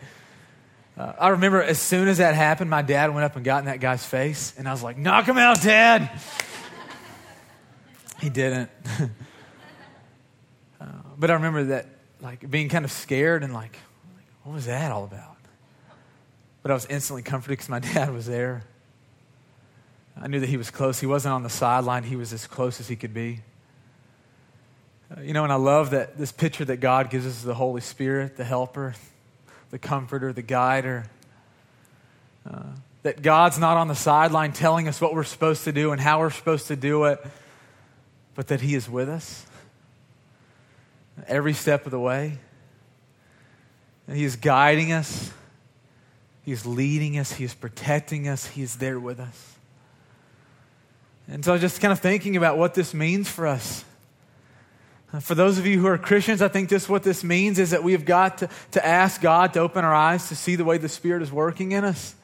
Uh, 0.96 1.12
I 1.20 1.28
remember 1.28 1.62
as 1.62 1.78
soon 1.78 2.08
as 2.08 2.18
that 2.18 2.34
happened, 2.34 2.70
my 2.70 2.82
dad 2.82 3.14
went 3.14 3.24
up 3.24 3.36
and 3.36 3.44
got 3.44 3.60
in 3.60 3.66
that 3.66 3.78
guy's 3.78 4.04
face, 4.04 4.52
and 4.58 4.68
I 4.68 4.72
was 4.72 4.82
like, 4.82 4.98
knock 4.98 5.26
him 5.26 5.38
out, 5.38 5.62
Dad. 5.62 6.10
he 8.20 8.30
didn't. 8.30 8.68
but 11.18 11.31
I 11.31 11.35
remember 11.35 11.64
that, 11.64 11.87
like, 12.20 12.48
being 12.48 12.68
kind 12.68 12.85
of 12.85 12.92
scared 12.92 13.42
and 13.42 13.52
like, 13.52 13.76
what 14.44 14.54
was 14.54 14.66
that 14.66 14.92
all 14.92 15.04
about? 15.04 15.37
But 16.62 16.70
I 16.70 16.74
was 16.74 16.87
instantly 16.87 17.22
comforted 17.22 17.59
because 17.59 17.68
my 17.68 17.78
dad 17.94 18.12
was 18.12 18.26
there. 18.26 18.62
I 20.20 20.28
knew 20.28 20.40
that 20.40 20.48
he 20.48 20.57
was 20.57 20.70
close. 20.70 21.00
He 21.00 21.07
wasn't 21.07 21.35
on 21.35 21.42
the 21.42 21.50
sideline, 21.50 22.04
he 22.04 22.16
was 22.16 22.33
as 22.33 22.46
close 22.46 22.81
as 22.81 22.88
he 22.88 22.96
could 22.96 23.14
be. 23.14 23.40
Uh, 25.16 25.23
you 25.23 25.33
know, 25.33 25.44
and 25.44 25.52
I 25.52 25.56
love 25.56 25.90
that 25.90 26.19
this 26.19 26.33
picture 26.33 26.64
that 26.66 26.79
God 26.79 27.10
gives 27.10 27.27
us 27.27 27.42
the 27.42 27.54
Holy 27.54 27.81
Spirit, 27.81 28.37
the 28.37 28.44
helper, 28.44 28.94
the 29.71 29.79
comforter, 29.79 30.33
the 30.33 30.42
guider. 30.42 31.06
Uh, 32.48 32.62
that 33.02 33.23
God's 33.23 33.58
not 33.58 33.77
on 33.77 33.88
the 33.88 33.94
sideline 33.94 34.52
telling 34.52 34.88
us 34.88 35.00
what 35.00 35.14
we're 35.14 35.25
supposed 35.25 35.64
to 35.64 35.73
do 35.73 35.92
and 35.92 36.00
how 36.00 36.19
we're 36.19 36.31
supposed 36.31 36.66
to 36.66 36.77
do 36.77 37.04
it, 37.04 37.25
but 38.35 38.48
that 38.48 38.60
He 38.60 38.75
is 38.75 38.88
with 38.88 39.08
us 39.08 39.46
every 41.27 41.52
step 41.52 41.85
of 41.87 41.90
the 41.90 41.98
way. 41.98 42.38
He 44.10 44.25
is 44.25 44.37
guiding 44.37 44.92
us, 44.92 45.33
He 46.44 46.52
is 46.52 46.64
leading 46.64 47.19
us, 47.19 47.33
He 47.33 47.44
is 47.44 47.54
protecting 47.54 48.29
us, 48.29 48.46
He 48.46 48.62
is 48.62 48.77
there 48.77 48.98
with 48.98 49.21
us. 49.21 49.56
And 51.31 51.44
so, 51.44 51.58
just 51.58 51.81
kind 51.81 51.92
of 51.92 52.00
thinking 52.00 52.37
about 52.37 52.56
what 52.56 52.75
this 52.75 52.94
means 52.94 53.29
for 53.29 53.46
us. 53.46 53.85
Uh, 55.12 55.21
for 55.21 55.35
those 55.35 55.58
of 55.58 55.66
you 55.66 55.79
who 55.79 55.87
are 55.87 55.98
Christians, 55.98 56.40
I 56.40 56.48
think 56.48 56.71
just 56.71 56.88
what 56.88 57.02
this 57.02 57.23
means 57.23 57.58
is 57.58 57.71
that 57.71 57.83
we've 57.83 58.04
got 58.04 58.38
to, 58.38 58.48
to 58.73 58.85
ask 58.85 59.21
God 59.21 59.54
to 59.54 59.60
open 59.60 59.85
our 59.85 59.94
eyes 59.94 60.29
to 60.29 60.37
see 60.37 60.56
the 60.56 60.64
way 60.64 60.79
the 60.79 60.88
Spirit 60.88 61.23
is 61.23 61.33
working 61.33 61.73
in 61.73 61.85
us. 61.85 62.14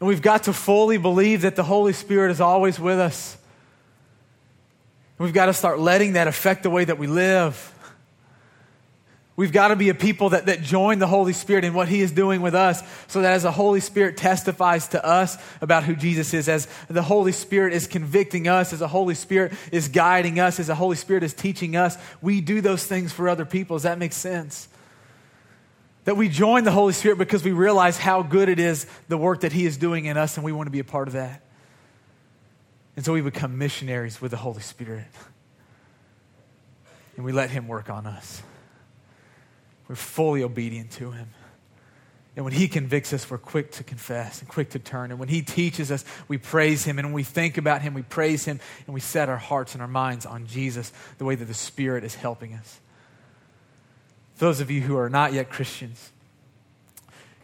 And 0.00 0.08
we've 0.08 0.22
got 0.22 0.44
to 0.44 0.52
fully 0.52 0.98
believe 0.98 1.42
that 1.42 1.56
the 1.56 1.62
Holy 1.62 1.92
Spirit 1.92 2.30
is 2.30 2.40
always 2.40 2.78
with 2.78 2.98
us 2.98 3.36
We've 5.18 5.32
got 5.32 5.46
to 5.46 5.54
start 5.54 5.78
letting 5.78 6.14
that 6.14 6.26
affect 6.26 6.62
the 6.62 6.70
way 6.70 6.84
that 6.84 6.98
we 6.98 7.06
live. 7.06 7.72
We've 9.36 9.52
got 9.52 9.68
to 9.68 9.76
be 9.76 9.88
a 9.88 9.94
people 9.94 10.30
that, 10.30 10.46
that 10.46 10.62
join 10.62 11.00
the 11.00 11.08
Holy 11.08 11.32
Spirit 11.32 11.64
in 11.64 11.74
what 11.74 11.88
He 11.88 12.00
is 12.00 12.12
doing 12.12 12.40
with 12.40 12.54
us, 12.54 12.82
so 13.08 13.22
that 13.22 13.32
as 13.32 13.42
the 13.42 13.50
Holy 13.50 13.80
Spirit 13.80 14.16
testifies 14.16 14.88
to 14.88 15.04
us 15.04 15.36
about 15.60 15.82
who 15.82 15.96
Jesus 15.96 16.32
is, 16.34 16.48
as 16.48 16.68
the 16.88 17.02
Holy 17.02 17.32
Spirit 17.32 17.72
is 17.72 17.88
convicting 17.88 18.46
us, 18.46 18.72
as 18.72 18.78
the 18.78 18.88
Holy 18.88 19.16
Spirit 19.16 19.52
is 19.72 19.88
guiding 19.88 20.38
us, 20.38 20.60
as 20.60 20.68
the 20.68 20.74
Holy 20.76 20.94
Spirit 20.94 21.24
is 21.24 21.34
teaching 21.34 21.74
us, 21.74 21.98
we 22.22 22.40
do 22.40 22.60
those 22.60 22.84
things 22.84 23.12
for 23.12 23.28
other 23.28 23.44
people. 23.44 23.74
Does 23.76 23.82
that 23.82 23.98
make 23.98 24.12
sense? 24.12 24.68
That 26.04 26.16
we 26.16 26.28
join 26.28 26.62
the 26.62 26.70
Holy 26.70 26.92
Spirit 26.92 27.18
because 27.18 27.42
we 27.42 27.52
realize 27.52 27.98
how 27.98 28.22
good 28.22 28.48
it 28.48 28.60
is, 28.60 28.86
the 29.08 29.18
work 29.18 29.40
that 29.40 29.52
He 29.52 29.66
is 29.66 29.76
doing 29.76 30.04
in 30.04 30.16
us, 30.16 30.36
and 30.36 30.44
we 30.44 30.52
want 30.52 30.68
to 30.68 30.72
be 30.72 30.80
a 30.80 30.84
part 30.84 31.08
of 31.08 31.14
that. 31.14 31.43
And 32.96 33.04
so 33.04 33.12
we 33.12 33.20
become 33.20 33.58
missionaries 33.58 34.20
with 34.20 34.30
the 34.30 34.36
Holy 34.36 34.62
Spirit. 34.62 35.06
And 37.16 37.24
we 37.24 37.32
let 37.32 37.50
Him 37.50 37.68
work 37.68 37.90
on 37.90 38.06
us. 38.06 38.42
We're 39.88 39.96
fully 39.96 40.42
obedient 40.42 40.92
to 40.92 41.10
Him. 41.10 41.28
And 42.36 42.44
when 42.44 42.54
He 42.54 42.66
convicts 42.66 43.12
us, 43.12 43.30
we're 43.30 43.38
quick 43.38 43.70
to 43.72 43.84
confess 43.84 44.40
and 44.40 44.48
quick 44.48 44.70
to 44.70 44.78
turn. 44.78 45.10
And 45.10 45.20
when 45.20 45.28
He 45.28 45.42
teaches 45.42 45.92
us, 45.92 46.04
we 46.26 46.38
praise 46.38 46.84
Him. 46.84 46.98
And 46.98 47.08
when 47.08 47.14
we 47.14 47.22
think 47.22 47.58
about 47.58 47.82
Him, 47.82 47.94
we 47.94 48.02
praise 48.02 48.44
Him 48.44 48.58
and 48.86 48.94
we 48.94 49.00
set 49.00 49.28
our 49.28 49.36
hearts 49.36 49.74
and 49.74 49.82
our 49.82 49.88
minds 49.88 50.24
on 50.26 50.46
Jesus, 50.46 50.92
the 51.18 51.24
way 51.24 51.34
that 51.34 51.44
the 51.44 51.54
Spirit 51.54 52.02
is 52.04 52.14
helping 52.14 52.54
us. 52.54 52.80
those 54.38 54.60
of 54.60 54.70
you 54.70 54.80
who 54.80 54.96
are 54.96 55.10
not 55.10 55.32
yet 55.32 55.50
Christians, 55.50 56.10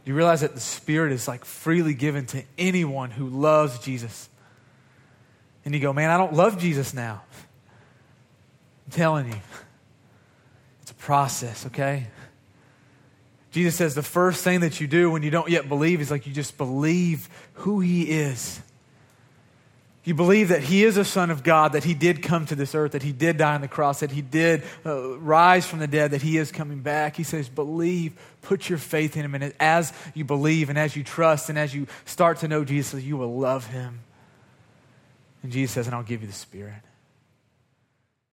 you 0.04 0.14
realize 0.14 0.40
that 0.40 0.54
the 0.54 0.60
Spirit 0.60 1.12
is 1.12 1.28
like 1.28 1.44
freely 1.44 1.94
given 1.94 2.24
to 2.26 2.42
anyone 2.56 3.10
who 3.10 3.28
loves 3.28 3.78
Jesus. 3.80 4.29
And 5.64 5.74
you 5.74 5.80
go, 5.80 5.92
man, 5.92 6.10
I 6.10 6.16
don't 6.16 6.32
love 6.32 6.58
Jesus 6.58 6.94
now. 6.94 7.22
I'm 8.86 8.92
telling 8.92 9.28
you, 9.28 9.40
it's 10.82 10.90
a 10.90 10.94
process, 10.94 11.66
okay? 11.66 12.06
Jesus 13.50 13.74
says 13.74 13.94
the 13.94 14.02
first 14.02 14.44
thing 14.44 14.60
that 14.60 14.80
you 14.80 14.86
do 14.86 15.10
when 15.10 15.22
you 15.22 15.30
don't 15.30 15.48
yet 15.48 15.68
believe 15.68 16.00
is 16.00 16.10
like 16.10 16.26
you 16.26 16.32
just 16.32 16.56
believe 16.56 17.28
who 17.54 17.80
he 17.80 18.02
is. 18.02 18.60
You 20.02 20.14
believe 20.14 20.48
that 20.48 20.62
he 20.62 20.84
is 20.84 20.96
a 20.96 21.04
son 21.04 21.30
of 21.30 21.42
God, 21.42 21.72
that 21.72 21.84
he 21.84 21.92
did 21.92 22.22
come 22.22 22.46
to 22.46 22.54
this 22.54 22.74
earth, 22.74 22.92
that 22.92 23.02
he 23.02 23.12
did 23.12 23.36
die 23.36 23.54
on 23.54 23.60
the 23.60 23.68
cross, 23.68 24.00
that 24.00 24.10
he 24.10 24.22
did 24.22 24.62
uh, 24.86 25.18
rise 25.18 25.66
from 25.66 25.78
the 25.78 25.86
dead, 25.86 26.12
that 26.12 26.22
he 26.22 26.38
is 26.38 26.50
coming 26.50 26.80
back. 26.80 27.16
He 27.16 27.22
says, 27.22 27.50
believe, 27.50 28.18
put 28.40 28.68
your 28.68 28.78
faith 28.78 29.16
in 29.16 29.24
him. 29.24 29.34
And 29.34 29.52
as 29.60 29.92
you 30.14 30.24
believe 30.24 30.70
and 30.70 30.78
as 30.78 30.96
you 30.96 31.04
trust 31.04 31.50
and 31.50 31.58
as 31.58 31.74
you 31.74 31.86
start 32.06 32.38
to 32.38 32.48
know 32.48 32.64
Jesus, 32.64 33.02
you 33.02 33.18
will 33.18 33.38
love 33.38 33.66
him. 33.66 34.00
And 35.42 35.52
Jesus 35.52 35.72
says, 35.72 35.86
and 35.86 35.94
I'll 35.94 36.02
give 36.02 36.20
you 36.20 36.26
the 36.26 36.32
Spirit. 36.32 36.82